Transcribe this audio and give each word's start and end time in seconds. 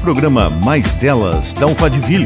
Programa 0.00 0.48
Mais 0.48 0.94
Delas 0.94 1.52
da 1.52 1.66
Alphaville. 1.66 2.24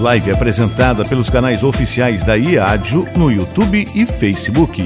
Live 0.00 0.32
apresentada 0.32 1.04
pelos 1.04 1.30
canais 1.30 1.62
oficiais 1.62 2.24
da 2.24 2.34
IADIO 2.34 3.06
no 3.16 3.30
YouTube 3.30 3.84
e 3.94 4.04
Facebook. 4.04 4.82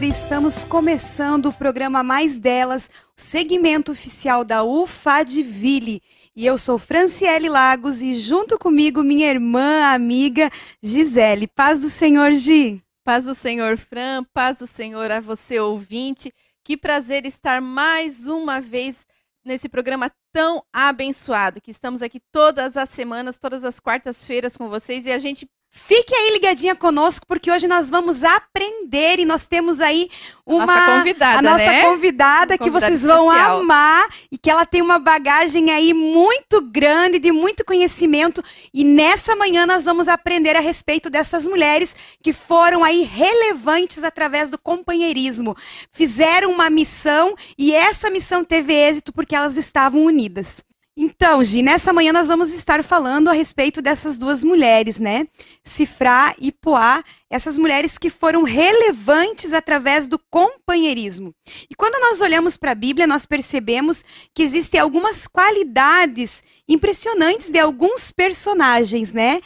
Estamos 0.00 0.64
começando 0.64 1.46
o 1.46 1.52
programa 1.52 2.02
Mais 2.02 2.40
Delas, 2.40 2.90
o 3.16 3.20
segmento 3.20 3.92
oficial 3.92 4.44
da 4.44 4.64
UFADVille. 4.64 6.02
E 6.34 6.44
eu 6.44 6.58
sou 6.58 6.80
Franciele 6.80 7.48
Lagos 7.48 8.02
e 8.02 8.16
junto 8.16 8.58
comigo 8.58 9.04
minha 9.04 9.30
irmã, 9.30 9.84
amiga 9.84 10.50
Gisele. 10.82 11.46
Paz 11.46 11.80
do 11.80 11.88
Senhor, 11.88 12.32
Gi. 12.32 12.82
Paz 13.04 13.24
do 13.24 13.36
Senhor, 13.36 13.76
Fran. 13.76 14.24
Paz 14.34 14.58
do 14.58 14.66
Senhor 14.66 15.12
a 15.12 15.20
você, 15.20 15.60
ouvinte. 15.60 16.34
Que 16.64 16.76
prazer 16.76 17.24
estar 17.24 17.60
mais 17.60 18.26
uma 18.26 18.60
vez 18.60 19.06
nesse 19.44 19.68
programa 19.68 20.10
tão 20.34 20.64
abençoado, 20.72 21.60
que 21.60 21.70
estamos 21.70 22.02
aqui 22.02 22.20
todas 22.32 22.76
as 22.76 22.88
semanas, 22.88 23.38
todas 23.38 23.64
as 23.64 23.78
quartas-feiras 23.78 24.56
com 24.56 24.68
vocês 24.68 25.06
e 25.06 25.12
a 25.12 25.18
gente 25.18 25.48
Fique 25.76 26.14
aí 26.14 26.30
ligadinha 26.30 26.76
conosco, 26.76 27.26
porque 27.26 27.50
hoje 27.50 27.66
nós 27.66 27.90
vamos 27.90 28.22
aprender 28.22 29.18
e 29.18 29.24
nós 29.24 29.48
temos 29.48 29.80
aí 29.80 30.08
uma 30.46 30.64
nossa 30.64 30.86
convidada, 30.86 31.38
a 31.38 31.42
nossa 31.42 31.66
né? 31.66 31.82
convidada 31.82 32.56
que 32.56 32.70
vocês 32.70 33.02
vão 33.02 33.26
especial. 33.26 33.58
amar 33.58 34.08
e 34.30 34.38
que 34.38 34.48
ela 34.48 34.64
tem 34.64 34.80
uma 34.80 35.00
bagagem 35.00 35.72
aí 35.72 35.92
muito 35.92 36.62
grande, 36.62 37.18
de 37.18 37.32
muito 37.32 37.64
conhecimento. 37.64 38.42
E 38.72 38.84
nessa 38.84 39.34
manhã 39.34 39.66
nós 39.66 39.84
vamos 39.84 40.06
aprender 40.06 40.54
a 40.56 40.60
respeito 40.60 41.10
dessas 41.10 41.44
mulheres 41.44 41.94
que 42.22 42.32
foram 42.32 42.84
aí 42.84 43.02
relevantes 43.02 44.04
através 44.04 44.50
do 44.50 44.58
companheirismo. 44.58 45.56
Fizeram 45.90 46.52
uma 46.52 46.70
missão 46.70 47.34
e 47.58 47.74
essa 47.74 48.08
missão 48.10 48.44
teve 48.44 48.72
êxito 48.72 49.12
porque 49.12 49.34
elas 49.34 49.56
estavam 49.56 50.04
unidas. 50.04 50.64
Então, 50.96 51.42
Gi, 51.42 51.60
nessa 51.60 51.92
manhã 51.92 52.12
nós 52.12 52.28
vamos 52.28 52.52
estar 52.52 52.84
falando 52.84 53.28
a 53.28 53.32
respeito 53.32 53.82
dessas 53.82 54.16
duas 54.16 54.44
mulheres, 54.44 55.00
né? 55.00 55.26
Cifrá 55.64 56.32
e 56.38 56.52
Poá, 56.52 57.02
essas 57.28 57.58
mulheres 57.58 57.98
que 57.98 58.08
foram 58.08 58.44
relevantes 58.44 59.52
através 59.52 60.06
do 60.06 60.20
companheirismo. 60.30 61.34
E 61.68 61.74
quando 61.74 62.00
nós 62.00 62.20
olhamos 62.20 62.56
para 62.56 62.70
a 62.70 62.76
Bíblia, 62.76 63.08
nós 63.08 63.26
percebemos 63.26 64.04
que 64.32 64.44
existem 64.44 64.78
algumas 64.78 65.26
qualidades 65.26 66.44
impressionantes 66.68 67.48
de 67.50 67.58
alguns 67.58 68.12
personagens, 68.12 69.12
né? 69.12 69.40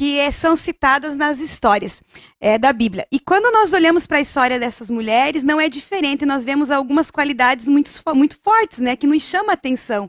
Que 0.00 0.18
eh, 0.18 0.30
são 0.30 0.56
citadas 0.56 1.14
nas 1.14 1.40
histórias 1.40 2.02
eh, 2.40 2.56
da 2.56 2.72
Bíblia. 2.72 3.06
E 3.12 3.20
quando 3.20 3.52
nós 3.52 3.74
olhamos 3.74 4.06
para 4.06 4.16
a 4.16 4.22
história 4.22 4.58
dessas 4.58 4.90
mulheres, 4.90 5.44
não 5.44 5.60
é 5.60 5.68
diferente. 5.68 6.24
Nós 6.24 6.42
vemos 6.42 6.70
algumas 6.70 7.10
qualidades 7.10 7.68
muito, 7.68 7.90
muito 8.14 8.38
fortes, 8.42 8.78
né? 8.78 8.96
Que 8.96 9.06
nos 9.06 9.22
chama 9.22 9.52
atenção. 9.52 10.06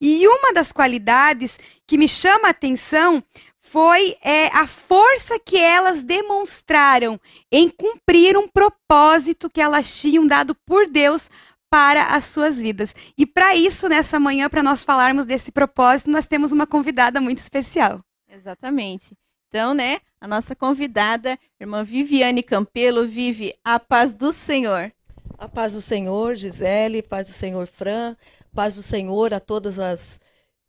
E 0.00 0.26
uma 0.26 0.54
das 0.54 0.72
qualidades 0.72 1.58
que 1.86 1.98
me 1.98 2.08
chama 2.08 2.48
atenção 2.48 3.22
foi 3.60 4.16
é, 4.22 4.46
a 4.46 4.66
força 4.66 5.38
que 5.38 5.58
elas 5.58 6.02
demonstraram 6.02 7.20
em 7.52 7.68
cumprir 7.68 8.38
um 8.38 8.48
propósito 8.48 9.50
que 9.52 9.60
elas 9.60 9.94
tinham 9.94 10.26
dado 10.26 10.56
por 10.64 10.88
Deus 10.88 11.28
para 11.68 12.14
as 12.16 12.24
suas 12.24 12.58
vidas. 12.58 12.94
E 13.14 13.26
para 13.26 13.54
isso, 13.54 13.90
nessa 13.90 14.18
manhã, 14.18 14.48
para 14.48 14.62
nós 14.62 14.82
falarmos 14.82 15.26
desse 15.26 15.52
propósito, 15.52 16.10
nós 16.10 16.26
temos 16.26 16.50
uma 16.50 16.66
convidada 16.66 17.20
muito 17.20 17.40
especial. 17.40 18.00
Exatamente. 18.26 19.14
Então, 19.54 19.72
né, 19.72 20.00
a 20.20 20.26
nossa 20.26 20.56
convidada, 20.56 21.38
irmã 21.60 21.84
Viviane 21.84 22.42
Campelo, 22.42 23.06
vive 23.06 23.54
a 23.62 23.78
paz 23.78 24.12
do 24.12 24.32
Senhor. 24.32 24.90
A 25.38 25.48
paz 25.48 25.74
do 25.74 25.80
Senhor, 25.80 26.34
Gisele, 26.34 27.00
paz 27.00 27.28
do 27.28 27.32
Senhor, 27.32 27.64
Fran, 27.68 28.16
paz 28.52 28.74
do 28.74 28.82
Senhor 28.82 29.32
a 29.32 29.38
todas 29.38 29.78
as 29.78 30.18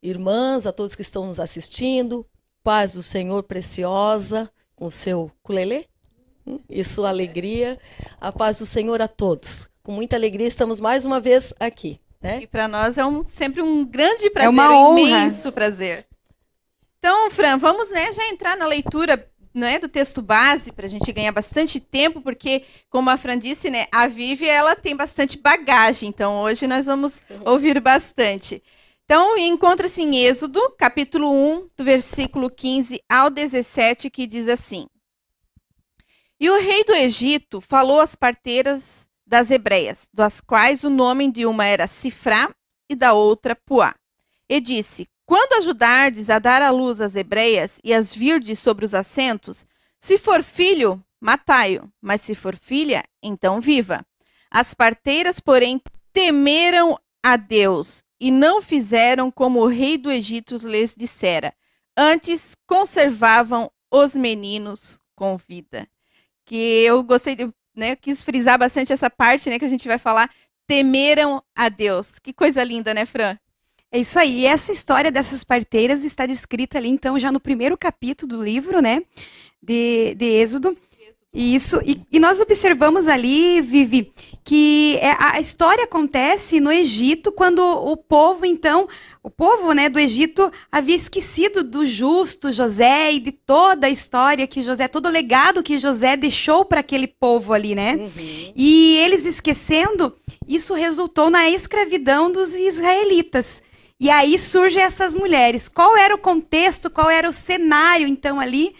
irmãs, 0.03 0.67
a 0.67 0.71
todos 0.71 0.95
que 0.95 1.01
estão 1.01 1.25
nos 1.25 1.39
assistindo, 1.39 2.27
paz 2.63 2.93
do 2.93 3.01
Senhor 3.01 3.41
preciosa, 3.41 4.51
com 4.75 4.91
seu 4.91 5.31
culelê 5.41 5.85
hum, 6.45 6.59
e 6.69 6.83
sua 6.83 7.09
alegria, 7.09 7.79
a 8.21 8.31
paz 8.31 8.59
do 8.59 8.67
Senhor 8.67 9.01
a 9.01 9.07
todos. 9.07 9.67
Com 9.81 9.93
muita 9.93 10.15
alegria 10.15 10.47
estamos 10.47 10.79
mais 10.79 11.05
uma 11.05 11.19
vez 11.19 11.51
aqui, 11.59 11.99
né? 12.21 12.43
E 12.43 12.45
para 12.45 12.67
nós 12.67 12.99
é 12.99 13.05
um- 13.05 13.25
sempre 13.25 13.63
um 13.63 13.83
grande 13.83 14.29
prazer, 14.29 14.49
uma 14.51 14.69
um 14.69 14.75
honra. 14.75 15.01
imenso 15.01 15.51
prazer. 15.51 16.05
Então, 17.05 17.29
Fran, 17.29 17.55
vamos 17.59 17.91
né, 17.91 18.11
já 18.11 18.27
entrar 18.29 18.57
na 18.57 18.65
leitura 18.65 19.31
né, 19.53 19.77
do 19.77 19.87
texto 19.87 20.23
base 20.23 20.71
para 20.71 20.87
a 20.87 20.89
gente 20.89 21.13
ganhar 21.13 21.31
bastante 21.31 21.79
tempo, 21.79 22.19
porque, 22.19 22.63
como 22.89 23.11
a 23.11 23.15
Fran 23.15 23.37
disse, 23.37 23.69
né, 23.69 23.85
a 23.91 24.07
Vivi 24.07 24.47
ela 24.47 24.75
tem 24.75 24.95
bastante 24.95 25.37
bagagem, 25.37 26.09
então 26.09 26.41
hoje 26.41 26.65
nós 26.65 26.87
vamos 26.87 27.21
ouvir 27.45 27.79
bastante. 27.79 28.59
Então, 29.03 29.37
encontra-se 29.37 30.01
em 30.01 30.17
Êxodo, 30.17 30.59
capítulo 30.79 31.31
1, 31.31 31.69
do 31.77 31.83
versículo 31.83 32.49
15 32.49 32.99
ao 33.07 33.29
17, 33.29 34.09
que 34.09 34.25
diz 34.25 34.47
assim: 34.47 34.87
E 36.39 36.49
o 36.49 36.59
rei 36.59 36.83
do 36.83 36.91
Egito 36.91 37.61
falou 37.61 38.01
às 38.01 38.15
parteiras 38.15 39.07
das 39.27 39.51
hebreias, 39.51 40.09
das 40.11 40.41
quais 40.41 40.83
o 40.83 40.89
nome 40.89 41.31
de 41.31 41.45
uma 41.45 41.67
era 41.67 41.85
Cifrá 41.85 42.49
e 42.89 42.95
da 42.95 43.13
outra 43.13 43.55
Puá. 43.55 43.93
E 44.49 44.59
disse: 44.59 45.07
Quando 45.25 45.53
ajudardes 45.53 46.29
a 46.29 46.37
dar 46.37 46.61
à 46.61 46.69
luz 46.69 47.01
as 47.01 47.15
hebreias 47.15 47.79
e 47.83 47.93
as 47.93 48.13
virdes 48.13 48.59
sobre 48.59 48.85
os 48.85 48.93
assentos, 48.93 49.65
se 49.99 50.17
for 50.17 50.43
filho, 50.43 51.03
matai-o, 51.19 51.91
mas 51.99 52.21
se 52.21 52.35
for 52.35 52.55
filha, 52.55 53.03
então 53.23 53.59
viva. 53.59 54.05
As 54.51 54.73
parteiras, 54.73 55.39
porém, 55.39 55.81
temeram 56.13 56.97
a 57.23 57.35
Deus 57.37 58.03
e 58.19 58.29
não 58.29 58.61
fizeram 58.61 59.31
como 59.31 59.61
o 59.61 59.67
rei 59.67 59.97
do 59.97 60.11
Egito 60.11 60.55
lhes 60.67 60.93
dissera. 60.95 61.53
Antes 61.97 62.55
conservavam 62.67 63.71
os 63.91 64.15
meninos 64.15 64.99
com 65.15 65.37
vida. 65.37 65.87
Que 66.45 66.83
eu 66.83 67.01
gostei 67.01 67.35
de, 67.35 67.51
né, 67.75 67.95
quis 67.95 68.21
frisar 68.21 68.59
bastante 68.59 68.93
essa 68.93 69.09
parte, 69.09 69.49
né, 69.49 69.57
que 69.57 69.65
a 69.65 69.69
gente 69.69 69.87
vai 69.87 69.97
falar. 69.97 70.29
Temeram 70.67 71.43
a 71.55 71.67
Deus. 71.67 72.19
Que 72.19 72.31
coisa 72.31 72.63
linda, 72.63 72.93
né, 72.93 73.05
Fran? 73.05 73.37
É 73.95 73.99
isso 73.99 74.19
aí. 74.19 74.41
E 74.41 74.45
essa 74.45 74.73
história 74.73 75.09
dessas 75.09 75.41
parteiras 75.41 76.03
está 76.03 76.25
descrita 76.25 76.77
ali, 76.77 76.89
então, 76.89 77.17
já 77.17 77.31
no 77.31 77.39
primeiro 77.39 77.77
capítulo 77.77 78.35
do 78.35 78.43
livro, 78.43 78.81
né? 78.81 79.01
De, 79.63 80.13
de 80.15 80.25
Êxodo. 80.25 80.77
Isso. 81.33 81.79
E, 81.85 82.01
e 82.11 82.19
nós 82.19 82.41
observamos 82.41 83.07
ali, 83.07 83.61
Vivi, 83.61 84.11
que 84.43 84.97
é, 85.01 85.11
a 85.11 85.35
a 85.35 85.39
história 85.39 85.85
acontece 85.85 86.59
no 86.59 86.71
Egito, 86.71 87.31
quando 87.31 87.59
o 87.59 87.95
povo, 87.95 88.45
então, 88.45 88.85
o 89.23 89.29
povo 89.29 89.71
né, 89.71 89.87
do 89.87 89.99
Egito 89.99 90.51
havia 90.69 90.95
esquecido 90.95 91.63
do 91.63 91.85
justo 91.85 92.51
José 92.51 93.13
e 93.13 93.19
de 93.19 93.31
toda 93.31 93.87
a 93.87 93.89
história 93.89 94.45
que 94.45 94.61
José, 94.61 94.89
todo 94.89 95.05
o 95.05 95.11
legado 95.11 95.63
que 95.63 95.77
José 95.77 96.17
deixou 96.17 96.65
para 96.65 96.81
aquele 96.81 97.07
povo 97.07 97.53
ali, 97.53 97.75
né? 97.75 97.95
Uhum. 97.95 98.53
E 98.55 98.97
eles 98.97 99.25
esquecendo, 99.25 100.17
isso 100.45 100.73
resultou 100.73 101.29
na 101.29 101.49
escravidão 101.49 102.29
dos 102.29 102.53
israelitas. 102.53 103.63
E 103.99 104.09
aí 104.09 104.37
surgem 104.37 104.83
essas 104.83 105.15
mulheres. 105.15 105.69
Qual 105.69 105.95
era 105.95 106.13
o 106.13 106.17
contexto, 106.17 106.89
qual 106.89 107.09
era 107.09 107.29
o 107.29 107.33
cenário, 107.33 108.07
então, 108.07 108.39
ali 108.39 108.75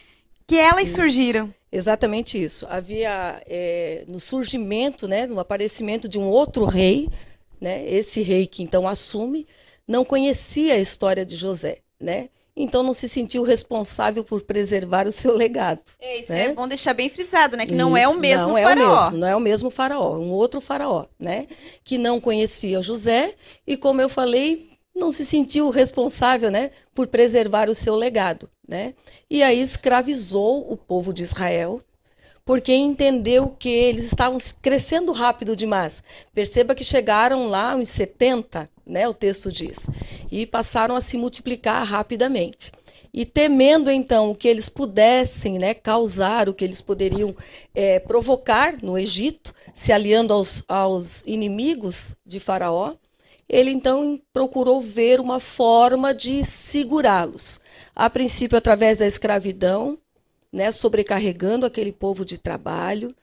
que 0.45 0.57
elas 0.57 0.85
Isso. 0.85 0.95
surgiram? 0.95 1.53
Exatamente 1.71 2.41
isso. 2.41 2.65
Havia 2.69 3.41
é, 3.45 4.05
no 4.07 4.17
surgimento, 4.17 5.09
né, 5.09 5.25
no 5.25 5.39
aparecimento 5.41 6.07
de 6.07 6.17
um 6.17 6.23
outro 6.23 6.63
rei, 6.63 7.09
né, 7.59 7.85
esse 7.85 8.21
rei 8.21 8.47
que 8.47 8.63
então 8.63 8.87
assume, 8.87 9.45
não 9.85 10.05
conhecia 10.05 10.75
a 10.75 10.79
história 10.79 11.25
de 11.25 11.35
José, 11.35 11.79
né? 11.99 12.29
Então 12.55 12.81
não 12.81 12.93
se 12.93 13.09
sentiu 13.09 13.43
responsável 13.43 14.23
por 14.23 14.41
preservar 14.43 15.05
o 15.05 15.11
seu 15.11 15.35
legado. 15.35 15.81
É, 15.99 16.19
isso 16.21 16.31
né? 16.31 16.45
é 16.45 16.53
bom 16.53 16.65
deixar 16.65 16.93
bem 16.93 17.09
frisado, 17.09 17.57
né? 17.57 17.65
Que 17.65 17.73
não 17.73 17.97
é 17.97 18.07
o 18.07 18.17
mesmo 18.17 18.49
não 18.49 18.57
é 18.57 18.63
faraó. 18.63 18.85
o 18.85 19.03
mesmo, 19.03 19.17
não 19.17 19.27
é 19.27 19.35
o 19.35 19.39
mesmo 19.41 19.69
faraó, 19.69 20.17
um 20.17 20.31
outro 20.31 20.61
faraó, 20.61 21.05
né? 21.19 21.47
Que 21.83 21.97
não 21.97 22.21
conhecia 22.21 22.81
José 22.81 23.35
e, 23.67 23.75
como 23.75 23.99
eu 23.99 24.07
falei, 24.07 24.74
não 24.95 25.11
se 25.11 25.25
sentiu 25.25 25.69
responsável, 25.69 26.49
né, 26.49 26.71
por 26.93 27.07
preservar 27.07 27.69
o 27.69 27.73
seu 27.73 27.95
legado, 27.95 28.49
né? 28.67 28.93
E 29.29 29.43
aí 29.43 29.59
escravizou 29.59 30.71
o 30.71 30.77
povo 30.77 31.13
de 31.13 31.21
Israel, 31.21 31.81
porque 32.45 32.73
entendeu 32.73 33.49
que 33.59 33.69
eles 33.69 34.05
estavam 34.05 34.37
crescendo 34.61 35.11
rápido 35.11 35.55
demais. 35.55 36.01
Perceba 36.33 36.75
que 36.75 36.83
chegaram 36.83 37.47
lá 37.47 37.75
uns 37.75 37.89
70, 37.89 38.69
né, 38.85 39.07
o 39.07 39.13
texto 39.13 39.51
diz, 39.51 39.87
e 40.31 40.45
passaram 40.45 40.95
a 40.95 41.01
se 41.01 41.17
multiplicar 41.17 41.85
rapidamente. 41.85 42.71
E 43.13 43.25
temendo 43.25 43.89
então 43.89 44.31
o 44.31 44.35
que 44.35 44.47
eles 44.47 44.67
pudessem 44.67 45.57
né, 45.57 45.73
causar, 45.73 46.49
o 46.49 46.53
que 46.53 46.65
eles 46.65 46.81
poderiam 46.81 47.33
eh, 47.73 47.99
provocar 47.99 48.77
no 48.83 48.97
Egito, 48.97 49.53
se 49.73 49.93
aliando 49.93 50.33
aos, 50.33 50.63
aos 50.67 51.23
inimigos 51.25 52.13
de 52.25 52.41
Faraó, 52.41 52.93
ele 53.47 53.71
então 53.71 54.19
procurou 54.33 54.81
ver 54.81 55.19
uma 55.19 55.39
forma 55.39 56.13
de 56.13 56.43
segurá-los. 56.43 57.59
A 57.95 58.09
princípio, 58.09 58.57
através 58.57 58.99
da 58.99 59.07
escravidão, 59.07 59.97
né, 60.51 60.71
sobrecarregando 60.71 61.65
aquele 61.65 61.91
povo 61.91 62.25
de 62.25 62.37
trabalho, 62.37 63.15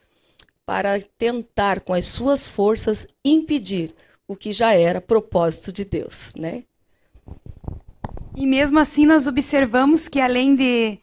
para 0.65 1.01
tentar, 1.19 1.81
com 1.81 1.93
as 1.93 2.05
suas 2.05 2.49
forças, 2.49 3.07
impedir 3.25 3.95
o 4.29 4.37
que 4.37 4.53
já 4.53 4.73
era 4.73 5.01
propósito 5.01 5.73
de 5.73 5.85
Deus. 5.85 6.35
Né? 6.37 6.65
E 8.37 8.47
mesmo 8.47 8.79
assim 8.79 9.05
nós 9.05 9.27
observamos 9.27 10.09
que 10.09 10.21
além 10.21 10.55
de, 10.55 10.99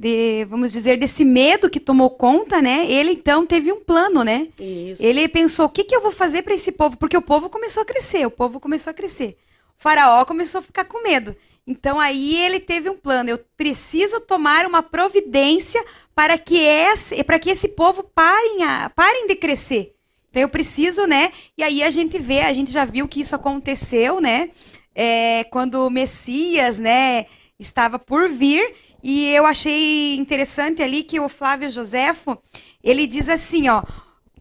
de, 0.00 0.46
vamos 0.46 0.72
dizer, 0.72 0.96
desse 0.96 1.26
medo 1.26 1.68
que 1.68 1.78
tomou 1.78 2.08
conta, 2.08 2.62
né? 2.62 2.90
Ele 2.90 3.12
então 3.12 3.44
teve 3.44 3.70
um 3.70 3.84
plano, 3.84 4.24
né? 4.24 4.48
Isso. 4.58 5.02
Ele 5.02 5.28
pensou, 5.28 5.66
o 5.66 5.68
que, 5.68 5.84
que 5.84 5.94
eu 5.94 6.00
vou 6.00 6.10
fazer 6.10 6.40
para 6.40 6.54
esse 6.54 6.72
povo? 6.72 6.96
Porque 6.96 7.18
o 7.18 7.20
povo 7.20 7.50
começou 7.50 7.82
a 7.82 7.86
crescer, 7.86 8.26
o 8.26 8.30
povo 8.30 8.58
começou 8.58 8.92
a 8.92 8.94
crescer. 8.94 9.36
O 9.78 9.82
faraó 9.82 10.24
começou 10.24 10.60
a 10.60 10.62
ficar 10.62 10.86
com 10.86 11.02
medo. 11.02 11.36
Então 11.66 12.00
aí 12.00 12.34
ele 12.34 12.58
teve 12.58 12.88
um 12.88 12.96
plano. 12.96 13.28
Eu 13.28 13.38
preciso 13.58 14.20
tomar 14.20 14.64
uma 14.64 14.82
providência 14.82 15.84
para 16.14 16.38
que 16.38 16.56
esse, 16.56 17.22
para 17.22 17.38
que 17.38 17.50
esse 17.50 17.68
povo 17.68 18.02
parem, 18.02 18.64
a, 18.64 18.88
parem 18.88 19.26
de 19.26 19.36
crescer. 19.36 19.94
Então 20.30 20.40
eu 20.40 20.48
preciso, 20.48 21.06
né? 21.06 21.30
E 21.58 21.62
aí 21.62 21.82
a 21.82 21.90
gente 21.90 22.18
vê, 22.18 22.40
a 22.40 22.54
gente 22.54 22.72
já 22.72 22.86
viu 22.86 23.06
que 23.06 23.20
isso 23.20 23.34
aconteceu, 23.34 24.18
né? 24.18 24.48
É, 24.94 25.44
quando 25.44 25.86
o 25.86 25.90
Messias, 25.90 26.78
né, 26.78 27.26
estava 27.58 27.98
por 27.98 28.30
vir. 28.30 28.74
E 29.02 29.28
eu 29.34 29.46
achei 29.46 30.16
interessante 30.16 30.82
ali 30.82 31.02
que 31.02 31.18
o 31.18 31.28
Flávio 31.28 31.70
Joséfo, 31.70 32.36
ele 32.82 33.06
diz 33.06 33.28
assim, 33.28 33.68
ó, 33.68 33.82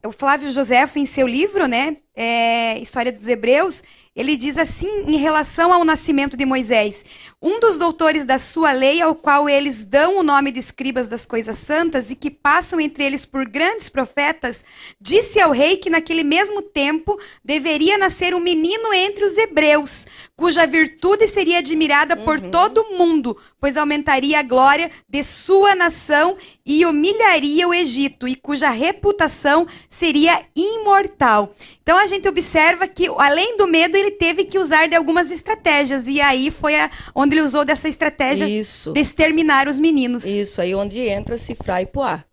o 0.05 0.11
Flávio 0.11 0.51
Joséfo 0.51 0.99
em 0.99 1.05
seu 1.05 1.27
livro, 1.27 1.67
né, 1.67 1.97
é, 2.15 2.77
História 2.79 3.11
dos 3.11 3.27
Hebreus, 3.27 3.83
ele 4.19 4.35
diz 4.35 4.57
assim 4.57 5.05
em 5.07 5.15
relação 5.15 5.71
ao 5.71 5.85
nascimento 5.85 6.35
de 6.35 6.45
Moisés: 6.45 7.05
Um 7.41 7.57
dos 7.57 7.77
doutores 7.77 8.25
da 8.25 8.37
sua 8.37 8.73
lei, 8.73 9.01
ao 9.01 9.15
qual 9.15 9.47
eles 9.47 9.85
dão 9.85 10.17
o 10.17 10.23
nome 10.23 10.51
de 10.51 10.59
escribas 10.59 11.07
das 11.07 11.25
coisas 11.25 11.57
santas 11.57 12.11
e 12.11 12.17
que 12.17 12.29
passam 12.29 12.81
entre 12.81 13.05
eles 13.05 13.25
por 13.25 13.47
grandes 13.47 13.87
profetas, 13.87 14.65
disse 14.99 15.39
ao 15.39 15.51
rei 15.51 15.77
que 15.77 15.89
naquele 15.89 16.25
mesmo 16.25 16.61
tempo 16.61 17.17
deveria 17.45 17.97
nascer 17.97 18.35
um 18.35 18.41
menino 18.41 18.93
entre 18.93 19.23
os 19.23 19.37
hebreus, 19.37 20.05
cuja 20.35 20.67
virtude 20.67 21.25
seria 21.25 21.59
admirada 21.59 22.17
por 22.17 22.41
todo 22.41 22.81
o 22.81 22.97
mundo, 22.97 23.37
pois 23.57 23.77
aumentaria 23.77 24.39
a 24.39 24.43
glória 24.43 24.91
de 25.07 25.23
sua 25.23 25.75
nação 25.75 26.35
e 26.65 26.85
humilharia 26.85 27.65
o 27.65 27.73
Egito, 27.73 28.27
e 28.27 28.35
cuja 28.35 28.69
reputação 28.69 29.65
seria 29.89 30.45
imortal. 30.53 31.55
Então 31.81 31.97
a 31.97 32.05
gente 32.05 32.27
observa 32.27 32.87
que, 32.87 33.07
além 33.17 33.57
do 33.57 33.65
medo, 33.65 33.95
ele 33.97 34.08
teve 34.11 34.45
que 34.45 34.57
usar 34.57 34.87
de 34.87 34.95
algumas 34.95 35.31
estratégias. 35.31 36.07
E 36.07 36.19
aí 36.21 36.51
foi 36.51 36.75
a, 36.75 36.89
onde 37.13 37.35
ele 37.35 37.43
usou 37.43 37.65
dessa 37.65 37.87
estratégia 37.87 38.47
Isso. 38.47 38.91
de 38.93 38.99
exterminar 38.99 39.67
os 39.67 39.79
meninos. 39.79 40.25
Isso, 40.25 40.61
aí 40.61 40.73
onde 40.75 40.99
entra 40.99 41.37
Cifra 41.37 41.81
e 41.81 41.85
Poá. 41.85 42.23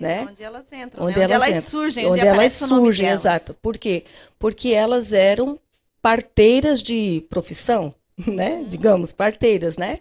Né? 0.00 0.26
Onde 0.28 0.42
elas 0.42 0.72
entram, 0.72 1.04
Onde 1.04 1.16
né? 1.16 1.24
onde 1.24 1.32
elas 1.32 1.48
elas, 1.48 1.48
entram. 1.64 1.70
surgem, 1.70 2.06
onde 2.06 2.20
onde, 2.20 2.26
elas 2.28 2.52
surgem, 2.52 3.06
delas. 3.06 3.20
exato. 3.20 3.54
Por 3.62 3.78
quê? 3.78 4.04
Porque 4.36 4.70
elas 4.70 5.12
eram 5.12 5.60
parteiras 6.00 6.82
de 6.82 7.24
profissão, 7.30 7.94
né? 8.26 8.64
Digamos, 8.66 9.12
parteiras, 9.12 9.78
né? 9.78 10.00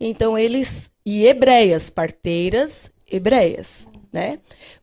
Então 0.00 0.38
eles 0.38 0.90
e 1.04 1.26
hebreias, 1.26 1.90
parteiras 1.90 2.90
hebreias, 3.10 3.86
né? 4.10 4.38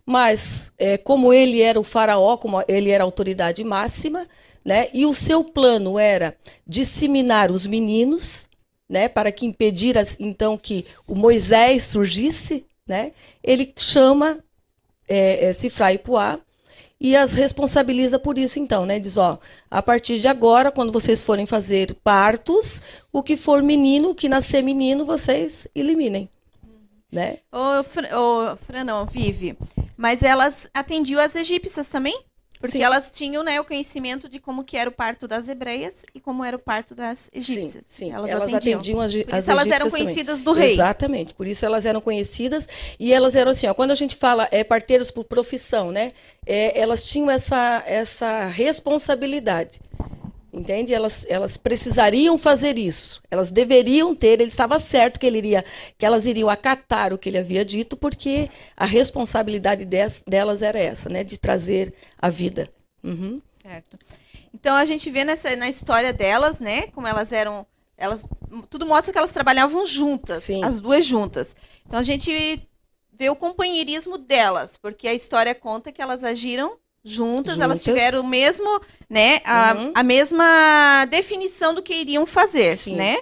Mas 0.05 0.71
é, 0.77 0.97
como 0.97 1.33
ele 1.33 1.61
era 1.61 1.79
o 1.79 1.83
faraó, 1.83 2.37
como 2.37 2.63
ele 2.67 2.91
era 2.91 3.03
a 3.03 3.05
autoridade 3.05 3.63
máxima, 3.63 4.27
né? 4.63 4.87
E 4.93 5.05
o 5.05 5.13
seu 5.13 5.43
plano 5.43 5.97
era 5.97 6.35
disseminar 6.67 7.51
os 7.51 7.65
meninos, 7.65 8.49
né? 8.87 9.07
Para 9.07 9.31
que 9.31 9.45
impedir 9.45 9.95
então 10.19 10.57
que 10.57 10.85
o 11.07 11.15
Moisés 11.15 11.83
surgisse, 11.83 12.65
né? 12.87 13.11
Ele 13.43 13.71
chama 13.77 14.39
é, 15.07 15.49
é, 15.49 15.93
e 15.93 15.97
Puá 15.97 16.39
e 17.01 17.15
as 17.15 17.33
responsabiliza 17.33 18.19
por 18.19 18.37
isso, 18.37 18.59
então, 18.59 18.85
né? 18.85 18.99
Diz, 18.99 19.15
ó, 19.15 19.39
a 19.71 19.81
partir 19.81 20.19
de 20.19 20.27
agora, 20.27 20.69
quando 20.69 20.91
vocês 20.91 21.23
forem 21.23 21.45
fazer 21.45 21.95
partos, 22.03 22.81
o 23.11 23.23
que 23.23 23.37
for 23.37 23.63
menino, 23.63 24.09
o 24.09 24.15
que 24.15 24.27
nascer 24.27 24.61
menino, 24.61 25.05
vocês 25.05 25.65
eliminem, 25.73 26.29
né? 27.09 27.37
Fran, 27.85 28.07
ô, 28.17 28.55
Fran, 28.57 28.83
não, 28.83 29.05
Vive. 29.05 29.57
Mas 29.95 30.23
elas 30.23 30.69
atendiam 30.73 31.21
as 31.21 31.35
egípcias 31.35 31.89
também? 31.89 32.21
Porque 32.59 32.77
Sim. 32.77 32.83
elas 32.83 33.09
tinham 33.11 33.41
né, 33.41 33.59
o 33.59 33.63
conhecimento 33.63 34.27
de 34.27 34.37
como 34.37 34.63
que 34.63 34.75
era 34.75 34.89
o 34.89 34.93
parto 34.93 35.27
das 35.27 35.47
hebreias 35.47 36.05
e 36.13 36.19
como 36.19 36.43
era 36.43 36.57
o 36.57 36.59
parto 36.59 36.93
das 36.93 37.29
egípcias. 37.33 37.85
Sim, 37.87 38.07
sim. 38.07 38.11
Elas, 38.11 38.29
Elas, 38.29 38.53
atendiam. 38.53 38.79
atendiam 38.79 38.99
as, 38.99 39.13
Por 39.13 39.33
as 39.33 39.43
isso 39.43 39.51
elas 39.51 39.65
eram 39.67 39.75
egípcias 39.75 39.91
também. 39.91 40.05
conhecidas 40.05 40.41
do 40.41 40.51
rei. 40.51 40.71
Exatamente, 40.73 41.33
por 41.33 41.47
isso 41.47 41.65
elas 41.65 41.85
eram 41.85 42.01
conhecidas 42.01 42.67
e 42.99 43.13
elas 43.13 43.35
eram 43.35 43.51
assim, 43.51 43.67
ó, 43.67 43.73
quando 43.73 43.91
a 43.91 43.95
gente 43.95 44.15
fala 44.15 44.47
é, 44.51 44.63
parteiras 44.63 45.09
por 45.09 45.23
profissão, 45.23 45.91
né? 45.91 46.11
é, 46.49 46.79
elas 46.79 47.07
tinham 47.07 47.29
essa, 47.29 47.83
essa 47.85 48.47
responsabilidade, 48.47 49.79
entende? 50.51 50.93
Elas, 50.93 51.25
elas 51.29 51.57
precisariam 51.57 52.37
fazer 52.37 52.77
isso, 52.77 53.21
elas 53.29 53.51
deveriam 53.51 54.15
ter, 54.15 54.41
ele 54.41 54.49
estava 54.49 54.79
certo 54.79 55.19
que, 55.19 55.25
ele 55.25 55.37
iria, 55.37 55.65
que 55.97 56.05
elas 56.05 56.25
iriam 56.25 56.49
acatar 56.49 57.13
o 57.13 57.17
que 57.17 57.29
ele 57.29 57.37
havia 57.37 57.63
dito, 57.63 57.95
porque 57.95 58.49
a 58.75 58.85
responsabilidade 58.85 59.85
des, 59.85 60.23
delas 60.27 60.61
era 60.61 60.79
essa, 60.79 61.09
né? 61.09 61.23
De 61.23 61.37
trazer 61.37 61.93
a 62.17 62.29
vida. 62.29 62.69
Uhum. 63.03 63.41
Certo. 63.61 63.97
Então 64.53 64.75
a 64.75 64.85
gente 64.85 65.09
vê 65.09 65.23
nessa, 65.23 65.55
na 65.55 65.69
história 65.69 66.11
delas, 66.11 66.59
né? 66.59 66.87
Como 66.87 67.07
elas 67.07 67.31
eram. 67.31 67.65
Elas, 67.97 68.25
tudo 68.69 68.85
mostra 68.85 69.11
que 69.11 69.17
elas 69.17 69.31
trabalhavam 69.31 69.85
juntas, 69.85 70.43
Sim. 70.43 70.63
as 70.63 70.79
duas 70.79 71.05
juntas. 71.05 71.53
Então 71.85 71.99
a 71.99 72.03
gente 72.03 72.65
vê 73.11 73.29
o 73.29 73.35
companheirismo 73.35 74.17
delas, 74.17 74.77
porque 74.77 75.05
a 75.05 75.13
história 75.13 75.53
conta 75.53 75.91
que 75.91 76.01
elas 76.01 76.23
agiram 76.23 76.77
juntas, 77.03 77.59
elas 77.59 77.79
Juntas. 77.83 77.83
tiveram 77.83 78.21
o 78.21 78.27
mesmo, 78.27 78.81
né? 79.09 79.41
A, 79.45 79.73
Uhum. 79.73 79.91
a 79.95 80.03
mesma 80.03 81.05
definição 81.09 81.73
do 81.73 81.81
que 81.81 81.93
iriam 81.93 82.25
fazer, 82.25 82.75
Sim. 82.77 82.95
né? 82.95 83.17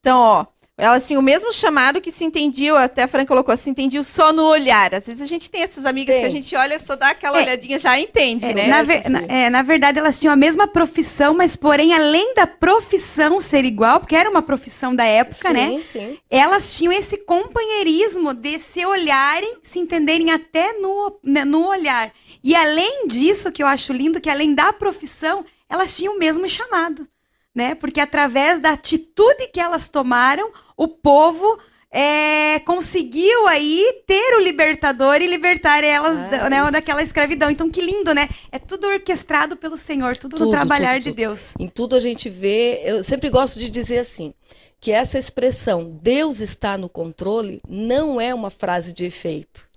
Então, 0.00 0.18
ó. 0.18 0.46
Elas 0.78 1.06
tinham 1.06 1.20
o 1.20 1.22
mesmo 1.22 1.52
chamado 1.52 2.00
que 2.00 2.10
se 2.10 2.24
entendiam, 2.24 2.76
até 2.76 3.02
a 3.02 3.06
Fran 3.06 3.26
colocou, 3.26 3.54
se 3.56 3.68
entendiam 3.68 4.02
só 4.02 4.32
no 4.32 4.42
olhar. 4.46 4.94
Às 4.94 5.06
vezes 5.06 5.20
a 5.20 5.26
gente 5.26 5.50
tem 5.50 5.62
essas 5.62 5.84
amigas 5.84 6.14
Tem. 6.14 6.22
que 6.22 6.26
a 6.26 6.30
gente 6.30 6.56
olha, 6.56 6.78
só 6.78 6.96
dá 6.96 7.10
aquela 7.10 7.38
É. 7.38 7.42
olhadinha, 7.42 7.78
já 7.78 8.00
entende, 8.00 8.46
É, 8.46 8.54
né? 8.54 8.66
na, 8.68 8.82
ver- 8.82 9.02
que 9.02 9.08
na- 9.08 9.20
é, 9.28 9.50
na 9.50 9.60
verdade, 9.62 9.98
elas 9.98 10.18
tinham 10.18 10.32
a 10.32 10.36
mesma 10.36 10.66
profissão, 10.66 11.34
mas 11.34 11.54
porém, 11.54 11.92
além 11.92 12.34
da 12.34 12.46
profissão 12.46 13.38
ser 13.38 13.66
igual, 13.66 14.00
porque 14.00 14.16
era 14.16 14.30
uma 14.30 14.40
profissão 14.42 14.96
da 14.96 15.04
época, 15.04 15.48
sim, 15.48 15.52
né? 15.54 15.80
sim. 15.82 16.18
Elas 16.30 16.74
tinham 16.74 16.90
esse 16.92 17.18
companheirismo 17.18 18.32
de 18.34 18.58
se 18.58 18.84
olharem, 18.84 19.58
se 19.62 19.78
entenderem 19.78 20.30
até 20.30 20.72
no, 20.72 21.16
né, 21.22 21.44
no 21.44 21.66
olhar. 21.68 22.10
E 22.42 22.54
além 22.54 23.06
disso, 23.06 23.52
que 23.52 23.62
eu 23.62 23.66
acho 23.66 23.92
lindo, 23.92 24.20
que 24.20 24.30
além 24.30 24.54
da 24.54 24.72
profissão, 24.72 25.44
elas 25.68 25.96
tinham 25.96 26.14
o 26.14 26.18
mesmo 26.18 26.48
chamado, 26.48 27.06
né? 27.54 27.74
Porque 27.74 28.00
através 28.00 28.60
da 28.60 28.70
atitude 28.70 29.48
que 29.52 29.60
elas 29.60 29.88
tomaram, 29.88 30.50
o 30.76 30.88
povo 30.88 31.58
é, 31.90 32.58
conseguiu 32.60 33.46
aí 33.46 34.02
ter 34.06 34.36
o 34.38 34.40
libertador 34.40 35.20
e 35.20 35.26
libertar 35.26 35.84
elas 35.84 36.16
Ah, 36.16 36.48
né, 36.48 36.70
daquela 36.70 37.02
escravidão. 37.02 37.50
Então, 37.50 37.70
que 37.70 37.82
lindo, 37.82 38.14
né? 38.14 38.28
É 38.50 38.58
tudo 38.58 38.86
orquestrado 38.86 39.56
pelo 39.56 39.76
Senhor, 39.76 40.16
tudo, 40.16 40.32
no 40.32 40.38
Tudo, 40.38 40.50
trabalhar 40.50 40.94
tudo, 40.94 41.02
de 41.02 41.10
tudo. 41.10 41.16
Deus. 41.16 41.54
Em 41.58 41.68
tudo 41.68 41.94
a 41.94 42.00
gente 42.00 42.30
vê, 42.30 42.80
eu 42.84 43.02
sempre 43.02 43.28
gosto 43.28 43.58
de 43.58 43.68
dizer 43.68 43.98
assim, 43.98 44.32
que 44.80 44.90
essa 44.90 45.18
expressão 45.18 45.90
Deus 46.02 46.40
está 46.40 46.76
no 46.78 46.88
controle 46.88 47.60
não 47.68 48.20
é 48.20 48.34
uma 48.34 48.50
frase 48.50 48.92
de 48.92 49.04
efeito. 49.04 49.68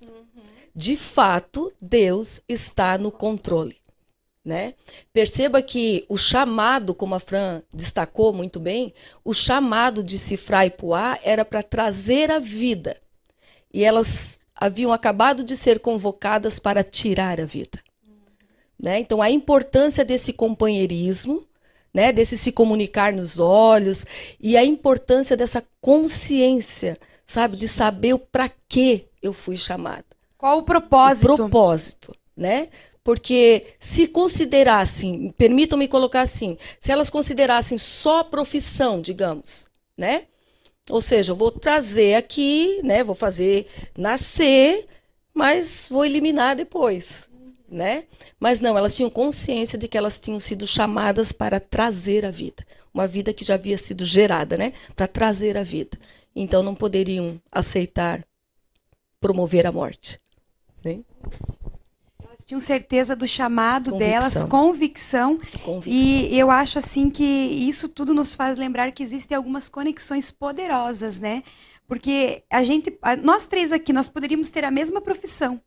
De 0.76 0.94
fato, 0.94 1.72
Deus 1.80 2.42
está 2.46 2.98
no 2.98 3.10
controle, 3.10 3.78
né? 4.44 4.74
Perceba 5.10 5.62
que 5.62 6.04
o 6.06 6.18
chamado, 6.18 6.94
como 6.94 7.14
a 7.14 7.18
Fran 7.18 7.62
destacou 7.72 8.30
muito 8.30 8.60
bem, 8.60 8.92
o 9.24 9.32
chamado 9.32 10.04
de 10.04 10.18
Cifra 10.18 10.66
e 10.66 10.70
Puá 10.70 11.18
era 11.22 11.46
para 11.46 11.62
trazer 11.62 12.30
a 12.30 12.38
vida. 12.38 12.94
E 13.72 13.82
elas 13.82 14.40
haviam 14.54 14.92
acabado 14.92 15.42
de 15.42 15.56
ser 15.56 15.80
convocadas 15.80 16.58
para 16.58 16.84
tirar 16.84 17.40
a 17.40 17.46
vida. 17.46 17.78
Né? 18.78 18.98
Então, 18.98 19.22
a 19.22 19.30
importância 19.30 20.04
desse 20.04 20.30
companheirismo, 20.30 21.48
né? 21.92 22.12
desse 22.12 22.36
se 22.36 22.52
comunicar 22.52 23.14
nos 23.14 23.38
olhos, 23.38 24.04
e 24.38 24.58
a 24.58 24.64
importância 24.64 25.38
dessa 25.38 25.64
consciência, 25.80 26.98
sabe? 27.24 27.56
De 27.56 27.66
saber 27.66 28.18
para 28.30 28.50
que 28.68 29.06
eu 29.22 29.32
fui 29.32 29.56
chamada. 29.56 30.15
Qual 30.38 30.58
o 30.58 30.62
propósito? 30.62 31.32
O 31.32 31.36
propósito, 31.36 32.14
né? 32.36 32.68
Porque 33.02 33.74
se 33.78 34.06
considerassem, 34.08 35.32
permitam-me 35.38 35.86
colocar 35.88 36.22
assim, 36.22 36.58
se 36.80 36.90
elas 36.90 37.08
considerassem 37.08 37.78
só 37.78 38.24
profissão, 38.24 39.00
digamos, 39.00 39.66
né? 39.96 40.26
Ou 40.90 41.00
seja, 41.00 41.32
eu 41.32 41.36
vou 41.36 41.50
trazer 41.50 42.14
aqui, 42.14 42.80
né? 42.82 43.02
Vou 43.02 43.14
fazer 43.14 43.66
nascer, 43.96 44.86
mas 45.32 45.86
vou 45.88 46.04
eliminar 46.04 46.54
depois, 46.54 47.28
né? 47.68 48.04
Mas 48.38 48.60
não, 48.60 48.76
elas 48.76 48.94
tinham 48.94 49.10
consciência 49.10 49.78
de 49.78 49.88
que 49.88 49.98
elas 49.98 50.20
tinham 50.20 50.38
sido 50.38 50.66
chamadas 50.66 51.32
para 51.32 51.58
trazer 51.58 52.24
a 52.24 52.30
vida, 52.30 52.66
uma 52.92 53.06
vida 53.06 53.32
que 53.32 53.44
já 53.44 53.54
havia 53.54 53.78
sido 53.78 54.04
gerada, 54.04 54.56
né? 54.56 54.72
Para 54.94 55.06
trazer 55.06 55.56
a 55.56 55.62
vida. 55.62 55.98
Então 56.34 56.62
não 56.62 56.74
poderiam 56.74 57.40
aceitar 57.50 58.24
promover 59.20 59.66
a 59.66 59.72
morte. 59.72 60.20
Né? 60.84 61.00
Elas 62.22 62.44
tinham 62.44 62.60
certeza 62.60 63.16
do 63.16 63.26
chamado 63.26 63.90
Convicção. 63.90 64.20
delas, 64.20 64.44
convicção. 64.44 65.40
Convicção. 65.64 65.82
E 65.92 66.38
eu 66.38 66.50
acho 66.50 66.78
assim 66.78 67.10
que 67.10 67.24
isso 67.24 67.88
tudo 67.88 68.12
nos 68.12 68.34
faz 68.34 68.56
lembrar 68.56 68.92
que 68.92 69.02
existem 69.02 69.36
algumas 69.36 69.68
conexões 69.68 70.30
poderosas, 70.30 71.18
né? 71.18 71.42
Porque 71.88 72.42
a 72.50 72.62
gente, 72.62 72.96
nós 73.22 73.46
três 73.46 73.72
aqui, 73.72 73.92
nós 73.92 74.08
poderíamos 74.08 74.50
ter 74.50 74.64
a 74.64 74.70
mesma 74.70 75.00
profissão, 75.00 75.60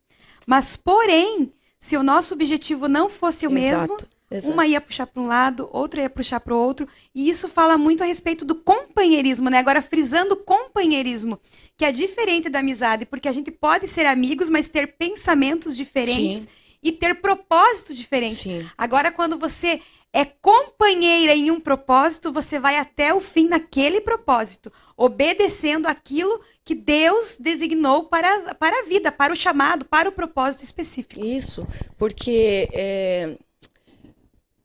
mas 0.46 0.76
porém, 0.76 1.54
se 1.80 1.96
o 1.96 2.04
nosso 2.04 2.34
objetivo 2.34 2.88
não 2.90 3.08
fosse 3.08 3.48
o 3.48 3.52
mesmo, 3.52 3.86
Exato, 3.86 4.08
exato. 4.30 4.54
uma 4.54 4.68
ia 4.68 4.82
puxar 4.82 5.08
para 5.08 5.22
um 5.22 5.28
lado, 5.28 5.70
outra 5.72 6.02
ia 6.02 6.10
puxar 6.10 6.42
para 6.42 6.54
o 6.54 6.58
outro, 6.58 6.88
e 7.16 7.30
isso 7.30 7.48
fala 7.48 7.78
muito 7.78 8.04
a 8.04 8.06
respeito 8.06 8.44
do 8.44 8.54
companheirismo, 8.54 9.50
né? 9.50 9.60
Agora 9.60 9.82
frisando 9.82 10.36
companheirismo, 10.36 11.40
que 11.80 11.86
é 11.86 11.94
diferente 11.94 12.50
da 12.50 12.60
amizade, 12.60 13.06
porque 13.06 13.30
a 13.30 13.32
gente 13.32 13.50
pode 13.50 13.88
ser 13.88 14.06
amigos, 14.06 14.50
mas 14.50 14.68
ter 14.68 14.98
pensamentos 14.98 15.78
diferentes 15.78 16.42
Sim. 16.42 16.48
e 16.84 16.92
ter 16.92 17.22
propósitos 17.22 17.96
diferentes. 17.96 18.40
Sim. 18.40 18.70
Agora, 18.78 19.14
quando 19.14 19.40
você 19.40 19.80
é 20.12 20.26
companheira 20.26 21.34
em 21.34 21.50
um 21.50 21.58
propósito, 21.62 22.34
você 22.34 22.60
vai 22.60 22.76
até 22.76 23.14
o 23.14 23.22
fim 23.22 23.48
naquele 23.48 24.02
propósito, 24.02 24.70
obedecendo 24.98 25.88
aquilo 25.88 26.42
que 26.66 26.76
Deus 26.76 27.38
designou 27.40 28.10
para, 28.10 28.56
para 28.56 28.82
a 28.82 28.86
vida, 28.86 29.10
para 29.10 29.32
o 29.32 29.38
chamado, 29.38 29.86
para 29.86 30.10
o 30.10 30.12
propósito 30.12 30.66
específico. 30.66 31.26
Isso, 31.26 31.66
porque 31.98 32.68
é, 32.74 33.38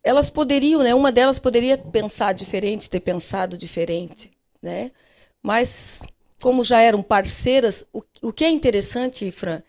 elas 0.02 0.28
poderiam, 0.28 0.82
né? 0.82 0.92
Uma 0.92 1.12
delas 1.12 1.38
poderia 1.38 1.78
pensar 1.78 2.32
diferente, 2.32 2.90
ter 2.90 2.98
pensado 2.98 3.56
diferente, 3.56 4.32
né? 4.60 4.90
Mas 5.40 6.02
como 6.44 6.62
já 6.62 6.78
eram 6.78 7.02
parceiras, 7.02 7.86
o, 7.90 8.02
o 8.20 8.30
que 8.30 8.44
é 8.44 8.50
interessante, 8.50 9.30
Fran, 9.30 9.62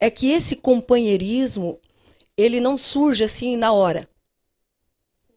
é 0.00 0.08
que 0.08 0.30
esse 0.30 0.56
companheirismo 0.56 1.78
ele 2.38 2.58
não 2.58 2.78
surge 2.78 3.22
assim 3.22 3.54
na 3.54 3.70
hora, 3.70 4.08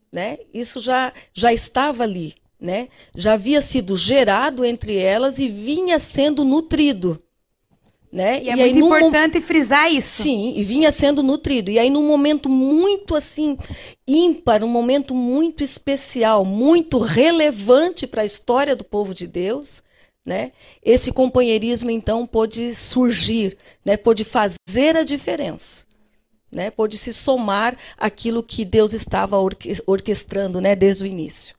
né? 0.10 0.38
Isso 0.54 0.80
já 0.80 1.12
já 1.34 1.52
estava 1.52 2.04
ali, 2.04 2.36
né? 2.58 2.88
Já 3.14 3.34
havia 3.34 3.62
sido 3.62 3.98
gerado 3.98 4.64
entre 4.64 4.96
elas 4.96 5.38
e 5.38 5.50
vinha 5.50 6.00
sendo 6.00 6.46
nutrido, 6.46 7.22
né? 8.10 8.42
E 8.42 8.48
é 8.48 8.54
aí, 8.54 8.74
muito 8.74 8.86
importante 8.86 9.42
frisar 9.42 9.92
isso. 9.92 10.24
Sim, 10.24 10.54
e 10.56 10.64
vinha 10.64 10.94
sendo 10.94 11.22
nutrido. 11.22 11.70
E 11.70 11.78
aí, 11.78 11.90
num 11.90 12.08
momento 12.08 12.48
muito 12.48 13.16
assim, 13.16 13.58
ímpar, 14.08 14.64
um 14.64 14.70
momento 14.70 15.14
muito 15.14 15.62
especial, 15.62 16.46
muito 16.46 17.00
relevante 17.00 18.08
para 18.08 18.22
a 18.22 18.26
história 18.26 18.78
do 18.78 18.86
povo 18.86 19.14
de 19.14 19.28
Deus, 19.28 19.84
né? 20.26 20.52
Esse 20.84 21.12
companheirismo, 21.12 21.92
então, 21.92 22.26
pôde 22.26 22.74
surgir, 22.74 23.58
né? 23.84 23.96
Pôde 23.96 24.24
fazer 24.24 24.98
a 24.98 25.04
diferença. 25.04 25.86
Né? 26.52 26.72
Pôde 26.72 26.98
se 26.98 27.14
somar 27.14 27.78
aquilo 27.98 28.42
que 28.42 28.64
Deus 28.64 28.94
estava 28.94 29.38
orque- 29.38 29.82
orquestrando 29.86 30.62
né? 30.62 30.74
desde 30.76 31.04
o 31.04 31.08
início. 31.08 31.56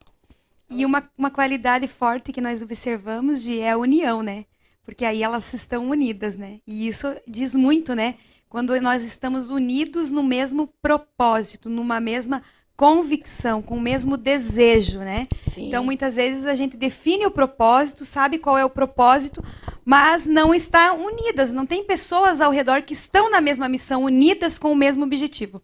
E 0.71 0.85
uma, 0.85 1.09
uma 1.17 1.31
qualidade 1.31 1.87
forte 1.87 2.33
que 2.33 2.41
nós 2.41 2.63
observamos 2.63 3.43
de 3.43 3.61
é 3.61 3.73
a 3.73 3.79
união, 3.79 4.23
né? 4.23 4.47
Porque 4.85 5.05
aí 5.05 5.23
elas 5.23 5.53
estão 5.53 5.89
unidas, 5.91 6.37
né? 6.37 6.61
E 6.67 6.89
isso 6.89 7.15
diz 7.27 7.55
muito, 7.55 7.95
né? 7.95 8.15
Quando 8.49 8.81
nós 8.81 9.05
estamos 9.05 9.51
unidos 9.51 10.11
no 10.11 10.23
mesmo 10.23 10.69
propósito, 10.81 11.69
numa 11.69 12.01
mesma 12.01 12.43
convicção, 12.77 13.63
com 13.63 13.77
o 13.77 13.81
mesmo 13.81 14.17
desejo, 14.17 14.99
né? 14.99 15.27
Sim. 15.51 15.69
Então, 15.69 15.83
muitas 15.83 16.17
vezes 16.17 16.47
a 16.47 16.55
gente 16.55 16.77
define 16.77 17.25
o 17.25 17.31
propósito, 17.31 18.05
sabe 18.05 18.39
qual 18.39 18.59
é 18.59 18.65
o 18.65 18.71
propósito, 18.71 19.43
mas 19.85 20.27
não 20.27 20.55
está 20.55 20.93
unidas, 20.93 21.53
não 21.53 21.65
tem 21.65 21.83
pessoas 21.85 22.41
ao 22.41 22.51
redor 22.51 22.83
que 22.83 22.93
estão 22.93 23.31
na 23.31 23.41
mesma 23.41 23.69
missão, 23.69 24.05
unidas 24.05 24.59
com 24.59 24.71
o 24.71 24.77
mesmo 24.77 25.05
objetivo. 25.05 25.63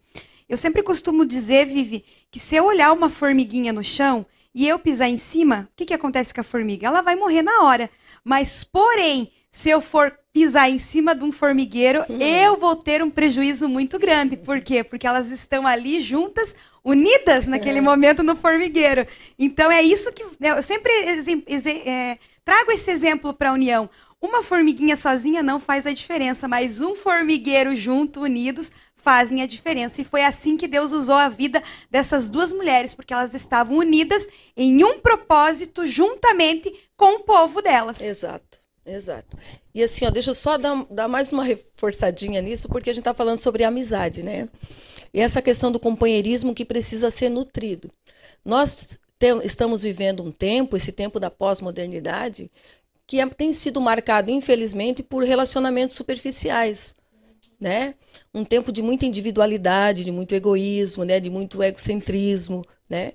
Eu 0.49 0.57
sempre 0.57 0.81
costumo 0.81 1.25
dizer, 1.25 1.67
Vivi, 1.67 2.03
que 2.31 2.39
se 2.39 2.55
eu 2.55 2.65
olhar 2.65 2.91
uma 2.91 3.09
formiguinha 3.09 3.71
no 3.71 3.83
chão 3.83 4.25
e 4.53 4.67
eu 4.67 4.79
pisar 4.79 5.07
em 5.07 5.17
cima, 5.17 5.69
o 5.71 5.75
que, 5.75 5.85
que 5.85 5.93
acontece 5.93 6.33
com 6.33 6.41
a 6.41 6.43
formiga? 6.43 6.87
Ela 6.87 7.01
vai 7.01 7.15
morrer 7.15 7.41
na 7.41 7.63
hora. 7.63 7.89
Mas, 8.23 8.63
porém, 8.63 9.31
se 9.53 9.69
eu 9.69 9.79
for 9.79 10.11
pisar 10.33 10.67
em 10.67 10.79
cima 10.79 11.13
de 11.13 11.23
um 11.23 11.31
formigueiro, 11.31 12.03
eu 12.19 12.57
vou 12.57 12.75
ter 12.75 13.03
um 13.03 13.09
prejuízo 13.09 13.69
muito 13.69 13.99
grande. 13.99 14.35
Por 14.35 14.59
quê? 14.61 14.83
Porque 14.83 15.05
elas 15.05 15.29
estão 15.29 15.67
ali 15.67 16.01
juntas, 16.01 16.55
unidas 16.83 17.45
naquele 17.45 17.79
momento 17.79 18.23
no 18.23 18.35
formigueiro. 18.35 19.05
Então 19.37 19.71
é 19.71 19.83
isso 19.83 20.11
que 20.11 20.25
né, 20.39 20.57
eu 20.57 20.63
sempre 20.63 20.91
é, 21.85 22.17
trago 22.43 22.71
esse 22.71 22.89
exemplo 22.89 23.31
para 23.31 23.51
a 23.51 23.53
união. 23.53 23.87
Uma 24.19 24.41
formiguinha 24.41 24.95
sozinha 24.95 25.43
não 25.43 25.59
faz 25.59 25.85
a 25.85 25.93
diferença, 25.93 26.47
mas 26.47 26.81
um 26.81 26.95
formigueiro 26.95 27.75
junto, 27.75 28.21
unidos, 28.21 28.71
fazem 28.95 29.43
a 29.43 29.45
diferença. 29.45 30.01
E 30.01 30.05
foi 30.05 30.23
assim 30.23 30.57
que 30.57 30.67
Deus 30.67 30.93
usou 30.93 31.15
a 31.15 31.29
vida 31.29 31.61
dessas 31.91 32.27
duas 32.27 32.51
mulheres, 32.51 32.95
porque 32.95 33.13
elas 33.13 33.35
estavam 33.35 33.77
unidas 33.77 34.27
em 34.57 34.83
um 34.83 34.99
propósito 34.99 35.85
juntamente 35.85 36.73
com 36.97 37.17
o 37.17 37.19
povo 37.19 37.61
delas. 37.61 38.01
Exato, 38.01 38.62
exato. 38.85 39.37
E 39.73 39.83
assim, 39.83 40.05
ó, 40.05 40.09
deixa 40.09 40.31
eu 40.31 40.35
só 40.35 40.57
dar, 40.57 40.85
dar 40.89 41.07
mais 41.07 41.31
uma 41.31 41.43
reforçadinha 41.43 42.41
nisso, 42.41 42.67
porque 42.67 42.89
a 42.89 42.93
gente 42.93 43.01
está 43.01 43.13
falando 43.13 43.39
sobre 43.39 43.63
amizade, 43.63 44.23
né? 44.23 44.49
E 45.13 45.19
essa 45.19 45.41
questão 45.41 45.71
do 45.71 45.79
companheirismo 45.79 46.55
que 46.55 46.65
precisa 46.65 47.11
ser 47.11 47.29
nutrido. 47.29 47.89
Nós 48.43 48.97
estamos 49.43 49.83
vivendo 49.83 50.23
um 50.23 50.31
tempo, 50.31 50.75
esse 50.75 50.91
tempo 50.91 51.19
da 51.19 51.29
pós-modernidade, 51.29 52.49
que 53.07 53.19
é- 53.19 53.27
tem 53.27 53.53
sido 53.53 53.79
marcado, 53.79 54.31
infelizmente, 54.31 55.03
por 55.03 55.23
relacionamentos 55.23 55.95
superficiais. 55.95 56.95
Né? 57.59 57.95
Um 58.33 58.43
tempo 58.43 58.71
de 58.71 58.81
muita 58.81 59.05
individualidade, 59.05 60.03
de 60.03 60.11
muito 60.11 60.35
egoísmo, 60.35 61.05
né? 61.05 61.19
de 61.19 61.29
muito 61.29 61.63
egocentrismo. 61.63 62.65
Né? 62.89 63.13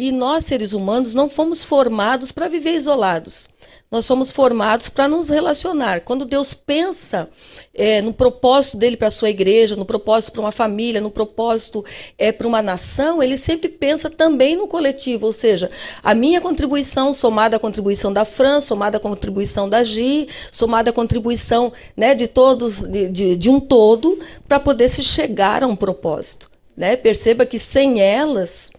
E 0.00 0.10
nós, 0.10 0.46
seres 0.46 0.72
humanos, 0.72 1.14
não 1.14 1.28
fomos 1.28 1.62
formados 1.62 2.32
para 2.32 2.48
viver 2.48 2.72
isolados. 2.72 3.50
Nós 3.90 4.06
fomos 4.06 4.30
formados 4.30 4.88
para 4.88 5.06
nos 5.06 5.28
relacionar. 5.28 6.00
Quando 6.00 6.24
Deus 6.24 6.54
pensa 6.54 7.28
é, 7.74 8.00
no 8.00 8.14
propósito 8.14 8.78
dele 8.78 8.96
para 8.96 9.08
a 9.08 9.10
sua 9.10 9.28
igreja, 9.28 9.76
no 9.76 9.84
propósito 9.84 10.32
para 10.32 10.40
uma 10.40 10.52
família, 10.52 11.02
no 11.02 11.10
propósito 11.10 11.84
é, 12.16 12.32
para 12.32 12.48
uma 12.48 12.62
nação, 12.62 13.22
ele 13.22 13.36
sempre 13.36 13.68
pensa 13.68 14.08
também 14.08 14.56
no 14.56 14.66
coletivo. 14.66 15.26
Ou 15.26 15.34
seja, 15.34 15.70
a 16.02 16.14
minha 16.14 16.40
contribuição 16.40 17.12
somada 17.12 17.56
à 17.56 17.60
contribuição 17.60 18.10
da 18.10 18.24
Fran, 18.24 18.62
somada 18.62 18.96
à 18.96 19.00
contribuição 19.00 19.68
da 19.68 19.84
Gi, 19.84 20.28
somada 20.50 20.88
à 20.88 20.92
contribuição 20.94 21.74
né, 21.94 22.14
de 22.14 22.26
todos, 22.26 22.82
de, 22.84 23.06
de, 23.06 23.36
de 23.36 23.50
um 23.50 23.60
todo, 23.60 24.18
para 24.48 24.58
poder 24.58 24.88
se 24.88 25.04
chegar 25.04 25.62
a 25.62 25.66
um 25.66 25.76
propósito. 25.76 26.50
Né? 26.74 26.96
Perceba 26.96 27.44
que 27.44 27.58
sem 27.58 28.00
elas 28.00 28.72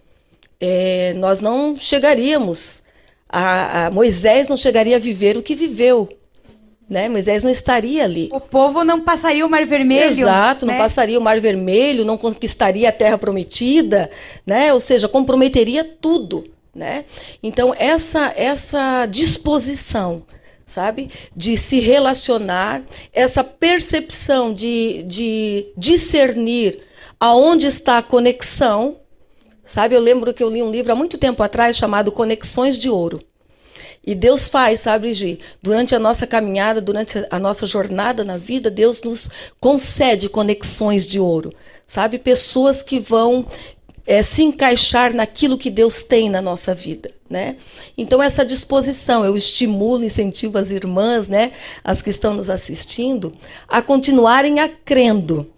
é, 0.62 1.12
nós 1.14 1.40
não 1.40 1.74
chegaríamos. 1.74 2.84
A, 3.28 3.86
a 3.86 3.90
Moisés 3.90 4.48
não 4.48 4.56
chegaria 4.56 4.94
a 4.94 5.00
viver 5.00 5.36
o 5.36 5.42
que 5.42 5.56
viveu. 5.56 6.08
Né? 6.88 7.08
Moisés 7.08 7.42
não 7.42 7.50
estaria 7.50 8.04
ali. 8.04 8.28
O 8.32 8.40
povo 8.40 8.84
não 8.84 9.00
passaria 9.00 9.44
o 9.44 9.50
Mar 9.50 9.64
Vermelho. 9.66 10.10
Exato, 10.10 10.64
não 10.64 10.74
né? 10.74 10.78
passaria 10.78 11.18
o 11.18 11.22
Mar 11.22 11.40
Vermelho, 11.40 12.04
não 12.04 12.16
conquistaria 12.16 12.88
a 12.88 12.92
Terra 12.92 13.18
Prometida, 13.18 14.10
né? 14.46 14.72
Ou 14.72 14.78
seja, 14.78 15.08
comprometeria 15.08 15.82
tudo, 15.82 16.44
né? 16.74 17.06
Então 17.42 17.74
essa 17.78 18.32
essa 18.36 19.06
disposição, 19.06 20.22
sabe, 20.66 21.08
de 21.34 21.56
se 21.56 21.80
relacionar, 21.80 22.82
essa 23.12 23.42
percepção 23.42 24.52
de, 24.52 25.02
de 25.04 25.72
discernir 25.78 26.82
aonde 27.18 27.68
está 27.68 27.98
a 27.98 28.02
conexão, 28.02 28.98
sabe? 29.72 29.94
Eu 29.96 30.00
lembro 30.00 30.34
que 30.34 30.42
eu 30.42 30.50
li 30.50 30.62
um 30.62 30.70
livro 30.70 30.92
há 30.92 30.94
muito 30.94 31.16
tempo 31.16 31.42
atrás 31.42 31.78
chamado 31.78 32.12
Conexões 32.12 32.78
de 32.78 32.90
Ouro. 32.90 33.22
E 34.06 34.14
Deus 34.14 34.46
faz, 34.46 34.80
sabe, 34.80 35.14
Gi? 35.14 35.40
Durante 35.62 35.94
a 35.94 35.98
nossa 35.98 36.26
caminhada, 36.26 36.78
durante 36.78 37.26
a 37.30 37.38
nossa 37.38 37.66
jornada 37.66 38.22
na 38.22 38.36
vida, 38.36 38.70
Deus 38.70 39.02
nos 39.02 39.30
concede 39.58 40.28
conexões 40.28 41.06
de 41.06 41.18
ouro, 41.18 41.54
sabe? 41.86 42.18
Pessoas 42.18 42.82
que 42.82 42.98
vão 42.98 43.46
é, 44.06 44.22
se 44.22 44.42
encaixar 44.42 45.14
naquilo 45.14 45.56
que 45.56 45.70
Deus 45.70 46.02
tem 46.02 46.28
na 46.28 46.42
nossa 46.42 46.74
vida, 46.74 47.10
né? 47.30 47.56
Então 47.96 48.22
essa 48.22 48.44
disposição, 48.44 49.24
eu 49.24 49.38
estimulo, 49.38 50.04
incentivo 50.04 50.58
as 50.58 50.70
irmãs, 50.70 51.28
né, 51.28 51.52
as 51.82 52.02
que 52.02 52.10
estão 52.10 52.34
nos 52.34 52.50
assistindo, 52.50 53.32
a 53.66 53.80
continuarem 53.80 54.60
a 54.60 54.68
crendo 54.68 55.50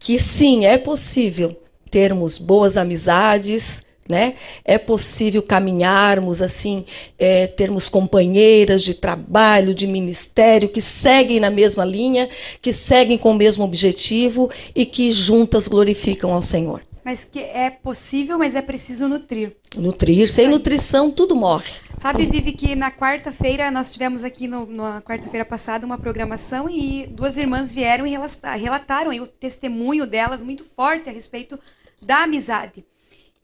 que 0.00 0.18
sim, 0.18 0.66
é 0.66 0.76
possível 0.76 1.61
termos 1.92 2.38
boas 2.38 2.78
amizades, 2.78 3.84
né? 4.08 4.34
É 4.64 4.78
possível 4.78 5.42
caminharmos 5.42 6.42
assim, 6.42 6.84
é, 7.18 7.46
termos 7.46 7.88
companheiras 7.88 8.82
de 8.82 8.94
trabalho, 8.94 9.74
de 9.74 9.86
ministério 9.86 10.68
que 10.68 10.80
seguem 10.80 11.38
na 11.38 11.50
mesma 11.50 11.84
linha, 11.84 12.28
que 12.60 12.72
seguem 12.72 13.18
com 13.18 13.30
o 13.30 13.34
mesmo 13.34 13.62
objetivo 13.62 14.50
e 14.74 14.84
que 14.84 15.12
juntas 15.12 15.68
glorificam 15.68 16.32
ao 16.32 16.42
Senhor. 16.42 16.82
Mas 17.04 17.24
que 17.24 17.40
é 17.40 17.68
possível, 17.68 18.38
mas 18.38 18.54
é 18.54 18.62
preciso 18.62 19.08
nutrir. 19.08 19.56
Nutrir, 19.76 20.30
sem 20.30 20.48
nutrição 20.48 21.10
tudo 21.10 21.34
morre. 21.34 21.70
Sabe, 21.98 22.26
Vivi, 22.26 22.52
que 22.52 22.76
na 22.76 22.92
quarta-feira 22.92 23.72
nós 23.72 23.90
tivemos 23.90 24.22
aqui 24.22 24.46
no, 24.46 24.66
na 24.66 25.02
quarta-feira 25.02 25.44
passada 25.44 25.84
uma 25.84 25.98
programação 25.98 26.70
e 26.70 27.06
duas 27.08 27.36
irmãs 27.36 27.72
vieram 27.72 28.06
e 28.06 28.16
relataram 28.56 29.10
o 29.20 29.26
testemunho 29.26 30.06
delas 30.06 30.44
muito 30.44 30.64
forte 30.64 31.08
a 31.08 31.12
respeito 31.12 31.58
da 32.02 32.24
amizade. 32.24 32.84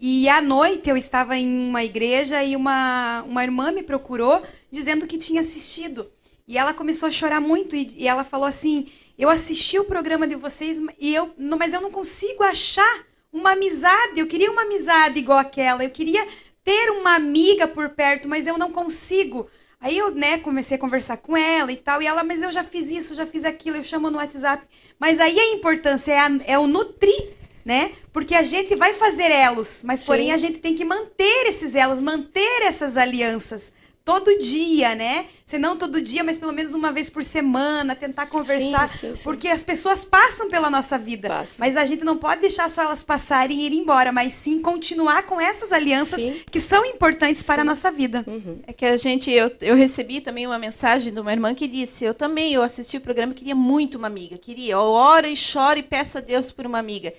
E 0.00 0.28
à 0.28 0.40
noite 0.40 0.88
eu 0.88 0.96
estava 0.96 1.36
em 1.36 1.68
uma 1.68 1.82
igreja 1.82 2.42
e 2.44 2.54
uma, 2.54 3.22
uma 3.22 3.42
irmã 3.42 3.72
me 3.72 3.82
procurou 3.82 4.42
dizendo 4.70 5.06
que 5.06 5.18
tinha 5.18 5.40
assistido. 5.40 6.10
E 6.46 6.56
ela 6.56 6.72
começou 6.72 7.08
a 7.08 7.12
chorar 7.12 7.40
muito 7.40 7.74
e, 7.74 7.94
e 7.96 8.08
ela 8.08 8.24
falou 8.24 8.46
assim: 8.46 8.86
Eu 9.18 9.28
assisti 9.28 9.78
o 9.78 9.84
programa 9.84 10.26
de 10.26 10.34
vocês, 10.34 10.80
e 10.98 11.14
eu, 11.14 11.34
mas 11.36 11.72
eu 11.74 11.80
não 11.80 11.90
consigo 11.90 12.42
achar 12.42 13.06
uma 13.32 13.52
amizade. 13.52 14.18
Eu 14.18 14.26
queria 14.26 14.50
uma 14.50 14.62
amizade 14.62 15.18
igual 15.18 15.38
aquela. 15.38 15.84
Eu 15.84 15.90
queria 15.90 16.26
ter 16.64 16.90
uma 16.90 17.14
amiga 17.14 17.66
por 17.66 17.90
perto, 17.90 18.28
mas 18.28 18.46
eu 18.46 18.56
não 18.56 18.70
consigo. 18.70 19.50
Aí 19.80 19.96
eu, 19.96 20.10
né, 20.10 20.38
comecei 20.38 20.76
a 20.76 20.80
conversar 20.80 21.18
com 21.18 21.36
ela 21.36 21.70
e 21.70 21.76
tal, 21.76 22.02
e 22.02 22.06
ela, 22.06 22.24
mas 22.24 22.42
eu 22.42 22.50
já 22.50 22.64
fiz 22.64 22.90
isso, 22.90 23.14
já 23.14 23.24
fiz 23.24 23.44
aquilo, 23.44 23.76
eu 23.76 23.84
chamo 23.84 24.10
no 24.10 24.18
WhatsApp. 24.18 24.66
Mas 24.98 25.20
aí 25.20 25.38
a 25.38 25.54
importância 25.54 26.12
é, 26.12 26.18
a, 26.18 26.30
é 26.46 26.58
o 26.58 26.66
nutrir, 26.66 27.36
né? 27.68 27.92
Porque 28.14 28.34
a 28.34 28.42
gente 28.42 28.74
vai 28.74 28.94
fazer 28.94 29.30
elos, 29.30 29.82
mas 29.84 30.00
Sim. 30.00 30.06
porém 30.06 30.32
a 30.32 30.38
gente 30.38 30.58
tem 30.58 30.74
que 30.74 30.86
manter 30.86 31.46
esses 31.48 31.74
elos, 31.74 32.00
manter 32.00 32.62
essas 32.62 32.96
alianças 32.96 33.70
todo 34.08 34.38
dia, 34.38 34.94
né? 34.94 35.26
Se 35.44 35.58
não 35.58 35.76
todo 35.76 36.00
dia, 36.00 36.24
mas 36.24 36.38
pelo 36.38 36.50
menos 36.50 36.72
uma 36.72 36.90
vez 36.90 37.10
por 37.10 37.22
semana, 37.22 37.94
tentar 37.94 38.24
conversar, 38.24 38.88
sim, 38.88 39.10
sim, 39.10 39.16
sim. 39.16 39.22
porque 39.22 39.48
as 39.48 39.62
pessoas 39.62 40.02
passam 40.02 40.48
pela 40.48 40.70
nossa 40.70 40.96
vida, 40.96 41.28
Passa. 41.28 41.56
mas 41.60 41.76
a 41.76 41.84
gente 41.84 42.02
não 42.04 42.16
pode 42.16 42.40
deixar 42.40 42.70
só 42.70 42.84
elas 42.84 43.02
passarem 43.02 43.60
e 43.60 43.66
ir 43.66 43.74
embora, 43.74 44.10
mas 44.10 44.32
sim 44.32 44.62
continuar 44.62 45.24
com 45.24 45.38
essas 45.38 45.72
alianças 45.72 46.22
que 46.50 46.58
são 46.58 46.86
importantes 46.86 47.42
para 47.42 47.60
a 47.60 47.64
nossa 47.66 47.92
vida. 47.92 48.24
Uhum. 48.26 48.60
É 48.66 48.72
que 48.72 48.86
a 48.86 48.96
gente, 48.96 49.30
eu, 49.30 49.50
eu 49.60 49.76
recebi 49.76 50.22
também 50.22 50.46
uma 50.46 50.58
mensagem 50.58 51.12
de 51.12 51.20
uma 51.20 51.30
irmã 51.30 51.54
que 51.54 51.68
disse, 51.68 52.06
eu 52.06 52.14
também, 52.14 52.54
eu 52.54 52.62
assisti 52.62 52.96
o 52.96 53.02
programa, 53.02 53.34
queria 53.34 53.54
muito 53.54 53.98
uma 53.98 54.06
amiga, 54.06 54.38
queria, 54.38 54.72
eu 54.72 54.78
oro 54.78 55.26
e 55.26 55.36
choro 55.36 55.78
e 55.78 55.82
peço 55.82 56.16
a 56.16 56.22
Deus 56.22 56.50
por 56.50 56.64
uma 56.64 56.78
amiga. 56.78 57.12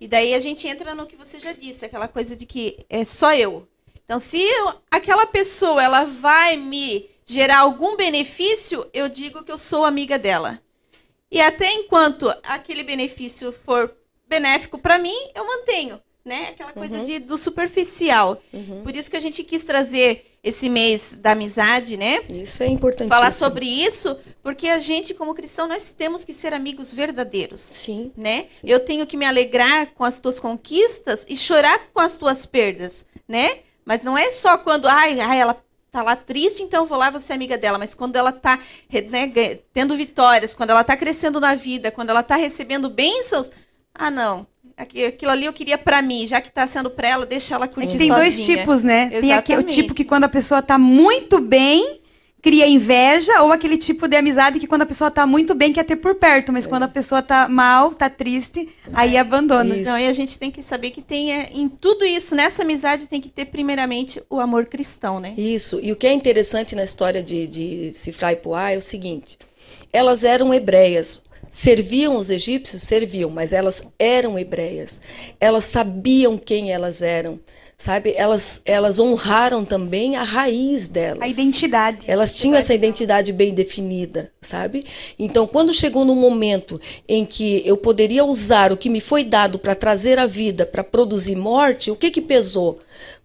E 0.00 0.06
daí 0.06 0.34
a 0.34 0.40
gente 0.40 0.66
entra 0.68 0.94
no 0.94 1.06
que 1.06 1.16
você 1.16 1.38
já 1.38 1.52
disse, 1.52 1.84
aquela 1.84 2.08
coisa 2.08 2.36
de 2.36 2.44
que 2.44 2.84
é 2.88 3.04
só 3.04 3.34
eu, 3.34 3.66
então, 4.06 4.20
se 4.20 4.40
eu, 4.40 4.72
aquela 4.88 5.26
pessoa 5.26 5.82
ela 5.82 6.04
vai 6.04 6.56
me 6.56 7.10
gerar 7.24 7.58
algum 7.58 7.96
benefício, 7.96 8.88
eu 8.92 9.08
digo 9.08 9.42
que 9.42 9.50
eu 9.50 9.58
sou 9.58 9.84
amiga 9.84 10.16
dela. 10.16 10.62
E 11.28 11.40
até 11.40 11.72
enquanto 11.72 12.32
aquele 12.44 12.84
benefício 12.84 13.52
for 13.52 13.92
benéfico 14.28 14.78
para 14.78 14.96
mim, 14.96 15.16
eu 15.34 15.44
mantenho, 15.44 16.00
né? 16.26 16.48
Aquela 16.50 16.72
coisa 16.72 16.98
uhum. 16.98 17.02
de, 17.04 17.20
do 17.20 17.38
superficial. 17.38 18.42
Uhum. 18.52 18.82
Por 18.82 18.94
isso 18.96 19.08
que 19.08 19.16
a 19.16 19.20
gente 19.20 19.44
quis 19.44 19.62
trazer 19.62 20.26
esse 20.42 20.68
mês 20.68 21.16
da 21.20 21.32
amizade, 21.32 21.96
né? 21.96 22.20
Isso 22.28 22.62
é 22.62 22.66
importante. 22.66 23.08
Falar 23.08 23.30
sobre 23.30 23.64
isso, 23.64 24.18
porque 24.42 24.68
a 24.68 24.78
gente, 24.80 25.14
como 25.14 25.34
cristão, 25.34 25.68
nós 25.68 25.92
temos 25.92 26.24
que 26.24 26.34
ser 26.34 26.52
amigos 26.52 26.92
verdadeiros. 26.92 27.60
Sim. 27.60 28.12
Né? 28.16 28.46
Sim. 28.52 28.68
Eu 28.68 28.80
tenho 28.80 29.06
que 29.06 29.16
me 29.16 29.24
alegrar 29.24 29.92
com 29.94 30.04
as 30.04 30.18
tuas 30.18 30.40
conquistas 30.40 31.24
e 31.28 31.36
chorar 31.36 31.80
com 31.92 32.00
as 32.00 32.16
tuas 32.16 32.44
perdas, 32.44 33.06
né? 33.28 33.60
Mas 33.84 34.02
não 34.02 34.18
é 34.18 34.30
só 34.30 34.58
quando, 34.58 34.86
ai, 34.86 35.20
ai 35.20 35.38
ela 35.38 35.56
tá 35.92 36.02
lá 36.02 36.16
triste, 36.16 36.62
então 36.62 36.82
eu 36.82 36.86
vou 36.86 36.98
lá, 36.98 37.08
vou 37.08 37.20
ser 37.20 37.32
amiga 37.34 37.56
dela. 37.56 37.78
Mas 37.78 37.94
quando 37.94 38.16
ela 38.16 38.32
tá 38.32 38.58
né, 39.08 39.32
tendo 39.72 39.96
vitórias, 39.96 40.54
quando 40.54 40.70
ela 40.70 40.82
tá 40.82 40.96
crescendo 40.96 41.40
na 41.40 41.54
vida, 41.54 41.92
quando 41.92 42.10
ela 42.10 42.22
tá 42.22 42.34
recebendo 42.34 42.90
bênçãos, 42.90 43.50
ah, 43.94 44.10
não. 44.10 44.46
Aquilo 44.76 45.30
ali 45.30 45.46
eu 45.46 45.52
queria 45.54 45.78
para 45.78 46.02
mim, 46.02 46.26
já 46.26 46.38
que 46.40 46.50
tá 46.50 46.66
sendo 46.66 46.90
pra 46.90 47.08
ela, 47.08 47.24
deixa 47.24 47.54
ela 47.54 47.66
curtir 47.66 47.96
Tem 47.96 48.08
sozinha. 48.08 48.16
dois 48.16 48.44
tipos, 48.44 48.82
né? 48.82 49.04
Exatamente. 49.04 49.20
Tem 49.22 49.32
aqui, 49.32 49.56
o 49.56 49.62
tipo 49.62 49.94
que 49.94 50.04
quando 50.04 50.24
a 50.24 50.28
pessoa 50.28 50.60
tá 50.60 50.76
muito 50.76 51.40
bem 51.40 52.00
cria 52.46 52.68
inveja 52.68 53.42
ou 53.42 53.50
aquele 53.50 53.76
tipo 53.76 54.06
de 54.06 54.16
amizade 54.16 54.60
que 54.60 54.68
quando 54.68 54.82
a 54.82 54.86
pessoa 54.86 55.10
tá 55.10 55.26
muito 55.26 55.52
bem 55.52 55.72
quer 55.72 55.82
ter 55.82 55.96
por 55.96 56.14
perto, 56.14 56.52
mas 56.52 56.64
é. 56.64 56.68
quando 56.68 56.84
a 56.84 56.88
pessoa 56.88 57.20
tá 57.20 57.48
mal, 57.48 57.92
tá 57.92 58.08
triste, 58.08 58.68
aí 58.92 59.16
abandona. 59.16 59.70
Isso. 59.70 59.80
Então, 59.80 59.98
e 59.98 60.06
a 60.06 60.12
gente 60.12 60.38
tem 60.38 60.52
que 60.52 60.62
saber 60.62 60.92
que 60.92 61.02
tem 61.02 61.32
é, 61.32 61.50
em 61.52 61.68
tudo 61.68 62.04
isso, 62.04 62.36
nessa 62.36 62.62
amizade 62.62 63.08
tem 63.08 63.20
que 63.20 63.28
ter 63.28 63.46
primeiramente 63.46 64.22
o 64.30 64.38
amor 64.38 64.66
cristão, 64.66 65.18
né? 65.18 65.34
Isso. 65.36 65.80
E 65.82 65.90
o 65.90 65.96
que 65.96 66.06
é 66.06 66.12
interessante 66.12 66.76
na 66.76 66.84
história 66.84 67.20
de, 67.20 67.48
de 67.48 67.92
Sifra 67.92 68.30
e 68.30 68.36
Puá 68.36 68.70
é 68.70 68.76
o 68.76 68.82
seguinte: 68.82 69.36
elas 69.92 70.22
eram 70.22 70.54
hebreias, 70.54 71.24
serviam 71.50 72.16
os 72.16 72.30
egípcios, 72.30 72.82
serviam, 72.82 73.30
mas 73.30 73.52
elas 73.52 73.82
eram 73.98 74.38
hebreias. 74.38 75.00
Elas 75.40 75.64
sabiam 75.64 76.36
quem 76.38 76.72
elas 76.72 77.02
eram 77.02 77.40
sabe? 77.78 78.14
Elas, 78.16 78.62
elas 78.64 78.98
honraram 78.98 79.64
também 79.64 80.16
a 80.16 80.22
raiz 80.22 80.88
delas. 80.88 81.22
A 81.22 81.28
identidade. 81.28 82.10
Elas 82.10 82.32
tinham 82.32 82.56
essa 82.56 82.74
identidade 82.74 83.32
bem 83.32 83.52
definida, 83.52 84.32
sabe? 84.40 84.86
Então, 85.18 85.46
quando 85.46 85.74
chegou 85.74 86.04
no 86.04 86.14
momento 86.14 86.80
em 87.06 87.24
que 87.24 87.62
eu 87.66 87.76
poderia 87.76 88.24
usar 88.24 88.72
o 88.72 88.76
que 88.76 88.88
me 88.88 89.00
foi 89.00 89.24
dado 89.24 89.58
para 89.58 89.74
trazer 89.74 90.18
a 90.18 90.26
vida, 90.26 90.64
para 90.64 90.82
produzir 90.82 91.36
morte, 91.36 91.90
o 91.90 91.96
que 91.96 92.10
que 92.10 92.20
pesou? 92.20 92.78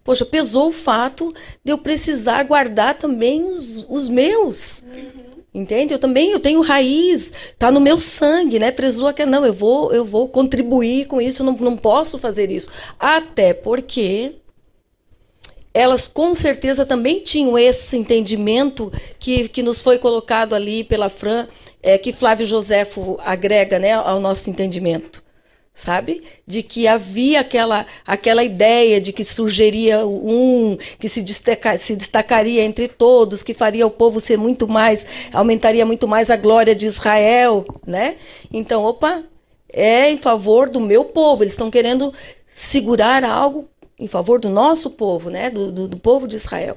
Poxa, 0.04 0.24
pesou 0.24 0.68
o 0.68 0.72
fato 0.72 1.32
de 1.64 1.72
eu 1.72 1.78
precisar 1.78 2.42
guardar 2.42 2.98
também 2.98 3.44
os, 3.44 3.86
os 3.88 4.08
meus. 4.08 4.82
Uhum. 4.82 5.31
Entende? 5.54 5.92
Eu 5.92 5.98
também 5.98 6.30
eu 6.30 6.40
tenho 6.40 6.62
raiz, 6.62 7.34
tá 7.58 7.70
no 7.70 7.80
meu 7.80 7.98
sangue, 7.98 8.58
né? 8.58 8.70
Pessoa 8.70 9.12
que 9.12 9.26
não, 9.26 9.44
eu 9.44 9.52
vou 9.52 9.92
eu 9.92 10.04
vou 10.04 10.26
contribuir 10.28 11.06
com 11.06 11.20
isso, 11.20 11.44
não, 11.44 11.52
não 11.52 11.76
posso 11.76 12.18
fazer 12.18 12.50
isso. 12.50 12.70
Até 12.98 13.52
porque 13.52 14.36
elas 15.74 16.08
com 16.08 16.34
certeza 16.34 16.84
também 16.84 17.20
tinham 17.20 17.58
esse 17.58 17.96
entendimento 17.96 18.92
que, 19.18 19.48
que 19.48 19.62
nos 19.62 19.80
foi 19.80 19.98
colocado 19.98 20.54
ali 20.54 20.84
pela 20.84 21.08
Fran, 21.08 21.46
é, 21.82 21.96
que 21.98 22.12
Flávio 22.12 22.46
Joséfo 22.46 23.18
agrega 23.20 23.78
né, 23.78 23.92
ao 23.92 24.20
nosso 24.20 24.48
entendimento, 24.50 25.22
sabe? 25.74 26.22
De 26.46 26.62
que 26.62 26.86
havia 26.86 27.40
aquela, 27.40 27.86
aquela 28.06 28.44
ideia 28.44 29.00
de 29.00 29.12
que 29.12 29.24
surgiria 29.24 30.06
um, 30.06 30.76
que 30.98 31.08
se, 31.08 31.24
se 31.78 31.96
destacaria 31.96 32.62
entre 32.62 32.88
todos, 32.88 33.42
que 33.42 33.54
faria 33.54 33.86
o 33.86 33.90
povo 33.90 34.20
ser 34.20 34.36
muito 34.36 34.68
mais, 34.68 35.06
aumentaria 35.32 35.86
muito 35.86 36.06
mais 36.06 36.30
a 36.30 36.36
glória 36.36 36.74
de 36.74 36.86
Israel, 36.86 37.64
né? 37.86 38.16
Então, 38.52 38.84
opa, 38.84 39.24
é 39.72 40.10
em 40.10 40.18
favor 40.18 40.68
do 40.68 40.80
meu 40.80 41.04
povo, 41.04 41.42
eles 41.42 41.54
estão 41.54 41.70
querendo 41.70 42.12
segurar 42.54 43.24
algo 43.24 43.68
em 43.98 44.06
favor 44.06 44.40
do 44.40 44.48
nosso 44.48 44.90
povo, 44.90 45.30
né? 45.30 45.48
do, 45.48 45.70
do, 45.70 45.88
do 45.88 45.96
povo 45.96 46.26
de 46.26 46.36
Israel. 46.36 46.76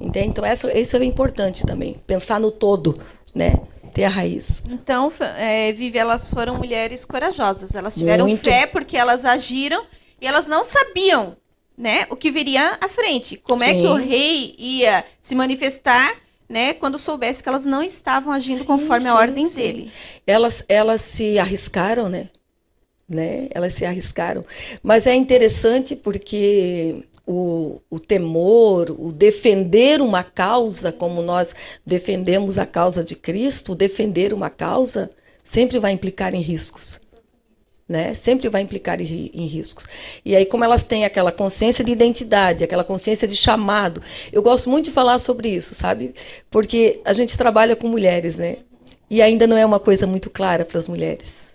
Entende? 0.00 0.28
Então, 0.28 0.44
essa, 0.44 0.76
isso 0.76 0.96
é 0.96 1.04
importante 1.04 1.66
também, 1.66 1.96
pensar 2.06 2.40
no 2.40 2.50
todo, 2.50 2.98
né? 3.34 3.54
Ter 3.92 4.04
a 4.04 4.08
raiz. 4.08 4.62
Então, 4.68 5.12
é, 5.36 5.72
Vivi, 5.72 5.98
elas 5.98 6.30
foram 6.30 6.56
mulheres 6.56 7.04
corajosas. 7.04 7.74
Elas 7.74 7.94
tiveram 7.94 8.26
Muito. 8.26 8.42
fé 8.42 8.66
porque 8.66 8.96
elas 8.96 9.24
agiram 9.24 9.84
e 10.20 10.26
elas 10.26 10.46
não 10.46 10.64
sabiam 10.64 11.36
né, 11.76 12.06
o 12.10 12.16
que 12.16 12.30
viria 12.30 12.78
à 12.80 12.88
frente. 12.88 13.36
Como 13.36 13.62
Sim. 13.62 13.70
é 13.70 13.74
que 13.74 13.86
o 13.86 13.94
rei 13.94 14.54
ia 14.58 15.04
se 15.20 15.34
manifestar 15.34 16.14
né, 16.48 16.74
quando 16.74 16.98
soubesse 16.98 17.42
que 17.42 17.48
elas 17.48 17.64
não 17.64 17.82
estavam 17.82 18.32
agindo 18.32 18.58
sim, 18.58 18.64
conforme 18.64 19.04
sim, 19.04 19.08
a 19.10 19.14
ordem 19.14 19.48
sim. 19.48 19.54
dele. 19.54 19.92
Elas, 20.26 20.64
elas 20.68 21.00
se 21.00 21.38
arriscaram, 21.38 22.08
né? 22.08 22.28
né? 23.08 23.48
Elas 23.50 23.74
se 23.74 23.84
arriscaram. 23.84 24.44
Mas 24.82 25.06
é 25.06 25.14
interessante 25.14 25.94
porque 25.94 27.04
o, 27.26 27.80
o 27.90 27.98
temor, 27.98 28.90
o 28.90 29.12
defender 29.12 30.00
uma 30.00 30.22
causa, 30.22 30.90
como 30.90 31.22
nós 31.22 31.54
defendemos 31.86 32.58
a 32.58 32.66
causa 32.66 33.04
de 33.04 33.14
Cristo, 33.14 33.74
defender 33.74 34.32
uma 34.32 34.50
causa 34.50 35.10
sempre 35.42 35.78
vai 35.78 35.92
implicar 35.92 36.34
em 36.34 36.40
riscos. 36.40 37.00
Né? 37.88 38.14
Sempre 38.14 38.48
vai 38.48 38.62
implicar 38.62 39.00
em, 39.00 39.30
em, 39.34 39.46
riscos. 39.46 39.86
E 40.24 40.34
aí, 40.34 40.46
como 40.46 40.64
elas 40.64 40.82
têm 40.82 41.04
aquela 41.04 41.30
consciência 41.30 41.84
de 41.84 41.92
identidade, 41.92 42.64
aquela 42.64 42.84
consciência 42.84 43.28
de 43.28 43.36
chamado, 43.36 44.02
eu 44.32 44.42
gosto 44.42 44.70
muito 44.70 44.86
de 44.86 44.90
falar 44.90 45.18
sobre 45.18 45.48
isso, 45.48 45.74
sabe? 45.74 46.14
Porque 46.50 47.00
a 47.04 47.12
gente 47.12 47.36
trabalha 47.36 47.76
com 47.76 47.88
mulheres, 47.88 48.38
né? 48.38 48.58
E 49.10 49.20
ainda 49.20 49.46
não 49.46 49.58
é 49.58 49.66
uma 49.66 49.78
coisa 49.78 50.06
muito 50.06 50.30
clara 50.30 50.64
para 50.64 50.78
as 50.78 50.88
mulheres 50.88 51.52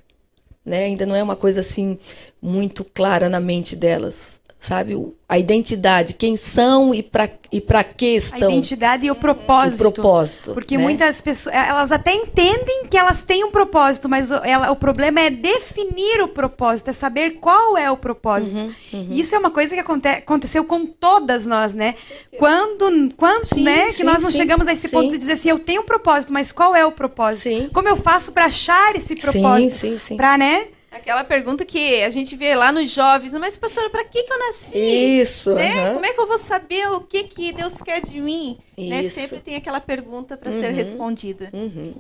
né? 0.68 0.84
Ainda 0.84 1.06
não 1.06 1.16
é 1.16 1.24
uma 1.24 1.36
coisa 1.36 1.62
assim 1.62 1.98
muito 2.42 2.84
clara 2.84 3.30
na 3.30 3.40
mente 3.40 3.74
delas, 3.74 4.42
sabe? 4.60 4.96
A 5.30 5.38
identidade, 5.38 6.14
quem 6.14 6.36
são 6.38 6.94
e 6.94 7.04
para 7.04 7.30
e 7.52 7.62
para 7.62 7.84
que 7.84 8.16
estão. 8.16 8.48
A 8.48 8.52
identidade 8.52 9.06
e 9.06 9.12
o 9.12 9.16
propósito. 9.16 9.88
O 9.88 9.92
propósito. 9.92 10.54
Porque 10.54 10.78
né? 10.78 10.84
muitas 10.84 11.22
pessoas, 11.22 11.56
elas 11.56 11.92
até 11.92 12.14
entendem 12.14 12.88
que 12.90 12.98
elas 12.98 13.24
têm 13.24 13.44
um 13.44 13.52
propósito, 13.52 14.10
mas 14.10 14.32
ela, 14.32 14.72
o 14.72 14.76
problema 14.76 15.20
é 15.22 15.30
definir 15.30 16.22
o 16.22 16.28
propósito, 16.28 16.90
é 16.90 16.94
saber 16.94 17.40
qual 17.40 17.78
é 17.78 17.90
o 17.90 17.98
propósito. 17.98 18.62
Uhum, 18.62 18.74
uhum. 18.94 19.08
Isso 19.12 19.36
é 19.36 19.38
uma 19.38 19.52
coisa 19.52 19.76
que 19.76 19.82
aconte, 19.82 20.08
aconteceu 20.08 20.64
com 20.66 20.86
todas 20.86 21.46
nós, 21.46 21.74
né? 21.74 21.96
Quando, 22.38 23.14
quando 23.16 23.46
sim, 23.46 23.64
né, 23.64 23.92
sim, 23.92 23.98
que 23.98 24.04
nós 24.04 24.22
não 24.22 24.32
sim, 24.32 24.38
chegamos 24.38 24.68
a 24.68 24.74
esse 24.74 24.90
ponto 24.90 25.12
de 25.12 25.18
dizer 25.18 25.34
assim, 25.34 25.50
eu 25.50 25.60
tenho 25.60 25.82
um 25.82 25.86
propósito, 25.86 26.34
mas 26.34 26.52
qual 26.52 26.76
é 26.76 26.86
o 26.86 26.92
propósito? 26.92 27.70
Como 27.72 27.88
eu 27.88 27.96
faço 27.96 28.32
para 28.32 28.46
achar 28.46 28.96
esse 28.96 29.16
propósito? 29.16 30.16
Para, 30.16 30.38
né? 30.38 30.68
Aquela 30.90 31.24
pergunta 31.24 31.66
que 31.66 32.02
a 32.02 32.10
gente 32.10 32.36
vê 32.36 32.56
lá 32.56 32.72
nos 32.72 32.90
jovens, 32.90 33.34
mas 33.34 33.58
pastora, 33.58 33.90
para 33.90 34.06
que 34.06 34.24
que 34.24 34.32
eu 34.32 34.40
nasci? 34.40 34.78
Isso, 34.80 35.54
né? 35.54 35.84
aham. 35.84 35.94
Como 35.96 36.06
é 36.06 36.14
que 36.14 36.20
eu 36.22 36.28
vou 36.28 36.38
saber 36.38 36.90
o 36.90 37.02
que 37.02 37.24
que 37.24 37.52
Deus 37.52 37.82
quer 37.82 38.02
de 38.02 38.22
mim? 38.22 38.58
Né? 38.78 39.04
Isso. 39.04 39.20
Sempre 39.20 39.42
tem 39.42 39.56
aquela 39.58 39.82
pergunta 39.82 40.38
para 40.38 40.50
ser 40.52 40.70
Uhum. 40.70 40.76
respondida. 40.76 41.50
Uhum. 41.54 41.94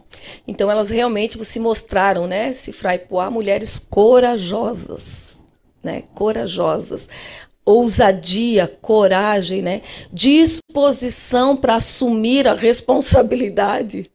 Então 0.47 0.71
elas 0.71 0.89
realmente 0.89 1.43
se 1.43 1.60
mostraram, 1.60 2.28
né, 2.28 2.54
Cifra 2.54 2.95
e 2.95 3.00
Poá, 3.00 3.30
mulheres 3.30 3.78
corajosas, 3.78 5.38
né, 5.84 6.04
corajosas. 6.15 7.10
Ousadia, 7.65 8.65
coragem, 8.82 9.62
né, 9.62 9.82
disposição 10.13 11.58
para 11.58 11.76
assumir 11.76 12.47
a 12.47 12.54
responsabilidade. 12.54 14.10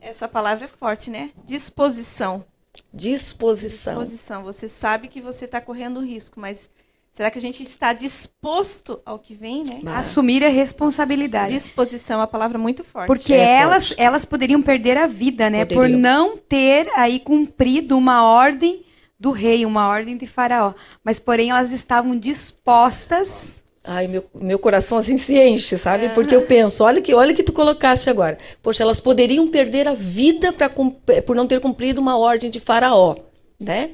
Essa 0.00 0.26
palavra 0.26 0.64
é 0.64 0.68
forte, 0.68 1.08
né? 1.08 1.30
Disposição. 1.46 2.44
Disposição. 2.92 3.98
Disposição. 4.00 4.42
Você 4.44 4.68
sabe 4.68 5.08
que 5.08 5.20
você 5.20 5.44
está 5.46 5.60
correndo 5.60 6.00
risco, 6.00 6.38
mas 6.38 6.68
será 7.10 7.30
que 7.30 7.38
a 7.38 7.42
gente 7.42 7.62
está 7.62 7.92
disposto 7.92 9.00
ao 9.04 9.18
que 9.18 9.34
vem, 9.34 9.64
né? 9.64 9.80
Ah, 9.86 9.98
Assumir 9.98 10.44
a 10.44 10.48
responsabilidade. 10.48 11.52
Disposição 11.54 12.16
é 12.16 12.20
uma 12.20 12.26
palavra 12.26 12.58
muito 12.58 12.84
forte. 12.84 13.06
Porque 13.06 13.32
É 13.32 13.60
elas, 13.60 13.88
forte. 13.88 14.02
elas 14.02 14.24
poderiam 14.24 14.60
perder 14.62 14.96
a 14.96 15.06
vida, 15.06 15.48
né? 15.48 15.64
Por 15.64 15.76
Poderiam. 15.76 15.98
não 15.98 16.36
ter 16.36 16.88
aí 16.96 17.18
cumprido 17.20 17.96
uma 17.96 18.22
ordem 18.24 18.84
do 19.18 19.30
rei, 19.30 19.64
uma 19.64 19.86
ordem 19.88 20.16
de 20.16 20.26
faraó. 20.26 20.74
Mas, 21.04 21.18
porém, 21.18 21.50
elas 21.50 21.70
estavam 21.70 22.16
dispostas. 22.18 23.61
Ai, 23.84 24.06
meu, 24.06 24.24
meu 24.32 24.58
coração 24.60 24.98
assim 24.98 25.16
se 25.16 25.36
enche, 25.36 25.76
sabe? 25.76 26.08
Porque 26.10 26.34
eu 26.36 26.46
penso, 26.46 26.84
olha 26.84 27.02
que, 27.02 27.12
olha 27.14 27.34
que 27.34 27.42
tu 27.42 27.52
colocaste 27.52 28.08
agora. 28.08 28.38
Poxa, 28.62 28.82
elas 28.84 29.00
poderiam 29.00 29.48
perder 29.48 29.88
a 29.88 29.94
vida 29.94 30.52
pra, 30.52 30.68
cum- 30.68 30.96
por 31.26 31.34
não 31.34 31.48
ter 31.48 31.58
cumprido 31.60 32.00
uma 32.00 32.16
ordem 32.16 32.48
de 32.48 32.60
faraó, 32.60 33.16
né? 33.58 33.90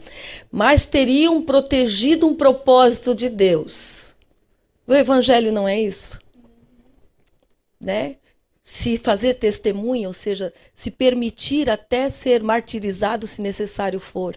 Mas 0.53 0.85
teriam 0.85 1.41
protegido 1.43 2.27
um 2.27 2.35
propósito 2.35 3.15
de 3.15 3.31
Deus. 3.31 4.15
O 4.87 4.95
evangelho 4.95 5.51
não 5.53 5.67
é 5.67 5.81
isso? 5.81 6.19
Né? 7.81 8.17
Se 8.63 8.99
fazer 8.99 9.35
testemunha, 9.35 10.09
ou 10.09 10.13
seja, 10.15 10.53
se 10.75 10.91
permitir 10.91 11.71
até 11.71 12.11
ser 12.11 12.43
martirizado 12.43 13.27
se 13.27 13.41
necessário 13.41 13.99
for, 13.99 14.37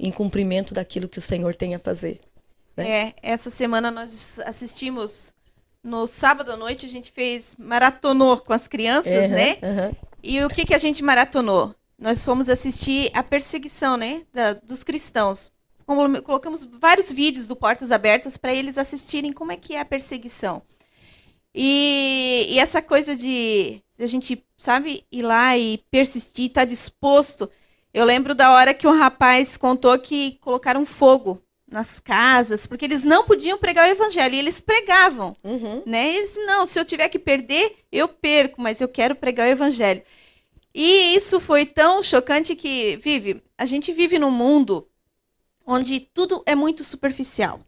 em 0.00 0.10
cumprimento 0.10 0.74
daquilo 0.74 1.08
que 1.08 1.18
o 1.18 1.22
Senhor 1.22 1.54
tem 1.54 1.72
a 1.74 1.78
fazer. 1.78 2.18
É, 2.86 3.14
essa 3.22 3.50
semana 3.50 3.90
nós 3.90 4.40
assistimos 4.40 5.34
no 5.82 6.06
sábado 6.06 6.52
à 6.52 6.56
noite, 6.56 6.86
a 6.86 6.88
gente 6.88 7.10
fez 7.10 7.56
maratonou 7.58 8.38
com 8.38 8.52
as 8.52 8.68
crianças, 8.68 9.12
Aham, 9.12 9.28
né? 9.28 9.58
aham. 9.62 9.92
E 10.22 10.44
o 10.44 10.48
que, 10.48 10.64
que 10.64 10.74
a 10.74 10.78
gente 10.78 11.02
maratonou? 11.02 11.74
Nós 11.98 12.22
fomos 12.24 12.48
assistir 12.48 13.10
a 13.14 13.22
perseguição, 13.22 13.96
né, 13.96 14.22
da- 14.32 14.54
dos 14.54 14.82
cristãos. 14.84 15.50
Colocamos 16.24 16.64
vários 16.64 17.10
vídeos 17.10 17.46
do 17.48 17.56
Portas 17.56 17.90
Abertas 17.90 18.36
para 18.36 18.54
eles 18.54 18.78
assistirem 18.78 19.32
como 19.32 19.50
é 19.52 19.56
que 19.56 19.74
é 19.74 19.80
a 19.80 19.84
perseguição. 19.84 20.62
E, 21.54 22.46
e 22.50 22.58
essa 22.58 22.80
coisa 22.80 23.14
de 23.14 23.82
a 23.98 24.06
gente, 24.06 24.42
sabe, 24.56 25.04
ir 25.12 25.22
lá 25.22 25.56
e 25.56 25.78
persistir, 25.90 26.46
estar 26.46 26.64
disposto. 26.64 27.48
Eu 27.92 28.04
lembro 28.04 28.34
da 28.34 28.52
hora 28.52 28.72
que 28.74 28.86
um 28.86 28.96
rapaz 28.98 29.56
contou 29.56 29.96
que 29.98 30.38
colocaram 30.40 30.84
fogo 30.84 31.40
nas 31.72 31.98
casas, 31.98 32.66
porque 32.66 32.84
eles 32.84 33.02
não 33.02 33.24
podiam 33.24 33.58
pregar 33.58 33.88
o 33.88 33.90
evangelho, 33.90 34.34
e 34.34 34.38
eles 34.38 34.60
pregavam 34.60 35.34
Uhum. 35.42 35.82
né? 35.86 36.14
Eles, 36.14 36.36
não, 36.46 36.66
se 36.66 36.78
eu 36.78 36.84
tiver 36.84 37.08
que 37.08 37.18
perder, 37.18 37.76
eu 37.90 38.06
perco, 38.08 38.60
mas 38.60 38.80
eu 38.80 38.88
quero 38.88 39.14
pregar 39.16 39.48
o 39.48 39.50
evangelho. 39.50 40.02
E 40.74 41.14
isso 41.14 41.40
foi 41.40 41.66
tão 41.66 42.02
chocante 42.02 42.54
que, 42.54 42.96
vive, 42.96 43.42
a 43.58 43.64
gente 43.66 43.92
vive 43.92 44.18
num 44.18 44.30
mundo 44.30 44.86
onde 45.66 46.00
tudo 46.00 46.42
é 46.46 46.54
muito 46.54 46.82
superficial. 46.84 47.60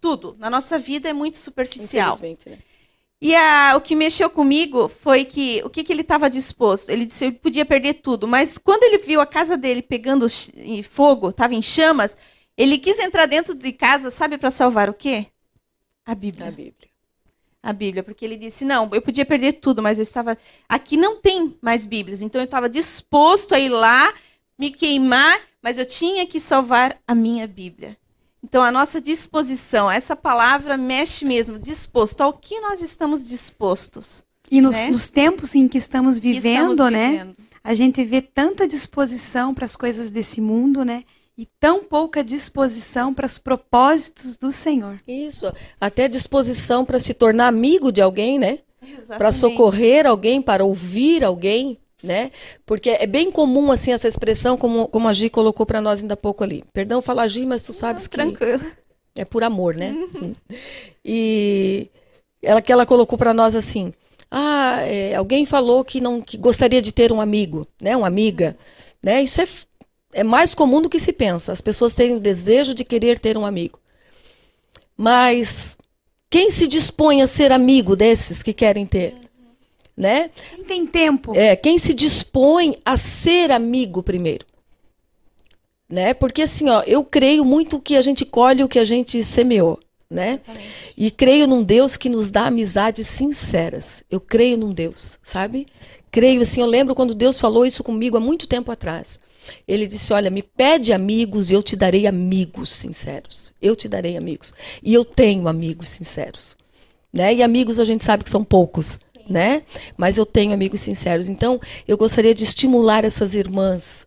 Tudo 0.00 0.36
na 0.38 0.48
nossa 0.48 0.78
vida 0.78 1.08
é 1.08 1.12
muito 1.12 1.38
superficial. 1.38 2.18
Né? 2.22 2.36
E 3.20 3.34
a- 3.34 3.74
o 3.76 3.80
que 3.80 3.96
mexeu 3.96 4.30
comigo 4.30 4.88
foi 4.88 5.24
que 5.24 5.60
o 5.64 5.68
que, 5.68 5.82
que 5.82 5.92
ele 5.92 6.02
estava 6.02 6.30
disposto? 6.30 6.88
Ele 6.88 7.04
disse 7.04 7.32
que 7.32 7.38
podia 7.38 7.66
perder 7.66 7.94
tudo, 7.94 8.28
mas 8.28 8.56
quando 8.56 8.84
ele 8.84 8.98
viu 8.98 9.20
a 9.20 9.26
casa 9.26 9.56
dele 9.56 9.82
pegando 9.82 10.26
fogo, 10.88 11.30
estava 11.30 11.52
em 11.54 11.60
chamas, 11.62 12.16
ele 12.58 12.76
quis 12.76 12.98
entrar 12.98 13.24
dentro 13.26 13.54
de 13.54 13.72
casa, 13.72 14.10
sabe, 14.10 14.36
para 14.36 14.50
salvar 14.50 14.90
o 14.90 14.94
quê? 14.94 15.28
A 16.04 16.14
Bíblia 16.14 16.48
A 16.48 16.50
Bíblia. 16.50 16.88
a 17.62 17.72
Bíblia, 17.72 18.02
porque 18.02 18.24
ele 18.24 18.36
disse: 18.36 18.64
não, 18.64 18.88
eu 18.92 19.00
podia 19.00 19.24
perder 19.24 19.54
tudo, 19.54 19.80
mas 19.82 19.98
eu 19.98 20.02
estava. 20.02 20.36
Aqui 20.68 20.96
não 20.96 21.20
tem 21.20 21.56
mais 21.62 21.86
Bíblias, 21.86 22.20
então 22.20 22.40
eu 22.40 22.44
estava 22.46 22.68
disposto 22.68 23.54
a 23.54 23.60
ir 23.60 23.68
lá, 23.68 24.12
me 24.58 24.70
queimar, 24.70 25.38
mas 25.62 25.78
eu 25.78 25.86
tinha 25.86 26.26
que 26.26 26.40
salvar 26.40 26.98
a 27.06 27.14
minha 27.14 27.46
Bíblia. 27.46 27.96
Então 28.42 28.62
a 28.62 28.70
nossa 28.72 29.00
disposição, 29.00 29.90
essa 29.90 30.14
palavra 30.16 30.76
mexe 30.76 31.24
mesmo, 31.24 31.58
disposto. 31.58 32.20
Ao 32.22 32.32
que 32.32 32.60
nós 32.60 32.80
estamos 32.82 33.26
dispostos? 33.26 34.24
E 34.50 34.60
nos, 34.62 34.76
Né? 34.76 34.86
nos 34.86 35.10
tempos 35.10 35.54
em 35.54 35.68
que 35.68 35.76
estamos 35.76 36.14
Que 36.18 36.32
vivendo, 36.32 36.72
estamos 36.72 36.92
né? 36.92 37.10
vivendo. 37.10 37.36
A 37.62 37.74
gente 37.74 38.02
vê 38.04 38.22
tanta 38.22 38.66
disposição 38.66 39.52
para 39.52 39.64
as 39.66 39.76
coisas 39.76 40.10
desse 40.10 40.40
mundo, 40.40 40.84
né? 40.84 41.04
E 41.38 41.46
tão 41.60 41.84
pouca 41.84 42.24
disposição 42.24 43.14
para 43.14 43.24
os 43.24 43.38
propósitos 43.38 44.36
do 44.36 44.50
Senhor. 44.50 45.00
Isso. 45.06 45.52
Até 45.80 46.08
disposição 46.08 46.84
para 46.84 46.98
se 46.98 47.14
tornar 47.14 47.46
amigo 47.46 47.92
de 47.92 48.02
alguém, 48.02 48.40
né? 48.40 48.58
Para 49.06 49.30
socorrer 49.30 50.04
alguém, 50.04 50.42
para 50.42 50.64
ouvir 50.64 51.22
alguém, 51.22 51.76
né? 52.02 52.32
Porque 52.66 52.90
é 52.90 53.06
bem 53.06 53.30
comum 53.30 53.70
assim 53.70 53.92
essa 53.92 54.08
expressão, 54.08 54.56
como, 54.56 54.88
como 54.88 55.06
a 55.06 55.12
Gi 55.12 55.30
colocou 55.30 55.64
para 55.64 55.80
nós 55.80 56.02
ainda 56.02 56.14
há 56.14 56.16
pouco 56.16 56.42
ali. 56.42 56.64
Perdão 56.72 57.00
falar 57.00 57.28
Gi, 57.28 57.46
mas 57.46 57.62
tu 57.62 57.72
sabes 57.72 58.08
que 58.08 58.16
Tranquilo. 58.16 58.64
é 59.14 59.24
por 59.24 59.44
amor, 59.44 59.76
né? 59.76 59.94
E 61.04 61.88
ela 62.42 62.60
que 62.60 62.72
ela 62.72 62.84
colocou 62.84 63.16
para 63.16 63.32
nós 63.32 63.54
assim: 63.54 63.92
ah, 64.30 64.80
é, 64.82 65.14
alguém 65.14 65.46
falou 65.46 65.84
que 65.84 66.00
não 66.00 66.20
que 66.20 66.36
gostaria 66.36 66.82
de 66.82 66.92
ter 66.92 67.12
um 67.12 67.20
amigo, 67.20 67.66
né? 67.80 67.96
Uma 67.96 68.08
amiga, 68.08 68.56
né? 69.02 69.22
Isso 69.22 69.40
é, 69.40 69.46
é 70.12 70.24
mais 70.24 70.54
comum 70.54 70.80
do 70.80 70.88
que 70.88 71.00
se 71.00 71.12
pensa. 71.12 71.52
As 71.52 71.60
pessoas 71.60 71.94
terem 71.94 72.16
o 72.16 72.20
desejo 72.20 72.74
de 72.74 72.84
querer 72.84 73.18
ter 73.18 73.36
um 73.36 73.44
amigo. 73.44 73.78
Mas 74.96 75.76
quem 76.30 76.50
se 76.50 76.66
dispõe 76.66 77.22
a 77.22 77.26
ser 77.26 77.52
amigo 77.52 77.94
desses 77.94 78.42
que 78.42 78.52
querem 78.52 78.86
ter, 78.86 79.14
né? 79.96 80.30
Quem 80.54 80.64
tem 80.64 80.86
tempo? 80.86 81.32
É, 81.34 81.56
quem 81.56 81.78
se 81.78 81.94
dispõe 81.94 82.76
a 82.84 82.96
ser 82.96 83.50
amigo 83.50 84.02
primeiro. 84.02 84.44
Né? 85.88 86.12
Porque 86.12 86.42
assim, 86.42 86.68
ó, 86.68 86.82
eu 86.82 87.02
creio 87.02 87.44
muito 87.44 87.80
que 87.80 87.96
a 87.96 88.02
gente 88.02 88.26
colhe 88.26 88.62
o 88.62 88.68
que 88.68 88.78
a 88.78 88.84
gente 88.84 89.22
semeou, 89.22 89.80
né? 90.10 90.40
E 90.94 91.10
creio 91.10 91.46
num 91.46 91.62
Deus 91.62 91.96
que 91.96 92.10
nos 92.10 92.30
dá 92.30 92.46
amizades 92.46 93.06
sinceras. 93.06 94.04
Eu 94.10 94.20
creio 94.20 94.58
num 94.58 94.70
Deus, 94.70 95.18
sabe? 95.22 95.66
Creio 96.10 96.42
assim, 96.42 96.60
eu 96.60 96.66
lembro 96.66 96.94
quando 96.94 97.14
Deus 97.14 97.38
falou 97.38 97.64
isso 97.64 97.82
comigo 97.82 98.18
há 98.18 98.20
muito 98.20 98.46
tempo 98.46 98.70
atrás. 98.70 99.18
Ele 99.66 99.86
disse: 99.86 100.12
"Olha, 100.12 100.30
me 100.30 100.42
pede 100.42 100.92
amigos 100.92 101.50
e 101.50 101.54
eu 101.54 101.62
te 101.62 101.76
darei 101.76 102.06
amigos 102.06 102.70
sinceros. 102.70 103.52
Eu 103.60 103.74
te 103.74 103.88
darei 103.88 104.16
amigos. 104.16 104.52
E 104.82 104.92
eu 104.94 105.04
tenho 105.04 105.48
amigos 105.48 105.88
sinceros." 105.88 106.56
Né? 107.12 107.34
E 107.36 107.42
amigos 107.42 107.78
a 107.78 107.84
gente 107.84 108.04
sabe 108.04 108.22
que 108.22 108.30
são 108.30 108.44
poucos, 108.44 108.98
né? 109.28 109.62
Mas 109.96 110.18
eu 110.18 110.26
tenho 110.26 110.52
amigos 110.52 110.80
sinceros. 110.80 111.28
Então, 111.28 111.60
eu 111.86 111.96
gostaria 111.96 112.34
de 112.34 112.44
estimular 112.44 113.04
essas 113.04 113.34
irmãs, 113.34 114.06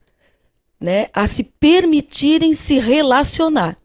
né, 0.80 1.08
a 1.13 1.27
se 1.27 1.43
permitirem 1.43 2.54
se 2.54 2.80
relacionar. 2.80 3.77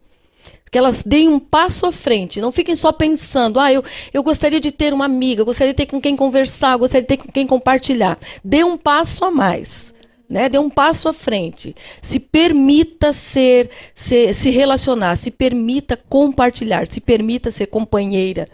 Que 0.69 0.77
elas 0.77 1.01
deem 1.01 1.29
um 1.29 1.39
passo 1.39 1.85
à 1.85 1.91
frente, 1.93 2.41
não 2.41 2.51
fiquem 2.51 2.75
só 2.75 2.91
pensando, 2.91 3.57
ah, 3.57 3.71
eu, 3.71 3.81
eu 4.13 4.21
gostaria 4.21 4.59
de 4.59 4.69
ter 4.69 4.93
uma 4.93 5.05
amiga, 5.05 5.41
eu 5.41 5.45
gostaria 5.45 5.71
de 5.71 5.77
ter 5.77 5.85
com 5.85 6.01
quem 6.01 6.13
conversar, 6.15 6.75
gostaria 6.75 7.03
de 7.03 7.07
ter 7.07 7.17
com 7.17 7.31
quem 7.31 7.47
compartilhar. 7.47 8.19
Dê 8.43 8.65
um 8.65 8.77
passo 8.77 9.23
a 9.23 9.31
mais, 9.31 9.93
né? 10.29 10.49
Dê 10.49 10.59
um 10.59 10.69
passo 10.69 11.07
à 11.07 11.13
frente. 11.13 11.75
Se 12.01 12.19
permita 12.19 13.13
ser, 13.13 13.69
ser 13.95 14.33
se 14.33 14.49
relacionar, 14.49 15.15
se 15.15 15.31
permita 15.31 15.97
compartilhar, 15.97 16.87
se 16.87 16.99
permita 16.99 17.51
ser 17.51 17.67
companheira, 17.67 18.47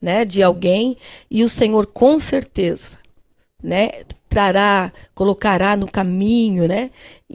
né, 0.00 0.24
de 0.24 0.42
alguém 0.42 0.96
e 1.30 1.42
o 1.42 1.48
Senhor 1.48 1.86
com 1.86 2.18
certeza, 2.18 2.98
né, 3.62 3.90
trará, 4.28 4.92
colocará 5.14 5.76
no 5.76 5.90
caminho, 5.90 6.68
né, 6.68 6.90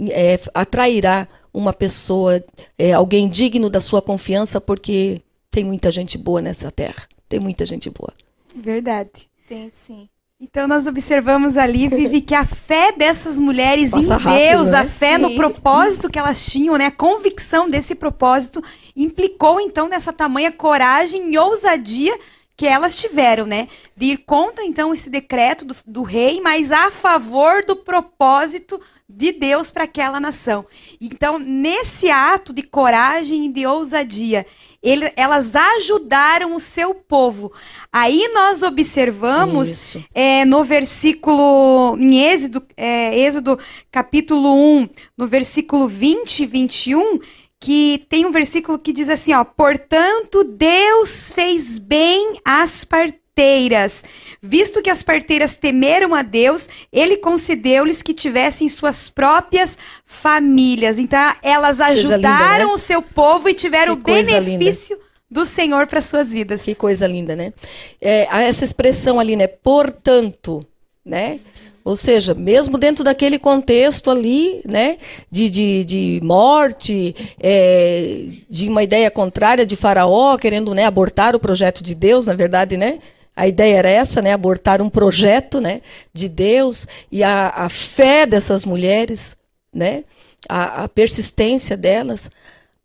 é, 0.09 0.39
atrairá 0.53 1.27
uma 1.53 1.73
pessoa, 1.73 2.43
é, 2.77 2.93
alguém 2.93 3.27
digno 3.27 3.69
da 3.69 3.81
sua 3.81 4.01
confiança, 4.01 4.59
porque 4.59 5.21
tem 5.51 5.63
muita 5.63 5.91
gente 5.91 6.17
boa 6.17 6.41
nessa 6.41 6.71
terra, 6.71 7.07
tem 7.29 7.39
muita 7.39 7.65
gente 7.65 7.89
boa. 7.89 8.13
Verdade. 8.55 9.29
Tem 9.47 9.69
sim. 9.69 10.07
Então 10.43 10.67
nós 10.67 10.87
observamos 10.87 11.55
ali, 11.55 11.87
Vivi, 11.87 12.19
que 12.19 12.35
a 12.35 12.45
fé 12.45 12.91
dessas 12.91 13.39
mulheres 13.39 13.91
Passa 13.91 14.03
em 14.03 14.07
rápido, 14.09 14.49
Deus, 14.49 14.71
né? 14.71 14.79
a 14.79 14.85
fé 14.85 15.17
no 15.17 15.29
Sim. 15.29 15.35
propósito 15.37 16.09
que 16.09 16.19
elas 16.19 16.45
tinham, 16.45 16.77
né? 16.77 16.87
A 16.87 16.91
convicção 16.91 17.69
desse 17.69 17.95
propósito 17.95 18.61
implicou 18.93 19.61
então 19.61 19.87
nessa 19.87 20.11
tamanha 20.11 20.51
coragem 20.51 21.33
e 21.33 21.37
ousadia 21.37 22.13
que 22.55 22.67
elas 22.67 22.95
tiveram, 22.95 23.45
né? 23.45 23.67
De 23.95 24.07
ir 24.07 24.17
contra, 24.17 24.63
então, 24.63 24.93
esse 24.93 25.09
decreto 25.09 25.65
do, 25.65 25.75
do 25.85 26.03
rei, 26.03 26.39
mas 26.39 26.71
a 26.71 26.91
favor 26.91 27.65
do 27.65 27.75
propósito 27.75 28.79
de 29.09 29.31
Deus 29.31 29.71
para 29.71 29.83
aquela 29.83 30.19
nação. 30.19 30.65
Então, 30.99 31.37
nesse 31.37 32.09
ato 32.09 32.53
de 32.53 32.63
coragem 32.63 33.45
e 33.45 33.49
de 33.49 33.65
ousadia, 33.65 34.45
ele, 34.81 35.11
elas 35.15 35.55
ajudaram 35.55 36.53
o 36.53 36.59
seu 36.59 36.93
povo. 36.93 37.51
Aí 37.91 38.29
nós 38.33 38.61
observamos 38.63 39.95
é, 40.13 40.43
no 40.45 40.63
versículo, 40.63 41.97
em 41.97 42.21
Êxodo, 42.25 42.65
é, 42.75 43.17
Êxodo 43.17 43.57
capítulo 43.89 44.53
1, 44.53 44.89
no 45.17 45.27
versículo 45.27 45.87
20 45.87 46.39
e 46.39 46.45
21, 46.45 47.19
que 47.63 48.05
tem 48.09 48.25
um 48.25 48.31
versículo 48.31 48.77
que 48.77 48.91
diz 48.91 49.07
assim, 49.07 49.31
ó, 49.33 49.41
portanto 49.45 50.43
Deus 50.43 51.31
fez 51.31 51.77
bem 51.77 52.33
às 52.43 52.83
parteiras, 52.83 54.03
visto 54.41 54.81
que 54.81 54.89
as 54.89 55.01
parteiras 55.01 55.55
temeram 55.55 56.13
a 56.13 56.23
Deus, 56.23 56.67
ele 56.91 57.15
concedeu-lhes 57.15 58.01
que 58.01 58.13
tivessem 58.13 58.67
suas 58.67 59.09
próprias 59.09 59.77
famílias. 60.05 60.99
Então 60.99 61.17
elas 61.41 61.79
ajudaram 61.79 62.17
linda, 62.17 62.57
né? 62.57 62.65
o 62.65 62.77
seu 62.77 63.01
povo 63.01 63.47
e 63.47 63.53
tiveram 63.53 63.93
o 63.93 63.95
benefício 63.95 64.99
do 65.31 65.45
Senhor 65.45 65.87
para 65.87 66.01
suas 66.01 66.33
vidas. 66.33 66.65
Que 66.65 66.75
coisa 66.75 67.07
linda, 67.07 67.33
né? 67.33 67.53
É, 68.01 68.27
essa 68.45 68.65
expressão 68.65 69.21
ali, 69.21 69.37
né? 69.37 69.47
Portanto, 69.47 70.67
né? 71.05 71.39
Ou 71.85 71.97
seja, 71.97 72.33
mesmo 72.33 72.77
dentro 72.77 73.03
daquele 73.03 73.37
contexto 73.37 74.09
ali, 74.09 74.61
né, 74.65 74.97
de, 75.29 75.49
de, 75.49 75.85
de 75.85 76.19
morte, 76.23 77.13
é, 77.39 78.25
de 78.49 78.69
uma 78.69 78.83
ideia 78.83 79.11
contrária 79.11 79.65
de 79.65 79.75
Faraó, 79.75 80.37
querendo 80.37 80.73
né, 80.73 80.85
abortar 80.85 81.35
o 81.35 81.39
projeto 81.39 81.83
de 81.83 81.93
Deus, 81.93 82.27
na 82.27 82.33
verdade, 82.33 82.77
né? 82.77 82.99
A 83.35 83.47
ideia 83.47 83.77
era 83.77 83.89
essa, 83.89 84.21
né? 84.21 84.31
Abortar 84.31 84.81
um 84.81 84.89
projeto 84.89 85.59
né, 85.59 85.81
de 86.13 86.29
Deus 86.29 86.87
e 87.11 87.23
a, 87.23 87.49
a 87.49 87.67
fé 87.67 88.25
dessas 88.25 88.63
mulheres, 88.63 89.35
né? 89.73 90.05
A, 90.47 90.83
a 90.83 90.89
persistência 90.89 91.75
delas, 91.75 92.29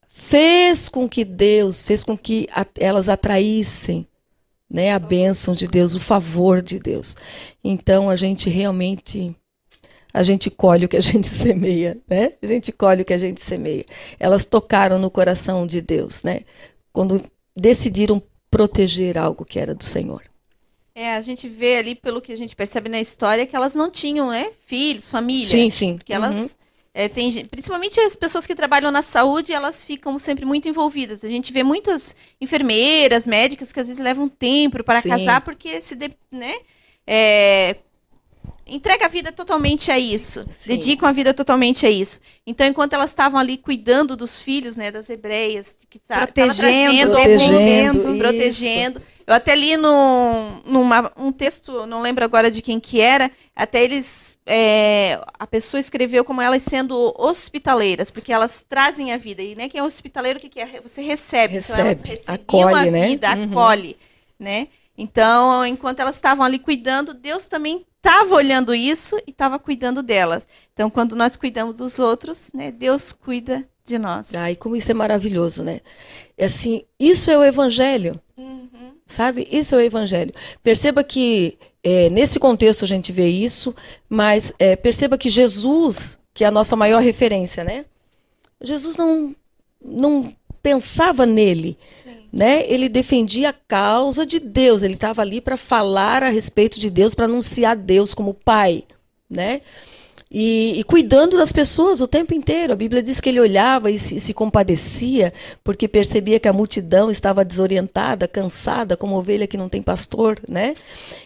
fez 0.08 0.88
com 0.88 1.08
que 1.08 1.24
Deus, 1.24 1.84
fez 1.84 2.02
com 2.02 2.16
que 2.16 2.48
a, 2.52 2.66
elas 2.78 3.08
atraíssem 3.08 4.06
né, 4.70 4.92
a 4.92 4.98
bênção 4.98 5.54
de 5.54 5.66
Deus, 5.66 5.94
o 5.94 6.00
favor 6.00 6.60
de 6.60 6.78
Deus. 6.78 7.16
Então 7.62 8.10
a 8.10 8.16
gente 8.16 8.50
realmente 8.50 9.34
a 10.12 10.22
gente 10.22 10.50
colhe 10.50 10.84
o 10.84 10.88
que 10.88 10.96
a 10.96 11.02
gente 11.02 11.26
semeia, 11.28 11.98
né? 12.08 12.32
A 12.42 12.46
gente 12.46 12.72
colhe 12.72 13.02
o 13.02 13.04
que 13.04 13.12
a 13.12 13.18
gente 13.18 13.40
semeia. 13.40 13.84
Elas 14.18 14.44
tocaram 14.44 14.98
no 14.98 15.10
coração 15.10 15.66
de 15.66 15.80
Deus, 15.80 16.24
né? 16.24 16.40
Quando 16.92 17.22
decidiram 17.56 18.22
proteger 18.50 19.18
algo 19.18 19.44
que 19.44 19.58
era 19.58 19.74
do 19.74 19.84
Senhor. 19.84 20.22
É, 20.94 21.14
a 21.14 21.22
gente 21.22 21.48
vê 21.48 21.76
ali, 21.76 21.94
pelo 21.94 22.20
que 22.20 22.32
a 22.32 22.36
gente 22.36 22.56
percebe 22.56 22.88
na 22.88 23.00
história, 23.00 23.46
que 23.46 23.54
elas 23.54 23.74
não 23.74 23.88
tinham, 23.88 24.30
né, 24.30 24.50
filhos, 24.66 25.08
família. 25.08 25.48
Sim, 25.48 25.70
sim. 25.70 25.96
Porque 25.96 26.12
elas 26.12 26.36
uhum. 26.36 26.48
É, 26.98 27.08
tem, 27.08 27.46
principalmente 27.46 28.00
as 28.00 28.16
pessoas 28.16 28.44
que 28.44 28.56
trabalham 28.56 28.90
na 28.90 29.02
saúde, 29.02 29.52
elas 29.52 29.84
ficam 29.84 30.18
sempre 30.18 30.44
muito 30.44 30.68
envolvidas. 30.68 31.24
A 31.24 31.28
gente 31.28 31.52
vê 31.52 31.62
muitas 31.62 32.16
enfermeiras, 32.40 33.24
médicas 33.24 33.72
que 33.72 33.78
às 33.78 33.86
vezes 33.86 34.02
levam 34.02 34.28
tempo 34.28 34.82
para 34.82 35.00
casar 35.00 35.40
porque 35.42 35.80
se 35.80 35.94
de, 35.94 36.10
né, 36.28 36.56
é, 37.06 37.76
entrega 38.66 39.04
a 39.04 39.08
vida 39.08 39.30
totalmente 39.30 39.92
a 39.92 39.96
isso, 39.96 40.44
Sim. 40.56 40.70
dedicam 40.70 41.08
a 41.08 41.12
vida 41.12 41.32
totalmente 41.32 41.86
a 41.86 41.90
isso. 41.90 42.18
Então, 42.44 42.66
enquanto 42.66 42.94
elas 42.94 43.10
estavam 43.10 43.38
ali 43.38 43.56
cuidando 43.56 44.16
dos 44.16 44.42
filhos, 44.42 44.74
né, 44.74 44.90
das 44.90 45.08
hebreias, 45.08 45.76
que 45.88 46.00
tá, 46.00 46.26
protegendo, 46.26 47.12
protegendo, 47.12 48.18
protegendo. 48.18 49.02
Eu 49.28 49.34
até 49.34 49.54
li 49.54 49.76
num, 49.76 50.62
numa, 50.64 51.12
um 51.14 51.30
texto, 51.30 51.84
não 51.84 52.00
lembro 52.00 52.24
agora 52.24 52.50
de 52.50 52.62
quem 52.62 52.80
que 52.80 52.98
era, 52.98 53.30
até 53.54 53.84
eles, 53.84 54.38
é, 54.46 55.20
a 55.38 55.46
pessoa 55.46 55.78
escreveu 55.78 56.24
como 56.24 56.40
elas 56.40 56.62
sendo 56.62 57.14
hospitaleiras, 57.14 58.10
porque 58.10 58.32
elas 58.32 58.64
trazem 58.66 59.12
a 59.12 59.18
vida. 59.18 59.42
E 59.42 59.54
né, 59.54 59.68
quem 59.68 59.80
é 59.80 59.84
hospitaleiro, 59.84 60.38
o 60.38 60.40
que, 60.40 60.48
que 60.48 60.58
é? 60.58 60.80
Você 60.80 61.02
recebe. 61.02 61.52
Recebe, 61.52 62.00
então, 62.00 62.14
elas 62.14 62.22
acolhe, 62.26 62.88
a 62.88 62.90
né? 62.90 63.06
vida, 63.08 63.36
uhum. 63.36 63.50
acolhe, 63.50 63.98
né? 64.40 64.68
Então, 64.96 65.66
enquanto 65.66 66.00
elas 66.00 66.14
estavam 66.14 66.42
ali 66.42 66.58
cuidando, 66.58 67.12
Deus 67.12 67.46
também 67.46 67.84
estava 67.98 68.34
olhando 68.34 68.74
isso 68.74 69.18
e 69.26 69.30
estava 69.30 69.58
cuidando 69.58 70.02
delas. 70.02 70.46
Então, 70.72 70.88
quando 70.88 71.14
nós 71.14 71.36
cuidamos 71.36 71.74
dos 71.74 71.98
outros, 71.98 72.50
né, 72.54 72.70
Deus 72.70 73.12
cuida 73.12 73.68
de 73.84 73.98
nós. 73.98 74.34
Ai, 74.34 74.56
como 74.56 74.74
isso 74.74 74.90
é 74.90 74.94
maravilhoso, 74.94 75.62
né? 75.62 75.82
É 76.36 76.46
assim, 76.46 76.84
isso 76.98 77.30
é 77.30 77.36
o 77.36 77.44
evangelho. 77.44 78.18
Uhum. 78.38 78.87
Sabe? 79.08 79.48
Isso 79.50 79.74
é 79.74 79.78
o 79.78 79.80
evangelho. 79.80 80.32
Perceba 80.62 81.02
que 81.02 81.58
é, 81.82 82.08
nesse 82.10 82.38
contexto 82.38 82.84
a 82.84 82.88
gente 82.88 83.10
vê 83.10 83.26
isso, 83.26 83.74
mas 84.08 84.52
é, 84.58 84.76
perceba 84.76 85.18
que 85.18 85.30
Jesus, 85.30 86.20
que 86.32 86.44
é 86.44 86.46
a 86.46 86.52
nossa 86.52 86.76
maior 86.76 87.02
referência, 87.02 87.64
né? 87.64 87.86
Jesus 88.62 88.96
não, 88.96 89.34
não 89.82 90.32
pensava 90.62 91.24
nele. 91.24 91.76
Sim 92.04 92.18
né? 92.32 92.64
Ele 92.66 92.88
defendia 92.88 93.50
a 93.50 93.52
causa 93.52 94.24
de 94.26 94.38
Deus, 94.38 94.82
ele 94.82 94.94
estava 94.94 95.22
ali 95.22 95.40
para 95.40 95.56
falar 95.56 96.22
a 96.22 96.28
respeito 96.28 96.78
de 96.78 96.90
Deus, 96.90 97.14
para 97.14 97.24
anunciar 97.24 97.76
Deus 97.76 98.14
como 98.14 98.34
pai, 98.34 98.84
né? 99.28 99.62
E, 100.30 100.78
e, 100.78 100.84
cuidando 100.84 101.38
das 101.38 101.52
pessoas 101.52 102.02
o 102.02 102.06
tempo 102.06 102.34
inteiro. 102.34 102.74
A 102.74 102.76
Bíblia 102.76 103.02
diz 103.02 103.18
que 103.18 103.30
ele 103.30 103.40
olhava 103.40 103.90
e 103.90 103.98
se, 103.98 104.20
se, 104.20 104.34
compadecia, 104.34 105.32
porque 105.64 105.88
percebia 105.88 106.38
que 106.38 106.46
a 106.46 106.52
multidão 106.52 107.10
estava 107.10 107.44
desorientada, 107.44 108.28
cansada, 108.28 108.94
como 108.96 109.16
ovelha 109.16 109.46
que 109.46 109.56
não 109.56 109.70
tem 109.70 109.82
pastor, 109.82 110.38
né? 110.46 110.74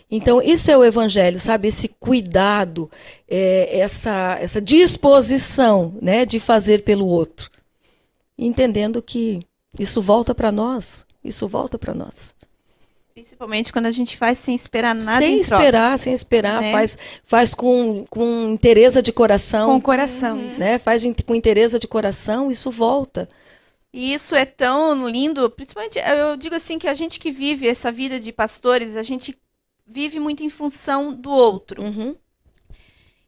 Então, 0.09 0.41
isso 0.41 0.71
é 0.71 0.77
o 0.77 0.85
evangelho, 0.85 1.41
sabe? 1.41 1.69
Esse 1.69 1.89
cuidado, 1.89 2.89
é, 3.27 3.81
essa, 3.81 4.39
essa 4.41 4.61
disposição 4.61 5.97
né, 6.01 6.25
de 6.25 6.39
fazer 6.39 6.85
pelo 6.85 7.07
outro. 7.07 7.51
Entendendo 8.39 9.03
que 9.03 9.41
isso 9.79 10.01
volta 10.01 10.35
para 10.35 10.53
nós. 10.53 11.05
Isso 11.25 11.49
volta 11.49 11.79
para 11.79 11.95
nós. 11.95 12.35
Principalmente 13.13 13.73
quando 13.73 13.87
a 13.87 13.91
gente 13.91 14.17
faz 14.17 14.39
sem 14.39 14.55
esperar 14.55 14.95
nada 14.95 15.25
Sem 15.25 15.39
esperar, 15.39 15.99
sem 15.99 16.15
esperar. 16.15 16.63
Né? 16.63 16.73
Faz, 16.73 16.99
faz 17.25 17.55
com, 17.55 18.07
com 18.09 18.51
interesse 18.51 19.03
de 19.03 19.13
coração. 19.13 19.67
Com 19.67 19.81
coração. 19.81 20.39
Uhum. 20.39 20.59
Né? 20.59 20.79
Faz 20.79 21.03
com 21.27 21.35
interesse 21.35 21.79
de 21.79 21.87
coração, 21.87 22.51
isso 22.51 22.71
volta. 22.71 23.29
E 23.93 24.15
isso 24.15 24.35
é 24.35 24.47
tão 24.47 25.07
lindo, 25.07 25.51
principalmente, 25.51 25.99
eu 25.99 26.35
digo 26.39 26.55
assim, 26.55 26.79
que 26.79 26.89
a 26.89 26.95
gente 26.95 27.21
que 27.21 27.31
vive 27.31 27.69
essa 27.69 27.93
vida 27.93 28.19
de 28.19 28.33
pastores, 28.33 28.97
a 28.97 29.03
gente 29.03 29.39
vive 29.87 30.19
muito 30.19 30.43
em 30.43 30.49
função 30.49 31.13
do 31.13 31.31
outro. 31.31 31.83
Uhum. 31.83 32.17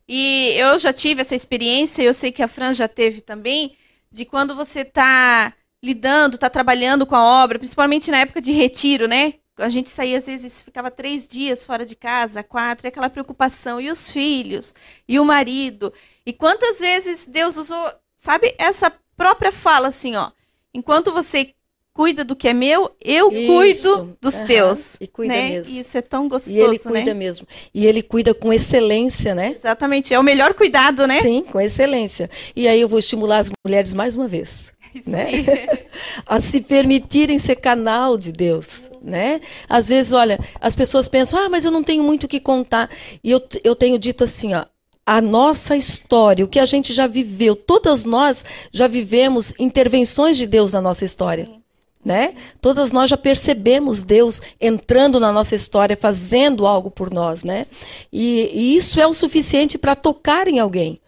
E 0.09 0.55
eu 0.57 0.79
já 0.79 0.95
tive 0.95 1.21
essa 1.21 1.35
experiência, 1.35 2.03
eu 2.03 2.15
sei 2.15 2.33
que 2.33 2.43
a 2.43 2.49
Fran 2.49 2.73
já 2.73 2.89
teve 2.89 3.21
também, 3.21 3.77
de 4.11 4.25
quando 4.25 4.55
você 4.55 4.81
está 4.81 5.53
lidando, 5.83 6.39
tá 6.39 6.49
trabalhando 6.49 7.05
com 7.05 7.15
a 7.15 7.43
obra, 7.43 7.59
principalmente 7.59 8.11
na 8.11 8.21
época 8.21 8.41
de 8.41 8.53
retiro, 8.53 9.07
né? 9.07 9.35
A 9.57 9.69
gente 9.69 9.89
saía, 9.89 10.17
às 10.17 10.27
vezes, 10.27 10.61
ficava 10.61 10.91
três 10.91 11.29
dias 11.29 11.65
fora 11.65 11.87
de 11.87 11.95
casa, 11.95 12.43
quatro, 12.43 12.87
e 12.87 12.89
aquela 12.89 13.09
preocupação. 13.09 13.81
E 13.81 13.91
os 13.91 14.11
filhos? 14.11 14.75
E 15.09 15.21
o 15.21 15.25
marido? 15.25 15.93
E 16.27 16.33
quantas 16.33 16.81
vezes 16.81 17.29
Deus 17.29 17.57
usou, 17.57 17.93
sabe, 18.19 18.55
essa 18.59 18.93
própria 19.17 19.53
fala 19.53 19.89
assim, 19.89 20.17
ó. 20.17 20.31
Enquanto 20.73 21.13
você 21.13 21.55
cuida 21.93 22.25
do 22.25 22.35
que 22.35 22.49
é 22.49 22.53
meu, 22.53 22.91
eu 23.01 23.31
Isso. 23.31 23.47
cuido 23.47 24.19
dos 24.21 24.35
uhum. 24.41 24.47
teus. 24.47 24.97
E 25.01 25.07
cuida 25.07 25.35
né? 25.35 25.49
mesmo. 25.51 25.81
Isso 25.81 25.97
é 25.97 26.03
tão 26.03 26.29
gostoso, 26.29 26.57
E 26.57 26.61
ele 26.61 26.79
cuida 26.81 27.05
né? 27.05 27.15
mesmo. 27.15 27.47
E 27.73 27.87
ele 27.87 28.03
cuida 28.03 28.35
com 28.35 28.53
excelência, 28.53 29.37
né? 29.37 29.53
Exatamente. 29.53 30.13
É 30.13 30.19
o 30.19 30.23
melhor 30.23 30.53
cuidado, 30.55 31.07
né? 31.07 31.21
Sim, 31.23 31.43
com 31.45 31.61
excelência. 31.61 32.29
E 32.57 32.67
aí 32.67 32.81
eu 32.81 32.89
vou 32.89 32.99
estimular 32.99 33.39
as 33.39 33.51
mulheres 33.65 33.95
mais 33.95 34.17
uma 34.17 34.27
vez 34.27 34.75
né? 35.07 35.45
a 36.27 36.41
se 36.41 36.61
permitirem 36.61 37.39
ser 37.39 37.57
canal 37.57 38.17
de 38.17 38.33
Deus, 38.33 38.91
né? 39.03 39.41
Às 39.69 39.87
vezes, 39.87 40.13
olha, 40.13 40.39
as 40.61 40.75
pessoas 40.75 41.09
pensam, 41.09 41.39
ah, 41.39 41.49
mas 41.49 41.65
eu 41.65 41.71
não 41.71 41.83
tenho 41.83 42.03
muito 42.03 42.25
o 42.25 42.29
que 42.29 42.41
contar. 42.41 42.91
E 43.23 43.31
eu, 43.31 43.43
eu 43.63 43.75
tenho 43.75 43.99
dito 43.99 44.25
assim, 44.25 44.55
ó, 44.55 44.65
a 45.07 45.21
nossa 45.21 45.77
história, 45.77 46.45
o 46.45 46.49
que 46.49 46.59
a 46.59 46.67
gente 46.67 46.95
já 46.95 47.07
viveu, 47.07 47.55
todas 47.55 48.05
nós 48.05 48.45
já 48.73 48.87
vivemos 48.87 49.55
intervenções 49.59 50.37
de 50.37 50.47
Deus 50.47 50.73
na 50.73 50.81
nossa 50.81 51.05
história. 51.05 51.45
Sim. 51.45 51.61
Né? 52.05 52.35
Todas 52.61 52.93
nós 52.93 53.09
já 53.09 53.17
percebemos 53.17 54.03
Deus 54.03 54.43
entrando 54.61 55.19
na 55.19 55.33
nossa 55.33 55.55
história, 55.55 55.97
fazendo 55.97 56.67
algo 56.67 56.91
por 56.91 57.11
nós, 57.11 57.45
né? 57.45 57.67
E, 58.13 58.51
e 58.53 58.77
isso 58.77 59.01
é 59.01 59.07
o 59.07 59.15
suficiente 59.15 59.79
para 59.79 59.97
tocar 59.97 60.47
em 60.47 60.59
alguém 60.59 61.01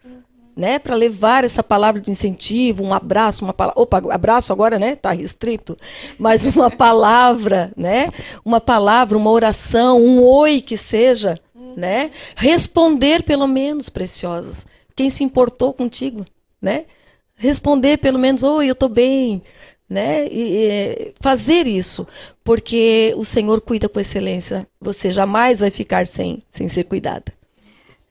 né, 0.57 0.79
para 0.79 0.95
levar 0.95 1.45
essa 1.45 1.62
palavra 1.62 2.01
de 2.01 2.11
incentivo, 2.11 2.83
um 2.83 2.95
abraço, 2.95 3.45
uma 3.45 3.53
palavra, 3.53 3.81
opa, 3.81 3.99
abraço 4.11 4.53
agora, 4.53 4.79
né, 4.79 4.97
tá 4.97 5.12
restrito, 5.12 5.77
mas 6.19 6.47
uma 6.47 6.71
palavra, 6.75 7.71
né, 7.77 8.09
uma 8.42 8.61
palavra, 8.61 9.19
uma 9.19 9.31
oração, 9.31 10.01
um 10.01 10.23
oi 10.25 10.62
que 10.62 10.79
seja, 10.79 11.38
né, 11.77 12.11
responder 12.35 13.23
pelo 13.23 13.47
menos, 13.47 13.90
preciosos, 13.90 14.64
quem 14.95 15.11
se 15.11 15.23
importou 15.23 15.75
contigo, 15.75 16.25
né, 16.61 16.87
responder 17.35 17.99
pelo 17.99 18.19
menos, 18.19 18.42
oi, 18.42 18.71
eu 18.71 18.75
tô 18.75 18.88
bem, 18.88 19.42
né? 19.88 20.27
E, 20.27 20.66
e, 20.66 21.14
fazer 21.21 21.66
isso, 21.66 22.09
porque 22.42 23.14
o 23.16 23.25
Senhor 23.25 23.61
cuida 23.61 23.88
com 23.88 24.01
excelência. 24.01 24.66
Você 24.81 25.12
jamais 25.12 25.61
vai 25.61 25.71
ficar 25.71 26.09
sem, 26.09 26.42
sem 26.51 26.69
ser 26.69 26.85
cuidada. 26.85 27.33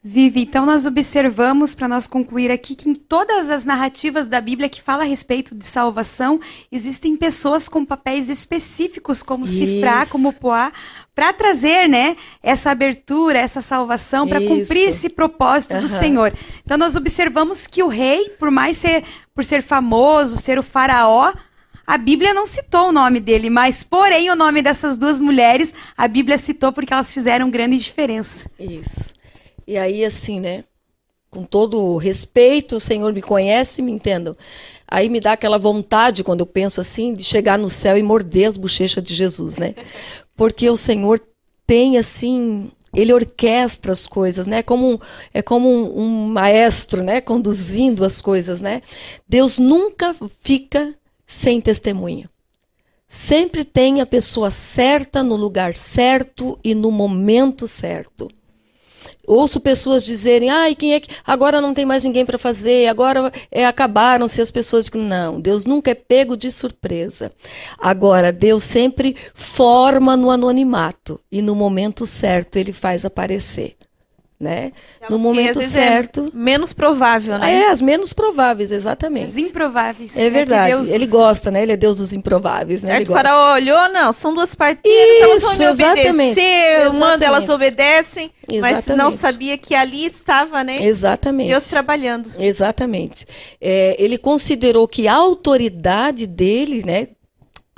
Vivi, 0.08 0.44
então 0.44 0.68
nós 0.68 0.86
observamos, 0.86 1.74
para 1.74 1.88
nós 1.88 2.06
concluir 2.06 2.52
aqui, 2.52 2.76
que 2.76 2.88
em 2.88 2.94
todas 2.94 3.50
as 3.50 3.66
narrativas 3.66 4.28
da 4.28 4.40
Bíblia 4.40 4.70
que 4.70 4.80
fala 4.80 5.02
a 5.02 5.06
respeito 5.08 5.56
de 5.56 5.66
salvação, 5.66 6.40
existem 6.72 7.18
pessoas 7.18 7.68
com 7.68 7.84
papéis 7.84 8.30
específicos, 8.30 9.24
como 9.24 9.46
Isso. 9.46 9.58
Cifrá, 9.58 10.06
como 10.06 10.32
Poá, 10.32 10.72
para 11.16 11.34
trazer 11.34 11.90
né, 11.90 12.16
essa 12.44 12.70
abertura, 12.70 13.40
essa 13.40 13.64
salvação, 13.64 14.28
para 14.28 14.40
cumprir 14.40 14.90
esse 14.90 15.10
propósito 15.10 15.74
uhum. 15.74 15.82
do 15.82 15.88
Senhor. 15.88 16.34
Então 16.64 16.78
nós 16.78 16.96
observamos 16.96 17.66
que 17.66 17.82
o 17.82 17.88
rei, 17.88 18.30
por 18.38 18.52
mais 18.52 18.78
ser, 18.78 19.04
por 19.34 19.44
ser 19.44 19.64
famoso, 19.64 20.38
ser 20.38 20.60
o 20.60 20.64
faraó, 20.64 21.34
a 21.88 21.98
Bíblia 21.98 22.32
não 22.32 22.46
citou 22.46 22.90
o 22.90 22.92
nome 22.92 23.20
dele, 23.20 23.50
mas 23.50 23.82
porém 23.82 24.30
o 24.30 24.36
nome 24.36 24.62
dessas 24.62 24.98
duas 24.98 25.20
mulheres 25.20 25.74
a 25.98 26.08
Bíblia 26.08 26.38
citou 26.38 26.72
porque 26.72 26.94
elas 26.94 27.12
fizeram 27.12 27.50
grande 27.50 27.80
diferença. 27.80 28.48
Isso. 28.60 29.16
E 29.68 29.78
aí, 29.78 30.06
assim, 30.06 30.40
né? 30.40 30.64
Com 31.30 31.44
todo 31.44 31.98
respeito, 31.98 32.78
o 32.78 32.80
Senhor 32.80 33.12
me 33.12 33.22
conhece, 33.22 33.82
me 33.82 33.92
entendam. 33.92 34.36
Aí 34.88 35.10
me 35.10 35.20
dá 35.20 35.34
aquela 35.34 35.58
vontade, 35.58 36.24
quando 36.24 36.42
eu 36.42 36.46
penso 36.46 36.80
assim, 36.80 37.14
de 37.14 37.24
chegar 37.24 37.58
no 37.58 37.70
céu 37.70 37.98
e 37.98 38.04
morder 38.04 38.48
as 38.48 38.58
bochechas 38.58 39.04
de 39.04 39.16
Jesus, 39.16 39.58
né? 39.58 39.74
Porque 40.38 40.70
o 40.70 40.78
Senhor 40.78 41.22
tem, 41.66 41.98
assim, 41.98 42.72
ele 42.94 43.14
orquestra 43.14 43.92
as 43.92 44.08
coisas, 44.08 44.48
né? 44.48 44.64
Como 44.64 45.02
é 45.34 45.42
como 45.42 45.70
um, 45.70 46.00
um, 46.00 46.28
maestro, 46.28 47.04
né? 47.04 47.20
Conduzindo 47.20 48.06
as 48.06 48.22
coisas, 48.22 48.62
né? 48.62 48.82
Deus 49.28 49.60
nunca 49.60 50.16
fica 50.42 50.94
sem 51.28 51.60
testemunha. 51.60 52.30
Sempre 53.08 53.64
tem 53.64 54.02
a 54.02 54.06
pessoa 54.06 54.50
certa 54.50 55.22
no 55.22 55.36
lugar 55.36 55.76
certo 55.76 56.58
e 56.64 56.74
no 56.74 56.92
momento 56.92 57.68
certo. 57.68 58.30
Ouço 59.28 59.60
pessoas 59.60 60.04
dizerem, 60.04 60.50
ai, 60.50 60.76
quem 60.76 60.94
é 60.94 61.00
que. 61.00 61.10
Agora 61.26 61.62
não 61.62 61.74
tem 61.74 61.86
mais 61.86 62.04
ninguém 62.04 62.26
para 62.26 62.38
fazer, 62.38 62.88
agora 62.88 63.32
é, 63.52 63.66
acabaram-se 63.66 64.42
as 64.42 64.52
pessoas. 64.52 64.90
Não, 64.94 65.40
Deus 65.40 65.66
nunca 65.66 65.92
é 65.92 65.96
pego 65.96 66.38
de 66.38 66.52
surpresa. 66.52 67.32
Agora, 67.78 68.32
Deus 68.32 68.64
sempre 68.64 69.16
forma 69.34 70.16
no 70.16 70.30
anonimato 70.30 71.20
e 71.32 71.42
no 71.42 71.56
momento 71.56 72.06
certo 72.06 72.58
ele 72.58 72.74
faz 72.74 73.06
aparecer 73.06 73.76
né? 74.40 74.74
no 75.10 75.18
momento 75.18 75.60
é 75.60 75.62
certo. 75.62 76.32
É 76.34 76.38
menos 76.38 76.74
provável, 76.74 77.38
né? 77.38 77.54
É, 77.54 77.70
as 77.70 77.82
menos 77.82 78.12
prováveis, 78.12 78.72
exatamente. 78.72 79.28
As 79.28 79.38
improváveis. 79.38 80.18
É 80.18 80.30
verdade. 80.30 80.76
Deus... 80.76 80.90
Ele 80.90 81.08
gosta, 81.08 81.50
né? 81.50 81.64
Ele 81.64 81.72
é 81.72 81.78
Deus 81.78 81.98
dos 81.98 82.12
improváveis, 82.12 82.84
né? 82.84 82.98
Certo, 82.98 83.10
o 83.10 83.14
faraó 83.14 83.54
olhou, 83.54 83.90
não, 83.90 84.12
são 84.12 84.34
duas 84.34 84.54
parteiras, 84.54 85.22
elas 85.22 85.44
vão 85.44 85.58
me 85.58 85.68
obedecer, 85.68 86.82
exatamente. 86.82 87.00
manda, 87.00 87.26
elas 87.26 87.50
obedecem, 87.50 88.32
exatamente. 88.50 88.88
mas 88.88 88.98
não 88.98 89.12
sabia 89.12 89.58
que 89.58 89.74
ali 89.74 90.06
estava, 90.06 90.64
né? 90.64 90.84
Exatamente. 90.86 91.50
Deus 91.50 91.66
trabalhando. 91.66 92.30
Exatamente. 92.38 93.26
É, 93.62 93.96
ele 93.98 94.18
considerou 94.18 94.86
que 94.88 95.08
a 95.08 95.14
autoridade 95.14 96.28
dele, 96.28 96.84
né, 96.86 97.08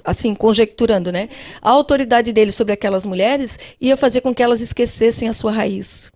assim, 0.04 0.34
conjecturando, 0.34 1.12
né? 1.12 1.30
A 1.62 1.70
autoridade 1.70 2.34
dele 2.34 2.52
sobre 2.52 2.74
aquelas 2.74 3.06
mulheres 3.06 3.60
ia 3.80 3.96
fazer 3.96 4.22
com 4.22 4.34
que 4.34 4.42
elas 4.42 4.62
esquecessem 4.62 5.30
a 5.30 5.34
sua 5.34 5.52
raiz 5.52 6.10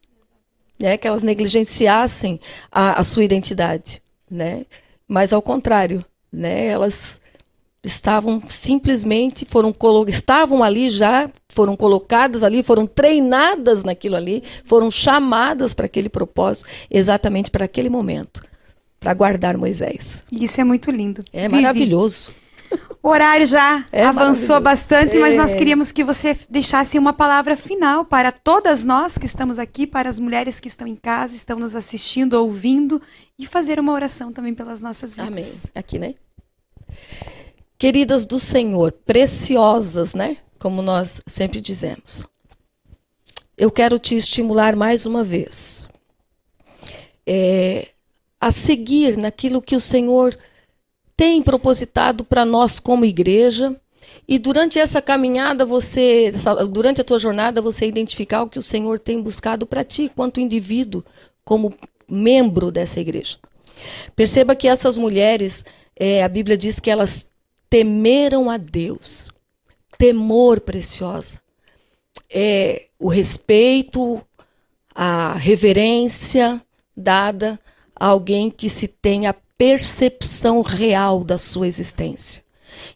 né, 0.82 0.98
que 0.98 1.08
elas 1.08 1.22
negligenciassem 1.22 2.40
a, 2.72 3.00
a 3.00 3.04
sua 3.04 3.24
identidade, 3.24 4.02
né? 4.30 4.66
Mas 5.08 5.32
ao 5.32 5.42
contrário, 5.42 6.04
né, 6.32 6.68
elas 6.68 7.22
estavam 7.84 8.42
simplesmente 8.48 9.46
foram 9.46 9.74
estavam 10.08 10.64
ali 10.64 10.90
já, 10.90 11.30
foram 11.50 11.76
colocadas 11.76 12.44
ali, 12.44 12.64
foram 12.64 12.86
treinadas 12.88 13.84
naquilo 13.84 14.16
ali, 14.16 14.44
foram 14.66 14.90
chamadas 14.90 15.74
para 15.74 15.86
aquele 15.86 16.10
propósito, 16.10 16.68
exatamente 16.90 17.52
para 17.52 17.66
aquele 17.66 17.90
momento, 17.90 18.42
para 19.00 19.14
guardar 19.14 19.58
Moisés. 19.58 20.24
Isso 20.32 20.62
é 20.62 20.64
muito 20.64 20.90
lindo. 20.92 21.24
É 21.32 21.48
Vive. 21.48 21.62
maravilhoso. 21.62 22.32
O 23.02 23.10
horário 23.10 23.46
já 23.46 23.86
é 23.92 24.06
avançou 24.06 24.60
bastante, 24.60 25.18
mas 25.18 25.36
nós 25.36 25.52
é. 25.52 25.58
queríamos 25.58 25.92
que 25.92 26.04
você 26.04 26.38
deixasse 26.50 26.98
uma 26.98 27.14
palavra 27.14 27.56
final 27.58 28.06
para 28.06 28.32
todas 28.32 28.86
nós 28.86 29.18
que 29.18 29.26
estamos 29.26 29.60
aqui, 29.60 29.86
para 29.88 30.10
as 30.10 30.20
mulheres 30.20 30.60
que 30.60 30.68
estão 30.68 30.88
em 30.88 30.96
casa, 30.96 31.36
estão 31.36 31.58
nos 31.58 31.76
assistindo, 31.76 32.34
ouvindo, 32.34 33.02
e 33.38 33.46
fazer 33.46 33.80
uma 33.80 33.94
oração 33.94 34.32
também 34.32 34.54
pelas 34.54 34.82
nossas 34.82 35.12
vidas. 35.12 35.28
Amém. 35.28 35.54
Aqui, 35.74 36.00
né? 36.00 36.16
Queridas 37.78 38.26
do 38.26 38.40
Senhor, 38.40 38.92
preciosas, 38.92 40.14
né? 40.14 40.38
Como 40.60 40.82
nós 40.82 41.20
sempre 41.26 41.60
dizemos. 41.60 42.26
Eu 43.58 43.72
quero 43.72 43.98
te 43.98 44.16
estimular 44.16 44.76
mais 44.76 45.06
uma 45.06 45.24
vez 45.24 45.90
é, 47.26 47.90
a 48.40 48.52
seguir 48.52 49.18
naquilo 49.18 49.62
que 49.62 49.76
o 49.76 49.82
Senhor 49.82 50.38
tem 51.22 51.40
propositado 51.40 52.26
para 52.26 52.44
nós 52.44 52.80
como 52.80 53.06
igreja. 53.06 53.80
E 54.28 54.40
durante 54.40 54.80
essa 54.80 55.00
caminhada, 55.00 55.64
você, 55.64 56.34
durante 56.72 57.00
a 57.00 57.04
tua 57.04 57.20
jornada, 57.20 57.62
você 57.62 57.86
identificar 57.86 58.42
o 58.42 58.50
que 58.50 58.58
o 58.58 58.64
Senhor 58.64 58.98
tem 58.98 59.22
buscado 59.22 59.68
para 59.68 59.84
ti, 59.84 60.12
quanto 60.16 60.40
indivíduo, 60.40 61.06
como 61.46 61.76
membro 62.10 62.72
dessa 62.72 63.00
igreja. 63.00 63.38
Perceba 64.16 64.56
que 64.56 64.68
essas 64.68 64.98
mulheres, 64.98 65.64
é, 65.96 66.24
a 66.24 66.28
Bíblia 66.28 66.58
diz 66.58 66.80
que 66.80 66.90
elas 66.90 67.28
temeram 67.70 68.50
a 68.50 68.58
Deus. 68.58 69.30
Temor 70.00 70.60
preciosa. 70.60 71.40
É 72.34 72.88
o 72.98 73.10
respeito, 73.10 74.20
a 74.96 75.34
reverência 75.34 76.60
dada 76.98 77.60
a 77.96 78.08
alguém 78.08 78.50
que 78.50 78.68
se 78.68 78.88
tenha 78.88 79.36
percepção 79.62 80.64
real 80.64 81.24
da 81.24 81.38
sua 81.38 81.68
existência. 81.68 82.44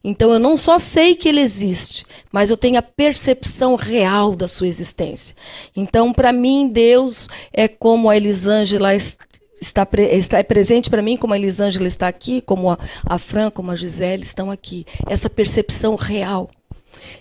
Então 0.04 0.34
eu 0.34 0.40
não 0.40 0.58
só 0.58 0.80
sei 0.80 1.14
que 1.14 1.30
ele 1.30 1.40
existe, 1.40 2.04
mas 2.32 2.50
eu 2.50 2.58
tenho 2.58 2.80
a 2.80 2.82
percepção 2.82 3.76
real 3.76 4.36
da 4.36 4.48
sua 4.48 4.68
existência. 4.68 5.36
Então, 5.76 6.12
para 6.12 6.34
mim, 6.34 6.68
Deus 6.68 7.30
é 7.54 7.68
como 7.68 8.10
a 8.10 8.18
Elisângela 8.18 8.96
está, 8.96 9.88
está 10.12 10.40
é 10.40 10.44
presente 10.44 10.90
para 10.90 11.04
mim, 11.04 11.18
como 11.18 11.36
a 11.36 11.38
Elisângela 11.38 11.88
está 11.88 12.08
aqui, 12.08 12.42
como 12.42 12.72
a, 12.72 12.80
a 13.06 13.20
Fran, 13.20 13.52
como 13.52 13.70
a 13.70 13.76
Gisele 13.76 14.24
estão 14.24 14.50
aqui. 14.50 14.88
Essa 15.08 15.30
percepção 15.30 15.94
real. 15.94 16.50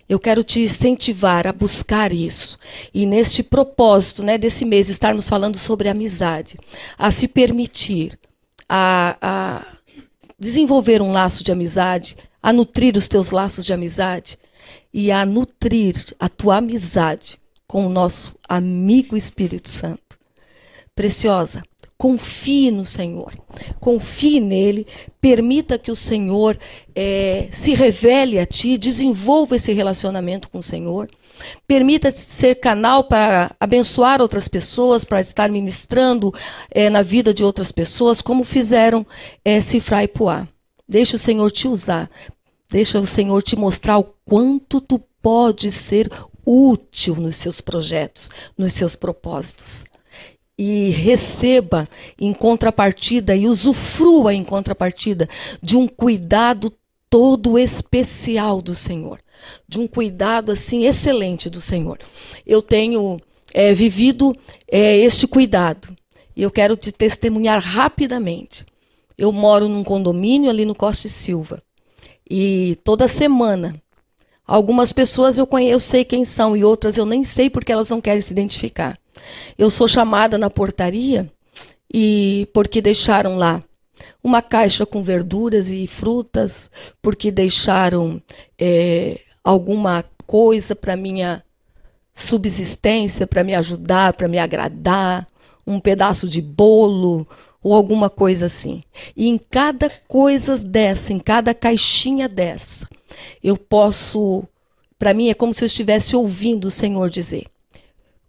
Eu 0.08 0.18
quero 0.18 0.42
te 0.42 0.60
incentivar 0.60 1.46
a 1.46 1.52
buscar 1.52 2.14
isso. 2.14 2.58
E 2.94 3.04
neste 3.04 3.42
propósito, 3.42 4.22
né, 4.22 4.38
desse 4.38 4.64
mês, 4.64 4.88
estarmos 4.88 5.28
falando 5.28 5.58
sobre 5.58 5.90
amizade, 5.90 6.56
a 6.96 7.10
se 7.10 7.28
permitir 7.28 8.18
a, 8.68 9.16
a 9.20 9.66
desenvolver 10.38 11.00
um 11.00 11.12
laço 11.12 11.44
de 11.44 11.52
amizade, 11.52 12.16
a 12.42 12.52
nutrir 12.52 12.96
os 12.96 13.08
teus 13.08 13.30
laços 13.30 13.64
de 13.64 13.72
amizade 13.72 14.38
e 14.92 15.10
a 15.10 15.24
nutrir 15.24 15.96
a 16.18 16.28
tua 16.28 16.56
amizade 16.56 17.38
com 17.66 17.86
o 17.86 17.90
nosso 17.90 18.36
amigo 18.48 19.16
Espírito 19.16 19.68
Santo. 19.68 20.18
Preciosa, 20.94 21.62
confie 21.96 22.70
no 22.70 22.84
Senhor, 22.84 23.32
confie 23.80 24.40
nele, 24.40 24.86
permita 25.20 25.78
que 25.78 25.90
o 25.90 25.96
Senhor 25.96 26.58
é, 26.94 27.48
se 27.52 27.74
revele 27.74 28.38
a 28.38 28.46
ti, 28.46 28.76
desenvolva 28.78 29.56
esse 29.56 29.72
relacionamento 29.72 30.48
com 30.48 30.58
o 30.58 30.62
Senhor. 30.62 31.08
Permita 31.66 32.10
ser 32.12 32.56
canal 32.56 33.04
para 33.04 33.54
abençoar 33.58 34.20
outras 34.20 34.48
pessoas, 34.48 35.04
para 35.04 35.20
estar 35.20 35.50
ministrando 35.50 36.32
é, 36.70 36.88
na 36.90 37.02
vida 37.02 37.32
de 37.32 37.44
outras 37.44 37.72
pessoas, 37.72 38.20
como 38.20 38.44
fizeram 38.44 39.06
é, 39.44 39.60
Cifra 39.60 40.04
e. 40.04 40.48
Deixa 40.88 41.16
o 41.16 41.18
Senhor 41.18 41.50
te 41.50 41.66
usar. 41.66 42.10
Deixa 42.70 42.98
o 42.98 43.06
Senhor 43.06 43.42
te 43.42 43.56
mostrar 43.56 43.98
o 43.98 44.04
quanto 44.24 44.80
tu 44.80 44.98
pode 45.22 45.70
ser 45.70 46.10
útil 46.44 47.16
nos 47.16 47.36
seus 47.36 47.60
projetos, 47.60 48.30
nos 48.56 48.72
seus 48.72 48.94
propósitos. 48.94 49.84
E 50.56 50.90
receba 50.90 51.88
em 52.20 52.32
contrapartida 52.32 53.34
e 53.34 53.48
usufrua 53.48 54.34
em 54.34 54.44
contrapartida 54.44 55.28
de 55.62 55.76
um 55.76 55.88
cuidado 55.88 56.72
todo 57.08 57.58
especial 57.58 58.60
do 58.60 58.74
Senhor 58.74 59.23
de 59.68 59.78
um 59.78 59.86
cuidado 59.86 60.52
assim 60.52 60.86
excelente 60.86 61.48
do 61.50 61.60
Senhor. 61.60 61.98
Eu 62.46 62.62
tenho 62.62 63.18
é, 63.52 63.72
vivido 63.72 64.34
é, 64.68 64.96
este 64.98 65.26
cuidado 65.26 65.94
e 66.36 66.42
eu 66.42 66.50
quero 66.50 66.76
te 66.76 66.90
testemunhar 66.90 67.60
rapidamente. 67.62 68.64
Eu 69.16 69.30
moro 69.30 69.68
num 69.68 69.84
condomínio 69.84 70.50
ali 70.50 70.64
no 70.64 70.74
Costa 70.74 71.06
e 71.06 71.10
Silva 71.10 71.62
e 72.28 72.76
toda 72.84 73.06
semana 73.06 73.80
algumas 74.46 74.92
pessoas 74.92 75.38
eu 75.38 75.46
conheço, 75.46 75.72
eu 75.72 75.80
sei 75.80 76.04
quem 76.04 76.24
são 76.24 76.56
e 76.56 76.64
outras 76.64 76.96
eu 76.96 77.06
nem 77.06 77.22
sei 77.22 77.48
porque 77.48 77.72
elas 77.72 77.90
não 77.90 78.00
querem 78.00 78.20
se 78.20 78.32
identificar. 78.32 78.98
Eu 79.56 79.70
sou 79.70 79.86
chamada 79.86 80.36
na 80.36 80.50
portaria 80.50 81.30
e 81.92 82.48
porque 82.52 82.82
deixaram 82.82 83.36
lá 83.36 83.62
uma 84.22 84.42
caixa 84.42 84.84
com 84.84 85.02
verduras 85.02 85.70
e 85.70 85.86
frutas, 85.86 86.70
porque 87.00 87.30
deixaram 87.30 88.20
é, 88.58 89.20
alguma 89.44 90.04
coisa 90.26 90.74
para 90.74 90.96
minha 90.96 91.44
subsistência, 92.14 93.26
para 93.26 93.44
me 93.44 93.54
ajudar, 93.54 94.14
para 94.14 94.26
me 94.26 94.38
agradar, 94.38 95.26
um 95.66 95.78
pedaço 95.78 96.28
de 96.28 96.40
bolo 96.40 97.26
ou 97.62 97.74
alguma 97.74 98.08
coisa 98.08 98.46
assim. 98.46 98.82
E 99.16 99.28
em 99.28 99.38
cada 99.38 99.90
coisa 100.08 100.56
dessa, 100.58 101.12
em 101.12 101.18
cada 101.18 101.54
caixinha 101.54 102.28
dessa, 102.28 102.88
eu 103.42 103.56
posso, 103.56 104.44
para 104.98 105.14
mim 105.14 105.28
é 105.28 105.34
como 105.34 105.52
se 105.52 105.64
eu 105.64 105.66
estivesse 105.66 106.16
ouvindo 106.16 106.66
o 106.66 106.70
Senhor 106.70 107.10
dizer: 107.10 107.46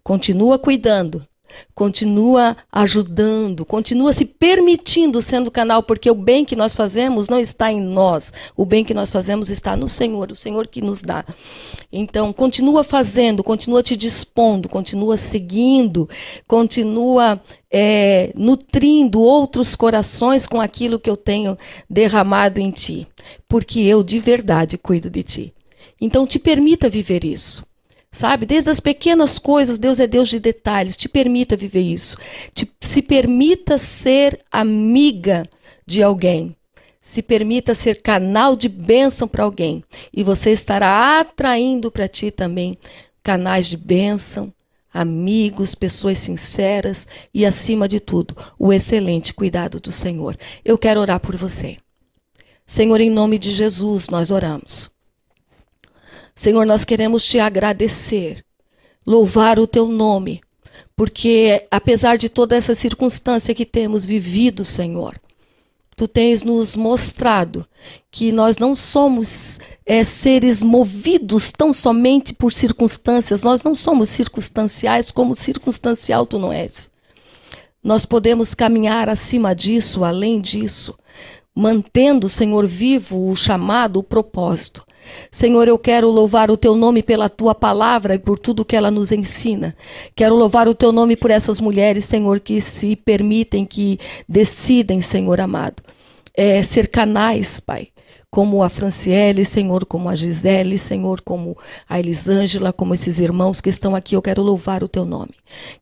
continua 0.02 0.58
cuidando, 0.58 1.26
continua 1.74 2.56
ajudando, 2.72 3.64
continua 3.64 4.12
se 4.12 4.24
permitindo 4.24 5.20
sendo 5.20 5.50
canal, 5.50 5.82
porque 5.82 6.10
o 6.10 6.14
bem 6.14 6.44
que 6.44 6.56
nós 6.56 6.74
fazemos 6.74 7.28
não 7.28 7.38
está 7.38 7.70
em 7.70 7.80
nós, 7.80 8.32
o 8.56 8.64
bem 8.64 8.84
que 8.84 8.94
nós 8.94 9.10
fazemos 9.10 9.50
está 9.50 9.76
no 9.76 9.88
Senhor, 9.88 10.30
o 10.30 10.34
Senhor 10.34 10.66
que 10.66 10.80
nos 10.80 11.02
dá. 11.02 11.24
Então, 11.92 12.32
continua 12.32 12.82
fazendo, 12.82 13.44
continua 13.44 13.82
te 13.82 13.96
dispondo, 13.96 14.68
continua 14.68 15.16
seguindo, 15.16 16.08
continua 16.46 17.40
é, 17.70 18.32
nutrindo 18.34 19.20
outros 19.20 19.76
corações 19.76 20.46
com 20.46 20.60
aquilo 20.60 20.98
que 20.98 21.10
eu 21.10 21.16
tenho 21.16 21.56
derramado 21.88 22.60
em 22.60 22.70
ti, 22.70 23.06
porque 23.48 23.80
eu 23.80 24.02
de 24.02 24.18
verdade 24.18 24.78
cuido 24.78 25.10
de 25.10 25.22
ti. 25.22 25.54
Então, 26.00 26.26
te 26.26 26.38
permita 26.38 26.88
viver 26.88 27.24
isso. 27.24 27.64
Sabe? 28.12 28.46
Desde 28.46 28.70
as 28.70 28.80
pequenas 28.80 29.38
coisas, 29.38 29.78
Deus 29.78 30.00
é 30.00 30.06
Deus 30.06 30.28
de 30.28 30.40
detalhes. 30.40 30.96
Te 30.96 31.08
permita 31.08 31.56
viver 31.56 31.82
isso. 31.82 32.16
Te, 32.54 32.70
se 32.80 33.02
permita 33.02 33.76
ser 33.78 34.40
amiga 34.50 35.46
de 35.86 36.02
alguém. 36.02 36.56
Se 37.00 37.22
permita 37.22 37.74
ser 37.74 38.02
canal 38.02 38.56
de 38.56 38.68
bênção 38.68 39.28
para 39.28 39.44
alguém. 39.44 39.84
E 40.12 40.22
você 40.22 40.50
estará 40.50 41.20
atraindo 41.20 41.90
para 41.90 42.08
ti 42.08 42.30
também 42.30 42.78
canais 43.22 43.66
de 43.66 43.76
bênção, 43.76 44.52
amigos, 44.92 45.74
pessoas 45.74 46.18
sinceras 46.18 47.06
e, 47.34 47.44
acima 47.44 47.86
de 47.86 48.00
tudo, 48.00 48.36
o 48.58 48.72
excelente 48.72 49.34
cuidado 49.34 49.78
do 49.78 49.92
Senhor. 49.92 50.38
Eu 50.64 50.78
quero 50.78 51.00
orar 51.00 51.20
por 51.20 51.36
você. 51.36 51.76
Senhor, 52.66 53.00
em 53.00 53.10
nome 53.10 53.38
de 53.38 53.52
Jesus, 53.52 54.08
nós 54.08 54.30
oramos. 54.30 54.95
Senhor, 56.36 56.66
nós 56.66 56.84
queremos 56.84 57.24
te 57.24 57.38
agradecer, 57.38 58.44
louvar 59.06 59.58
o 59.58 59.66
teu 59.66 59.88
nome, 59.88 60.42
porque 60.94 61.66
apesar 61.70 62.18
de 62.18 62.28
toda 62.28 62.54
essa 62.54 62.74
circunstância 62.74 63.54
que 63.54 63.64
temos 63.64 64.04
vivido, 64.04 64.62
Senhor, 64.62 65.18
tu 65.96 66.06
tens 66.06 66.42
nos 66.42 66.76
mostrado 66.76 67.66
que 68.10 68.30
nós 68.30 68.58
não 68.58 68.76
somos 68.76 69.58
é, 69.86 70.04
seres 70.04 70.62
movidos 70.62 71.50
tão 71.52 71.72
somente 71.72 72.34
por 72.34 72.52
circunstâncias, 72.52 73.42
nós 73.42 73.62
não 73.62 73.74
somos 73.74 74.10
circunstanciais 74.10 75.10
como 75.10 75.34
circunstancial 75.34 76.26
tu 76.26 76.38
não 76.38 76.52
és. 76.52 76.90
Nós 77.82 78.04
podemos 78.04 78.54
caminhar 78.54 79.08
acima 79.08 79.54
disso, 79.54 80.04
além 80.04 80.38
disso, 80.38 80.98
mantendo, 81.54 82.28
Senhor, 82.28 82.66
vivo 82.66 83.30
o 83.30 83.34
chamado, 83.34 84.00
o 84.00 84.02
propósito. 84.02 84.85
Senhor, 85.30 85.68
eu 85.68 85.78
quero 85.78 86.08
louvar 86.10 86.50
o 86.50 86.56
teu 86.56 86.74
nome 86.74 87.02
pela 87.02 87.28
tua 87.28 87.54
palavra 87.54 88.14
e 88.14 88.18
por 88.18 88.38
tudo 88.38 88.64
que 88.64 88.76
ela 88.76 88.90
nos 88.90 89.12
ensina. 89.12 89.76
Quero 90.14 90.34
louvar 90.34 90.68
o 90.68 90.74
teu 90.74 90.92
nome 90.92 91.16
por 91.16 91.30
essas 91.30 91.60
mulheres, 91.60 92.04
Senhor, 92.04 92.40
que 92.40 92.60
se 92.60 92.96
permitem, 92.96 93.64
que 93.64 93.98
decidem, 94.28 95.00
Senhor 95.00 95.40
amado, 95.40 95.82
é, 96.34 96.62
ser 96.62 96.88
canais, 96.88 97.60
Pai, 97.60 97.88
como 98.36 98.62
a 98.62 98.68
Franciele, 98.68 99.46
Senhor, 99.46 99.86
como 99.86 100.10
a 100.10 100.14
Gisele, 100.14 100.76
Senhor, 100.76 101.22
como 101.22 101.56
a 101.88 101.98
Elisângela, 101.98 102.70
como 102.70 102.92
esses 102.92 103.18
irmãos 103.18 103.62
que 103.62 103.70
estão 103.70 103.96
aqui. 103.96 104.14
Eu 104.14 104.20
quero 104.20 104.42
louvar 104.42 104.84
o 104.84 104.88
teu 104.88 105.06
nome. 105.06 105.30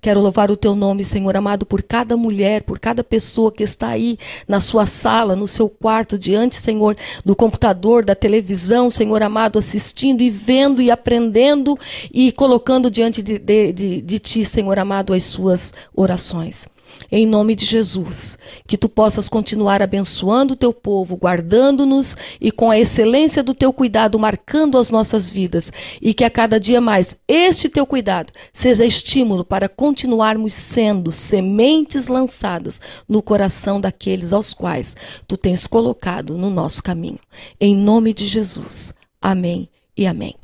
Quero 0.00 0.20
louvar 0.20 0.52
o 0.52 0.57
teu 0.57 0.76
nome, 0.76 1.02
Senhor 1.02 1.36
amado, 1.36 1.66
por 1.66 1.82
cada 1.82 2.16
mulher, 2.16 2.62
por 2.62 2.78
cada 2.78 3.02
pessoa 3.02 3.50
que 3.50 3.64
está 3.64 3.88
aí 3.88 4.16
na 4.46 4.61
sua 4.61 4.86
sala, 4.86 5.34
no 5.34 5.48
seu 5.48 5.68
quarto, 5.68 6.16
diante, 6.16 6.55
Senhor, 6.55 6.96
do 7.24 7.34
computador, 7.34 8.05
da 8.05 8.14
televisão, 8.14 8.88
Senhor 8.88 9.20
amado, 9.20 9.59
assistindo 9.59 10.22
e 10.22 10.30
vendo 10.30 10.80
e 10.80 10.92
aprendendo 10.92 11.76
e 12.12 12.30
colocando 12.30 12.88
diante 12.88 13.20
de, 13.20 13.36
de, 13.36 13.72
de, 13.72 14.00
de 14.00 14.18
ti, 14.20 14.44
Senhor 14.44 14.78
amado, 14.78 15.12
as 15.12 15.24
suas 15.24 15.74
orações. 15.92 16.68
Em 17.11 17.26
nome 17.26 17.55
de 17.55 17.64
Jesus, 17.64 18.38
que 18.66 18.76
tu 18.76 18.88
possas 18.88 19.28
continuar 19.28 19.82
abençoando 19.82 20.55
o 20.55 20.57
teu 20.57 20.72
povo, 20.72 21.16
guardando-nos 21.16 22.16
e 22.40 22.51
com 22.51 22.70
a 22.70 22.78
excelência 22.78 23.42
do 23.42 23.55
teu 23.55 23.72
cuidado 23.72 24.18
marcando 24.18 24.78
as 24.78 24.90
nossas 24.90 25.30
vidas, 25.30 25.72
e 26.01 26.12
que 26.12 26.24
a 26.24 26.30
cada 26.30 26.59
dia 26.59 26.80
mais 26.80 27.16
este 27.28 27.68
teu 27.68 27.86
cuidado 27.86 28.32
seja 28.53 28.84
estímulo 28.84 29.45
para 29.45 29.68
continuarmos 29.68 30.55
sendo 30.55 31.12
sementes 31.12 32.07
lançadas 32.07 32.80
no 33.09 33.22
coração 33.22 33.80
daqueles 33.80 34.32
aos 34.32 34.53
quais 34.53 34.97
tu 35.26 35.36
tens 35.36 35.66
colocado 35.66 36.36
no 36.36 36.51
nosso 36.51 36.82
caminho. 36.82 37.20
Em 37.61 37.74
nome 37.74 38.12
de 38.12 38.26
Jesus. 38.26 38.95
Amém 39.20 39.68
e 39.97 40.07
amém. 40.07 40.34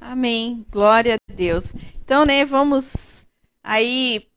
Amém. 0.00 0.64
Glória 0.70 1.16
a 1.16 1.32
Deus. 1.32 1.74
Então, 2.02 2.24
né, 2.24 2.44
vamos 2.44 3.26
aí 3.62 4.27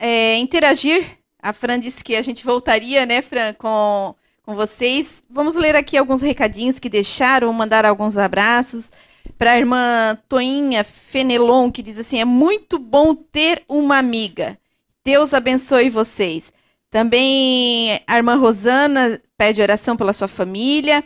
é, 0.00 0.38
interagir. 0.38 1.18
A 1.42 1.52
Fran 1.52 1.78
disse 1.78 2.02
que 2.02 2.16
a 2.16 2.22
gente 2.22 2.44
voltaria, 2.44 3.04
né, 3.04 3.20
Fran, 3.20 3.52
com, 3.54 4.14
com 4.42 4.54
vocês. 4.56 5.22
Vamos 5.28 5.54
ler 5.54 5.76
aqui 5.76 5.96
alguns 5.96 6.22
recadinhos 6.22 6.78
que 6.78 6.88
deixaram, 6.88 7.52
mandar 7.52 7.84
alguns 7.84 8.16
abraços. 8.16 8.90
Para 9.38 9.52
a 9.52 9.58
irmã 9.58 10.18
Toinha 10.28 10.82
Fenelon, 10.82 11.70
que 11.70 11.82
diz 11.82 11.98
assim: 11.98 12.18
é 12.18 12.24
muito 12.24 12.78
bom 12.78 13.14
ter 13.14 13.62
uma 13.68 13.98
amiga. 13.98 14.58
Deus 15.04 15.32
abençoe 15.34 15.90
vocês. 15.90 16.52
Também 16.90 18.00
a 18.06 18.16
irmã 18.16 18.34
Rosana 18.34 19.20
pede 19.38 19.62
oração 19.62 19.96
pela 19.96 20.12
sua 20.12 20.28
família. 20.28 21.04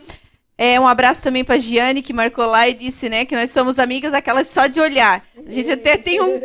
É, 0.57 0.79
um 0.79 0.87
abraço 0.87 1.21
também 1.21 1.43
para 1.43 1.57
Giane, 1.57 2.01
que 2.01 2.13
marcou 2.13 2.45
lá 2.45 2.67
e 2.67 2.73
disse, 2.73 3.09
né, 3.09 3.25
que 3.25 3.35
nós 3.35 3.49
somos 3.51 3.77
amigas 3.77 4.13
aquelas 4.13 4.47
só 4.47 4.67
de 4.67 4.79
olhar. 4.79 5.25
A 5.45 5.51
gente 5.51 5.69
até 5.69 5.97
tem 5.97 6.21
um 6.21 6.39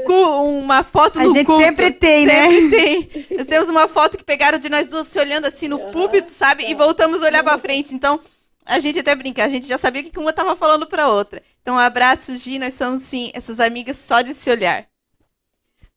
uma 0.64 0.82
foto 0.82 1.20
a 1.20 1.22
no 1.22 1.32
gente 1.32 1.46
culto. 1.46 1.62
sempre 1.62 1.92
tem, 1.92 2.26
né? 2.26 2.48
Sempre 2.48 2.70
tem. 2.70 3.38
Nós 3.38 3.46
temos 3.46 3.68
uma 3.68 3.86
foto 3.86 4.18
que 4.18 4.24
pegaram 4.24 4.58
de 4.58 4.68
nós 4.68 4.88
duas 4.88 5.06
se 5.06 5.18
olhando 5.18 5.46
assim 5.46 5.68
no 5.68 5.78
púlpito, 5.92 6.30
sabe? 6.30 6.68
E 6.68 6.74
voltamos 6.74 7.22
a 7.22 7.26
olhar 7.26 7.44
para 7.44 7.56
frente. 7.56 7.94
Então, 7.94 8.18
a 8.66 8.80
gente 8.80 8.98
até 8.98 9.14
brinca, 9.14 9.44
a 9.44 9.48
gente 9.48 9.68
já 9.68 9.78
sabia 9.78 10.02
o 10.02 10.04
que 10.04 10.18
uma 10.18 10.32
tava 10.32 10.56
falando 10.56 10.86
para 10.88 11.08
outra. 11.08 11.40
Então, 11.62 11.76
um 11.76 11.78
abraço, 11.78 12.36
Gi, 12.36 12.58
nós 12.58 12.74
somos 12.74 13.02
sim 13.02 13.30
essas 13.32 13.60
amigas 13.60 13.96
só 13.96 14.22
de 14.22 14.34
se 14.34 14.50
olhar. 14.50 14.86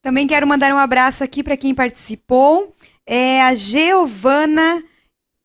Também 0.03 0.27
quero 0.27 0.45
mandar 0.45 0.71
um 0.73 0.77
abraço 0.77 1.23
aqui 1.23 1.41
para 1.43 1.57
quem 1.57 1.73
participou. 1.73 2.75
É 3.07 3.41
a 3.41 3.55
Geovana 3.55 4.83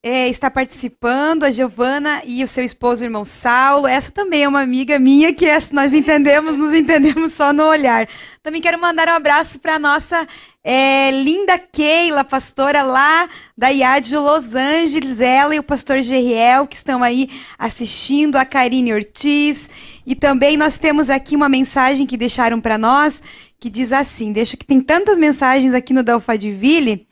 é, 0.01 0.29
está 0.29 0.49
participando, 0.49 1.43
a 1.43 1.51
Giovana 1.51 2.23
e 2.25 2.45
o 2.45 2.49
seu 2.49 2.65
esposo, 2.65 3.03
o 3.03 3.07
irmão 3.07 3.25
Saulo. 3.25 3.89
Essa 3.89 4.13
também 4.13 4.45
é 4.45 4.49
uma 4.49 4.61
amiga 4.61 4.97
minha 4.99 5.35
que 5.35 5.47
nós 5.73 5.93
entendemos, 5.93 6.57
nos 6.57 6.73
entendemos 6.73 7.33
só 7.33 7.53
no 7.53 7.65
olhar. 7.65 8.09
Também 8.41 8.63
quero 8.63 8.81
mandar 8.81 9.09
um 9.09 9.15
abraço 9.15 9.59
para 9.59 9.75
a 9.75 9.79
nossa 9.79 10.25
é, 10.63 11.11
linda 11.11 11.59
Keila, 11.59 12.23
pastora 12.23 12.83
lá 12.83 13.29
da 13.57 13.71
IAD 13.71 14.17
Los 14.17 14.55
Angeles, 14.55 15.21
ela 15.21 15.55
e 15.55 15.59
o 15.59 15.65
pastor 15.65 16.01
Geriel, 16.01 16.69
que 16.69 16.77
estão 16.77 17.03
aí 17.03 17.29
assistindo, 17.59 18.37
a 18.37 18.45
Karine 18.45 18.95
Ortiz. 18.95 19.69
E 20.07 20.15
também 20.15 20.57
nós 20.57 20.79
temos 20.79 21.11
aqui 21.11 21.35
uma 21.35 21.49
mensagem 21.49 22.07
que 22.07 22.17
deixaram 22.17 22.61
para 22.61 22.79
nós, 22.79 23.21
que 23.59 23.69
diz 23.69 23.91
assim, 23.91 24.31
deixa 24.33 24.57
que 24.57 24.65
tem 24.65 24.81
tantas 24.81 25.19
mensagens 25.19 25.75
aqui 25.75 25.93
no 25.93 26.05
Delfadiville, 26.05 27.08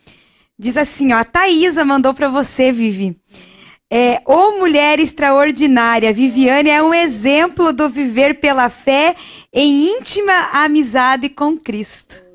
Diz 0.58 0.76
assim, 0.76 1.12
ó, 1.12 1.18
a 1.18 1.24
Thaisa 1.24 1.84
mandou 1.84 2.14
para 2.14 2.28
você, 2.28 2.72
Vivi. 2.72 3.16
É, 3.90 4.20
Ô 4.24 4.58
mulher 4.58 4.98
extraordinária, 4.98 6.12
Viviane 6.12 6.70
é 6.70 6.82
um 6.82 6.92
exemplo 6.92 7.72
do 7.72 7.88
viver 7.88 8.40
pela 8.40 8.68
fé 8.68 9.14
em 9.52 9.90
íntima 9.90 10.32
amizade 10.52 11.28
com 11.28 11.56
Cristo. 11.56 12.26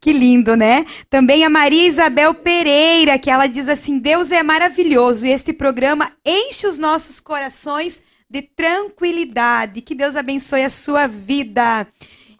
Que 0.00 0.12
lindo, 0.12 0.56
né? 0.56 0.86
Também 1.10 1.44
a 1.44 1.50
Maria 1.50 1.86
Isabel 1.86 2.32
Pereira, 2.32 3.18
que 3.18 3.30
ela 3.30 3.46
diz 3.46 3.68
assim: 3.68 3.98
Deus 3.98 4.32
é 4.32 4.42
maravilhoso 4.42 5.26
e 5.26 5.30
este 5.30 5.52
programa 5.52 6.10
enche 6.24 6.66
os 6.66 6.78
nossos 6.78 7.20
corações 7.20 8.02
de 8.28 8.40
tranquilidade. 8.40 9.82
Que 9.82 9.94
Deus 9.94 10.16
abençoe 10.16 10.62
a 10.62 10.70
sua 10.70 11.06
vida. 11.06 11.86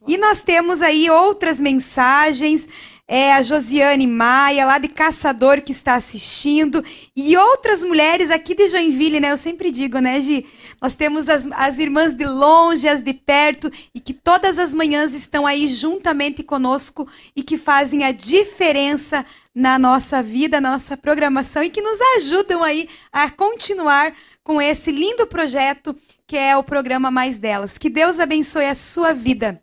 E 0.08 0.16
nós 0.16 0.42
temos 0.42 0.80
aí 0.80 1.10
outras 1.10 1.60
mensagens 1.60 2.66
é 3.12 3.32
a 3.32 3.42
Josiane 3.42 4.06
Maia, 4.06 4.64
lá 4.64 4.78
de 4.78 4.86
Caçador, 4.86 5.62
que 5.62 5.72
está 5.72 5.96
assistindo, 5.96 6.80
e 7.16 7.36
outras 7.36 7.82
mulheres 7.82 8.30
aqui 8.30 8.54
de 8.54 8.68
Joinville, 8.68 9.18
né? 9.18 9.32
Eu 9.32 9.36
sempre 9.36 9.72
digo, 9.72 9.98
né, 9.98 10.20
Gi? 10.20 10.46
Nós 10.80 10.94
temos 10.94 11.28
as, 11.28 11.48
as 11.50 11.80
irmãs 11.80 12.14
de 12.14 12.24
longe, 12.24 12.88
as 12.88 13.02
de 13.02 13.12
perto, 13.12 13.68
e 13.92 13.98
que 13.98 14.14
todas 14.14 14.60
as 14.60 14.72
manhãs 14.72 15.12
estão 15.12 15.44
aí 15.44 15.66
juntamente 15.66 16.44
conosco 16.44 17.08
e 17.34 17.42
que 17.42 17.58
fazem 17.58 18.04
a 18.04 18.12
diferença 18.12 19.26
na 19.52 19.76
nossa 19.76 20.22
vida, 20.22 20.60
na 20.60 20.70
nossa 20.70 20.96
programação 20.96 21.64
e 21.64 21.68
que 21.68 21.82
nos 21.82 21.98
ajudam 22.16 22.62
aí 22.62 22.88
a 23.10 23.28
continuar 23.28 24.14
com 24.44 24.62
esse 24.62 24.92
lindo 24.92 25.26
projeto 25.26 25.98
que 26.28 26.36
é 26.36 26.56
o 26.56 26.62
programa 26.62 27.10
Mais 27.10 27.40
Delas. 27.40 27.76
Que 27.76 27.90
Deus 27.90 28.20
abençoe 28.20 28.66
a 28.66 28.74
sua 28.76 29.12
vida. 29.12 29.60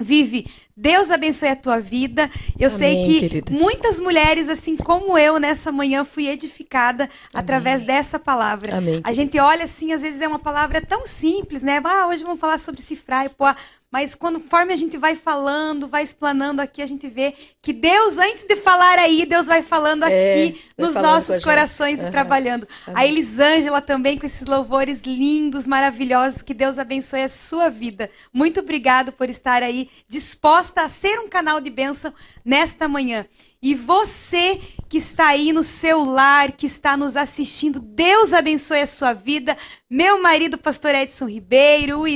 Vive, 0.00 0.46
Deus 0.76 1.10
abençoe 1.10 1.48
a 1.48 1.56
tua 1.56 1.78
vida. 1.78 2.30
Eu 2.58 2.68
Amém, 2.68 2.78
sei 2.78 3.04
que 3.04 3.20
querida. 3.20 3.52
muitas 3.52 4.00
mulheres, 4.00 4.48
assim 4.48 4.76
como 4.76 5.16
eu, 5.16 5.38
nessa 5.38 5.70
manhã 5.70 6.04
fui 6.04 6.28
edificada 6.28 7.04
Amém. 7.04 7.10
através 7.32 7.84
dessa 7.84 8.18
palavra. 8.18 8.78
Amém, 8.78 9.00
a 9.04 9.12
gente 9.12 9.38
olha 9.38 9.64
assim, 9.64 9.92
às 9.92 10.02
vezes 10.02 10.20
é 10.20 10.26
uma 10.26 10.38
palavra 10.38 10.80
tão 10.80 11.06
simples, 11.06 11.62
né? 11.62 11.80
Ah, 11.84 12.08
hoje 12.08 12.24
vamos 12.24 12.40
falar 12.40 12.58
sobre 12.58 12.80
cifrar 12.80 13.26
e 13.26 13.28
pô, 13.28 13.46
mas 13.94 14.12
conforme 14.12 14.72
a 14.72 14.76
gente 14.76 14.96
vai 14.96 15.14
falando, 15.14 15.86
vai 15.86 16.02
explanando 16.02 16.60
aqui, 16.60 16.82
a 16.82 16.86
gente 16.86 17.06
vê 17.06 17.32
que 17.62 17.72
Deus, 17.72 18.18
antes 18.18 18.44
de 18.44 18.56
falar 18.56 18.98
aí, 18.98 19.24
Deus 19.24 19.46
vai 19.46 19.62
falando 19.62 20.02
é, 20.02 20.06
aqui 20.06 20.64
é, 20.76 20.82
nos 20.82 20.96
nossos 20.96 21.38
corações 21.44 22.00
uhum. 22.00 22.08
e 22.08 22.10
trabalhando. 22.10 22.66
Uhum. 22.88 22.94
A 22.96 23.06
Elisângela 23.06 23.80
também 23.80 24.18
com 24.18 24.26
esses 24.26 24.48
louvores 24.48 25.02
lindos, 25.02 25.64
maravilhosos. 25.64 26.42
Que 26.42 26.52
Deus 26.52 26.76
abençoe 26.76 27.22
a 27.22 27.28
sua 27.28 27.70
vida. 27.70 28.10
Muito 28.32 28.58
obrigado 28.58 29.12
por 29.12 29.30
estar 29.30 29.62
aí 29.62 29.88
disposta 30.08 30.63
a 30.84 30.88
ser 30.88 31.20
um 31.20 31.28
canal 31.28 31.60
de 31.60 31.70
bênção 31.70 32.12
nesta 32.44 32.88
manhã. 32.88 33.26
E 33.62 33.74
você 33.74 34.60
que 34.90 34.98
está 34.98 35.28
aí 35.28 35.50
no 35.52 35.62
seu 35.62 36.04
lar, 36.04 36.52
que 36.52 36.66
está 36.66 36.96
nos 36.96 37.16
assistindo, 37.16 37.80
Deus 37.80 38.34
abençoe 38.34 38.80
a 38.80 38.86
sua 38.86 39.14
vida. 39.14 39.56
Meu 39.88 40.20
marido, 40.20 40.58
pastor 40.58 40.94
Edson 40.94 41.28
Ribeiro, 41.28 42.00
o 42.00 42.06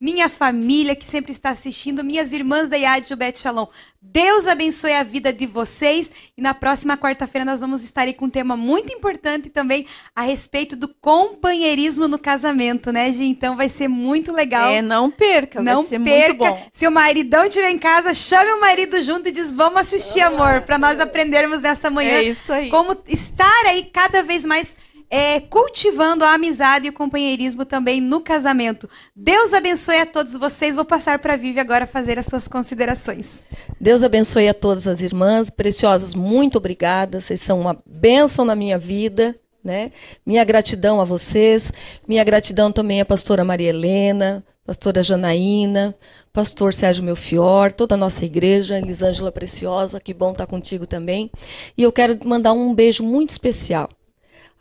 minha 0.00 0.28
família 0.28 0.96
que 0.96 1.04
sempre 1.04 1.30
está 1.30 1.50
assistindo, 1.50 2.02
minhas 2.02 2.32
irmãs 2.32 2.68
da 2.68 2.76
IAD 2.76 3.08
Jubete 3.08 3.38
Shalom. 3.40 3.66
Deus 4.06 4.46
abençoe 4.46 4.92
a 4.92 5.02
vida 5.02 5.32
de 5.32 5.46
vocês. 5.46 6.12
E 6.36 6.42
na 6.42 6.52
próxima 6.52 6.96
quarta-feira 6.96 7.44
nós 7.44 7.62
vamos 7.62 7.82
estar 7.82 8.02
aí 8.02 8.12
com 8.12 8.26
um 8.26 8.30
tema 8.30 8.56
muito 8.56 8.92
importante 8.92 9.48
também 9.48 9.86
a 10.14 10.22
respeito 10.22 10.76
do 10.76 10.88
companheirismo 10.88 12.06
no 12.06 12.18
casamento, 12.18 12.92
né, 12.92 13.10
Gi? 13.10 13.24
Então 13.24 13.56
vai 13.56 13.68
ser 13.68 13.88
muito 13.88 14.32
legal. 14.32 14.70
É, 14.70 14.82
não 14.82 15.10
perca, 15.10 15.62
não 15.62 15.84
perca. 15.84 16.56
Se 16.72 16.86
o 16.86 16.90
maridão 16.90 17.44
estiver 17.44 17.70
em 17.70 17.78
casa, 17.78 18.14
chame 18.14 18.52
o 18.52 18.60
marido 18.60 19.02
junto 19.02 19.28
e 19.28 19.32
diz: 19.32 19.50
"Vamos 19.50 19.80
assistir, 19.80 20.20
amor", 20.20 20.60
para 20.62 20.76
nós 20.78 21.00
aprendermos 21.00 21.60
nessa 21.60 21.90
manhã 21.90 22.18
é 22.18 22.24
isso 22.24 22.52
aí. 22.52 22.68
como 22.68 22.96
estar 23.08 23.66
aí 23.66 23.84
cada 23.84 24.22
vez 24.22 24.44
mais 24.44 24.76
é, 25.10 25.40
cultivando 25.40 26.24
a 26.24 26.34
amizade 26.34 26.86
e 26.86 26.90
o 26.90 26.92
companheirismo 26.92 27.64
também 27.64 28.00
no 28.00 28.20
casamento. 28.20 28.88
Deus 29.14 29.52
abençoe 29.52 29.98
a 29.98 30.06
todos 30.06 30.34
vocês. 30.34 30.76
Vou 30.76 30.84
passar 30.84 31.18
para 31.18 31.34
a 31.34 31.36
Vivi 31.36 31.60
agora 31.60 31.86
fazer 31.86 32.18
as 32.18 32.26
suas 32.26 32.48
considerações. 32.48 33.44
Deus 33.80 34.02
abençoe 34.02 34.48
a 34.48 34.54
todas 34.54 34.86
as 34.86 35.00
irmãs 35.00 35.50
preciosas. 35.50 36.14
Muito 36.14 36.58
obrigada. 36.58 37.20
Vocês 37.20 37.40
são 37.40 37.60
uma 37.60 37.80
bênção 37.86 38.44
na 38.44 38.54
minha 38.54 38.78
vida. 38.78 39.34
Né? 39.62 39.92
Minha 40.26 40.44
gratidão 40.44 41.00
a 41.00 41.04
vocês, 41.04 41.72
minha 42.06 42.22
gratidão 42.22 42.70
também 42.70 43.00
à 43.00 43.04
pastora 43.04 43.42
Maria 43.42 43.70
Helena, 43.70 44.44
pastora 44.66 45.02
Janaína, 45.02 45.94
pastor 46.34 46.74
Sérgio 46.74 47.02
Melfior, 47.02 47.72
toda 47.72 47.94
a 47.94 47.98
nossa 47.98 48.26
igreja, 48.26 48.76
Elisângela 48.76 49.32
Preciosa, 49.32 49.98
que 49.98 50.12
bom 50.12 50.32
estar 50.32 50.46
contigo 50.46 50.86
também. 50.86 51.30
E 51.78 51.82
eu 51.82 51.90
quero 51.90 52.18
mandar 52.26 52.52
um 52.52 52.74
beijo 52.74 53.02
muito 53.02 53.30
especial 53.30 53.88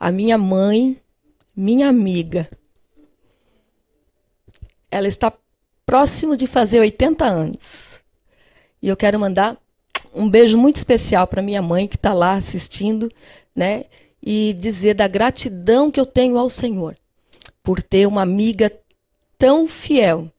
a 0.03 0.11
minha 0.11 0.37
mãe, 0.37 0.97
minha 1.55 1.87
amiga, 1.87 2.45
ela 4.91 5.07
está 5.07 5.31
próximo 5.85 6.35
de 6.35 6.45
fazer 6.45 6.81
80 6.81 7.23
anos. 7.23 8.01
E 8.81 8.89
eu 8.89 8.97
quero 8.97 9.17
mandar 9.17 9.57
um 10.13 10.29
beijo 10.29 10.57
muito 10.57 10.75
especial 10.75 11.25
para 11.25 11.41
minha 11.41 11.61
mãe 11.61 11.87
que 11.87 11.95
está 11.95 12.13
lá 12.13 12.33
assistindo, 12.33 13.09
né? 13.55 13.85
E 14.21 14.53
dizer 14.59 14.93
da 14.93 15.07
gratidão 15.07 15.89
que 15.89 16.01
eu 16.01 16.05
tenho 16.05 16.37
ao 16.37 16.49
Senhor 16.49 16.97
por 17.63 17.81
ter 17.81 18.05
uma 18.05 18.23
amiga 18.23 18.69
tão 19.37 19.65
fiel, 19.65 20.29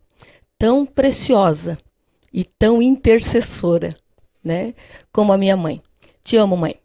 tão 0.58 0.84
preciosa 0.84 1.78
e 2.30 2.44
tão 2.44 2.82
intercessora, 2.82 3.96
né? 4.44 4.74
Como 5.10 5.32
a 5.32 5.38
minha 5.38 5.56
mãe. 5.56 5.82
Te 6.22 6.36
amo, 6.36 6.54
mãe. 6.54 6.76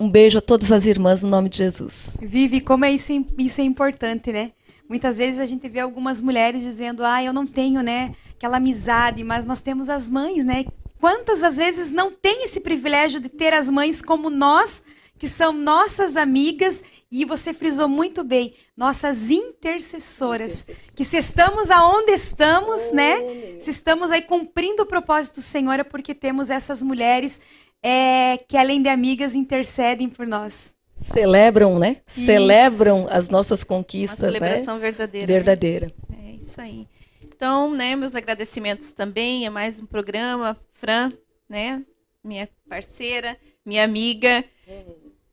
Um 0.00 0.08
beijo 0.08 0.38
a 0.38 0.40
todas 0.40 0.70
as 0.70 0.86
irmãs 0.86 1.24
no 1.24 1.28
nome 1.28 1.48
de 1.48 1.56
Jesus. 1.56 2.10
Vive, 2.22 2.60
como 2.60 2.84
é 2.84 2.92
isso, 2.92 3.12
isso 3.36 3.60
é 3.60 3.64
importante, 3.64 4.30
né? 4.30 4.52
Muitas 4.88 5.18
vezes 5.18 5.40
a 5.40 5.46
gente 5.46 5.68
vê 5.68 5.80
algumas 5.80 6.22
mulheres 6.22 6.62
dizendo, 6.62 7.04
ah, 7.04 7.22
eu 7.22 7.32
não 7.32 7.44
tenho, 7.46 7.82
né, 7.82 8.14
aquela 8.30 8.58
amizade, 8.58 9.24
mas 9.24 9.44
nós 9.44 9.60
temos 9.60 9.88
as 9.88 10.08
mães, 10.08 10.44
né? 10.44 10.66
Quantas 11.00 11.42
às 11.42 11.56
vezes 11.56 11.90
não 11.90 12.12
tem 12.12 12.44
esse 12.44 12.60
privilégio 12.60 13.20
de 13.20 13.28
ter 13.28 13.52
as 13.52 13.68
mães 13.68 14.00
como 14.00 14.30
nós, 14.30 14.84
que 15.18 15.28
são 15.28 15.52
nossas 15.52 16.16
amigas, 16.16 16.82
e 17.10 17.24
você 17.24 17.52
frisou 17.52 17.88
muito 17.88 18.22
bem, 18.22 18.54
nossas 18.76 19.30
intercessoras, 19.30 20.64
que 20.94 21.04
se 21.04 21.16
estamos 21.16 21.70
aonde 21.72 22.12
estamos, 22.12 22.92
né? 22.92 23.16
Se 23.58 23.70
estamos 23.70 24.12
aí 24.12 24.22
cumprindo 24.22 24.84
o 24.84 24.86
propósito 24.86 25.36
do 25.36 25.42
Senhor, 25.42 25.80
é 25.80 25.84
porque 25.84 26.14
temos 26.14 26.50
essas 26.50 26.82
mulheres 26.84 27.40
é, 27.82 28.38
que 28.48 28.56
além 28.56 28.82
de 28.82 28.88
amigas 28.88 29.34
intercedem 29.34 30.08
por 30.08 30.26
nós. 30.26 30.76
Celebram, 31.00 31.78
né? 31.78 31.96
Isso. 32.06 32.26
Celebram 32.26 33.06
as 33.08 33.30
nossas 33.30 33.62
conquistas, 33.62 34.18
Uma 34.18 34.32
celebração 34.32 34.74
né? 34.74 34.80
verdadeira. 34.80 35.26
Verdadeira. 35.26 35.92
Né? 36.08 36.16
É 36.26 36.44
isso 36.44 36.60
aí. 36.60 36.88
Então, 37.22 37.72
né, 37.72 37.94
meus 37.94 38.16
agradecimentos 38.16 38.92
também 38.92 39.46
é 39.46 39.50
mais 39.50 39.78
um 39.78 39.86
programa, 39.86 40.58
Fran, 40.72 41.12
né, 41.48 41.84
minha 42.24 42.48
parceira, 42.68 43.38
minha 43.64 43.84
amiga. 43.84 44.44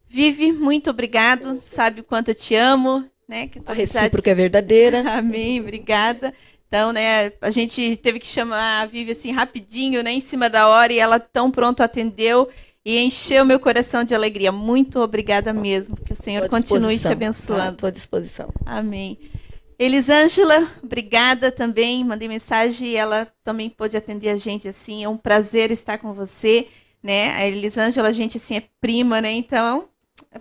Vive, 0.08 0.52
muito 0.52 0.90
obrigado. 0.90 1.56
Sabe 1.56 2.02
o 2.02 2.04
quanto 2.04 2.30
eu 2.30 2.36
te 2.36 2.54
amo, 2.56 3.04
né? 3.28 3.48
Que 3.48 3.60
a 3.66 3.74
recíproca 3.74 4.30
é 4.32 4.36
verdadeira. 4.36 5.02
Amém, 5.18 5.60
obrigada. 5.60 6.34
Então, 6.76 6.92
né, 6.92 7.32
a 7.40 7.50
gente 7.50 7.96
teve 7.96 8.20
que 8.20 8.28
chamar 8.28 8.82
a 8.82 8.86
Vivi 8.86 9.14
assim 9.14 9.32
rapidinho, 9.32 10.04
né, 10.04 10.12
em 10.12 10.20
cima 10.20 10.50
da 10.50 10.68
hora, 10.68 10.92
e 10.92 11.00
ela 11.00 11.22
tão 11.22 11.50
pronto 11.50 11.82
atendeu 11.82 12.50
e 12.84 13.00
encheu 13.00 13.46
meu 13.46 13.62
coração 13.62 14.04
de 14.04 14.14
alegria. 14.14 14.52
Muito 14.52 15.00
obrigada 15.00 15.54
mesmo. 15.54 15.96
Que 15.96 16.12
o 16.12 16.16
Senhor 16.18 16.50
continue 16.50 17.00
te 17.00 17.08
abençoando. 17.08 17.70
À 17.70 17.72
tua 17.72 17.92
disposição. 17.94 18.50
Amém. 18.66 19.18
Elisângela, 19.80 20.70
obrigada 20.84 21.50
também. 21.50 22.04
Mandei 22.04 22.28
mensagem 22.28 22.90
e 22.90 22.98
ela 22.98 23.26
também 23.42 23.70
pôde 23.70 23.96
atender 23.96 24.28
a 24.28 24.36
gente 24.36 24.68
assim. 24.68 25.02
É 25.02 25.08
um 25.08 25.16
prazer 25.16 25.72
estar 25.72 25.98
com 25.98 26.12
você, 26.12 26.68
né? 27.02 27.30
A 27.38 27.48
Elisângela, 27.48 28.10
a 28.10 28.14
gente 28.14 28.36
assim 28.36 28.58
é 28.58 28.64
prima, 28.82 29.22
né? 29.22 29.32
Então, 29.32 29.88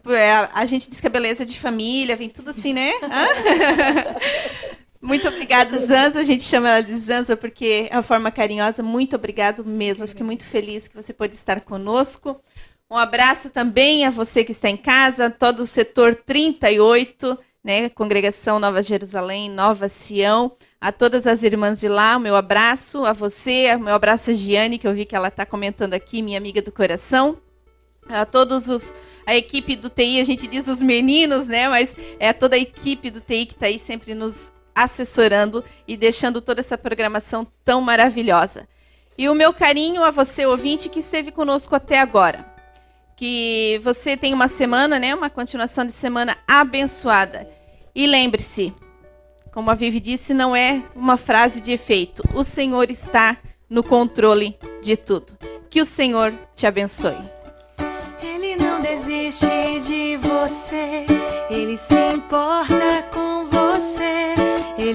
é, 0.08 0.48
a 0.52 0.66
gente 0.66 0.90
diz 0.90 1.00
que 1.00 1.06
a 1.06 1.10
beleza 1.10 1.44
é 1.44 1.46
de 1.46 1.60
família, 1.60 2.16
vem 2.16 2.28
tudo 2.28 2.50
assim, 2.50 2.72
né? 2.72 2.90
Muito 5.04 5.28
obrigada, 5.28 5.76
Zanza. 5.76 6.20
A 6.20 6.24
gente 6.24 6.42
chama 6.44 6.70
ela 6.70 6.80
de 6.80 6.96
Zanza 6.96 7.36
porque 7.36 7.88
é 7.90 7.94
uma 7.94 8.02
forma 8.02 8.30
carinhosa. 8.30 8.82
Muito 8.82 9.14
obrigado 9.16 9.62
mesmo. 9.62 10.04
Eu 10.04 10.08
fiquei 10.08 10.24
muito 10.24 10.44
feliz 10.44 10.88
que 10.88 10.96
você 10.96 11.12
pôde 11.12 11.34
estar 11.34 11.60
conosco. 11.60 12.40
Um 12.90 12.96
abraço 12.96 13.50
também 13.50 14.06
a 14.06 14.10
você 14.10 14.42
que 14.42 14.52
está 14.52 14.70
em 14.70 14.78
casa, 14.78 15.28
todo 15.28 15.60
o 15.60 15.66
setor 15.66 16.14
38, 16.14 17.38
né? 17.62 17.90
Congregação 17.90 18.58
Nova 18.58 18.80
Jerusalém, 18.80 19.50
Nova 19.50 19.90
Sião. 19.90 20.56
A 20.80 20.90
todas 20.90 21.26
as 21.26 21.42
irmãs 21.42 21.80
de 21.80 21.88
lá, 21.88 22.16
o 22.16 22.20
meu 22.20 22.34
abraço. 22.34 23.04
A 23.04 23.12
você, 23.12 23.74
o 23.76 23.80
meu 23.80 23.94
abraço 23.94 24.30
a 24.30 24.34
Giane, 24.34 24.78
que 24.78 24.88
eu 24.88 24.94
vi 24.94 25.04
que 25.04 25.14
ela 25.14 25.28
está 25.28 25.44
comentando 25.44 25.92
aqui, 25.92 26.22
minha 26.22 26.38
amiga 26.38 26.62
do 26.62 26.72
coração. 26.72 27.36
A 28.08 28.24
todos 28.24 28.70
os 28.70 28.94
a 29.26 29.36
equipe 29.36 29.76
do 29.76 29.90
TI, 29.90 30.18
a 30.20 30.24
gente 30.24 30.46
diz 30.46 30.66
os 30.66 30.80
meninos, 30.80 31.46
né? 31.46 31.68
Mas 31.68 31.94
é 32.18 32.32
toda 32.32 32.56
a 32.56 32.58
equipe 32.58 33.10
do 33.10 33.20
TI 33.20 33.44
que 33.44 33.52
está 33.52 33.66
aí 33.66 33.78
sempre 33.78 34.14
nos 34.14 34.54
assessorando 34.74 35.64
e 35.86 35.96
deixando 35.96 36.40
toda 36.40 36.60
essa 36.60 36.76
programação 36.76 37.46
tão 37.64 37.80
maravilhosa. 37.80 38.66
E 39.16 39.28
o 39.28 39.34
meu 39.34 39.52
carinho 39.52 40.02
a 40.02 40.10
você, 40.10 40.44
ouvinte, 40.44 40.88
que 40.88 40.98
esteve 40.98 41.30
conosco 41.30 41.74
até 41.74 42.00
agora. 42.00 42.44
Que 43.16 43.80
você 43.84 44.16
tenha 44.16 44.34
uma 44.34 44.48
semana, 44.48 44.98
né, 44.98 45.14
uma 45.14 45.30
continuação 45.30 45.86
de 45.86 45.92
semana 45.92 46.36
abençoada. 46.48 47.48
E 47.94 48.08
lembre-se, 48.08 48.74
como 49.52 49.70
a 49.70 49.74
Vivi 49.74 50.00
disse, 50.00 50.34
não 50.34 50.56
é 50.56 50.82
uma 50.96 51.16
frase 51.16 51.60
de 51.60 51.70
efeito. 51.70 52.24
O 52.34 52.42
Senhor 52.42 52.90
está 52.90 53.36
no 53.70 53.84
controle 53.84 54.58
de 54.82 54.96
tudo. 54.96 55.38
Que 55.70 55.80
o 55.80 55.84
Senhor 55.84 56.34
te 56.56 56.66
abençoe. 56.66 57.18
Ele 58.20 58.56
não 58.56 58.80
desiste 58.80 59.46
de 59.86 60.16
você, 60.16 61.06
ele 61.48 61.76
se 61.76 61.94
importa 61.94 63.03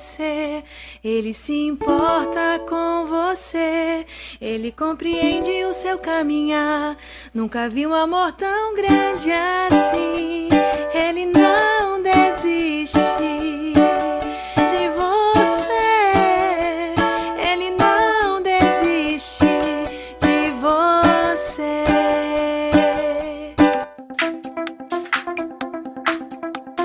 Você. 0.00 0.64
Ele 1.04 1.34
se 1.34 1.66
importa 1.66 2.58
com 2.66 3.06
você. 3.06 4.06
Ele 4.40 4.72
compreende 4.72 5.50
o 5.66 5.72
seu 5.74 5.98
caminhar. 5.98 6.96
Nunca 7.34 7.68
vi 7.68 7.86
um 7.86 7.92
amor 7.94 8.32
tão 8.32 8.74
grande 8.74 9.30
assim. 9.30 10.48
Ele 10.94 11.26
não 11.26 12.02
desiste 12.02 13.20
de 14.56 14.88
você. 14.96 16.12
Ele 17.52 17.70
não 17.72 18.42
desiste 18.42 19.44
de 20.18 20.50
você. 20.60 21.84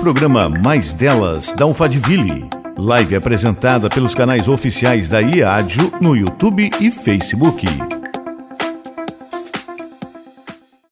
Programa 0.02 0.50
Mais 0.50 0.92
Delas 0.92 1.54
da 1.54 1.64
Alphaville. 1.64 2.55
Live 2.78 3.16
apresentada 3.16 3.88
pelos 3.88 4.14
canais 4.14 4.48
oficiais 4.48 5.08
da 5.08 5.20
IADIO 5.20 5.92
no 6.02 6.14
YouTube 6.14 6.70
e 6.78 6.90
Facebook. 6.90 7.95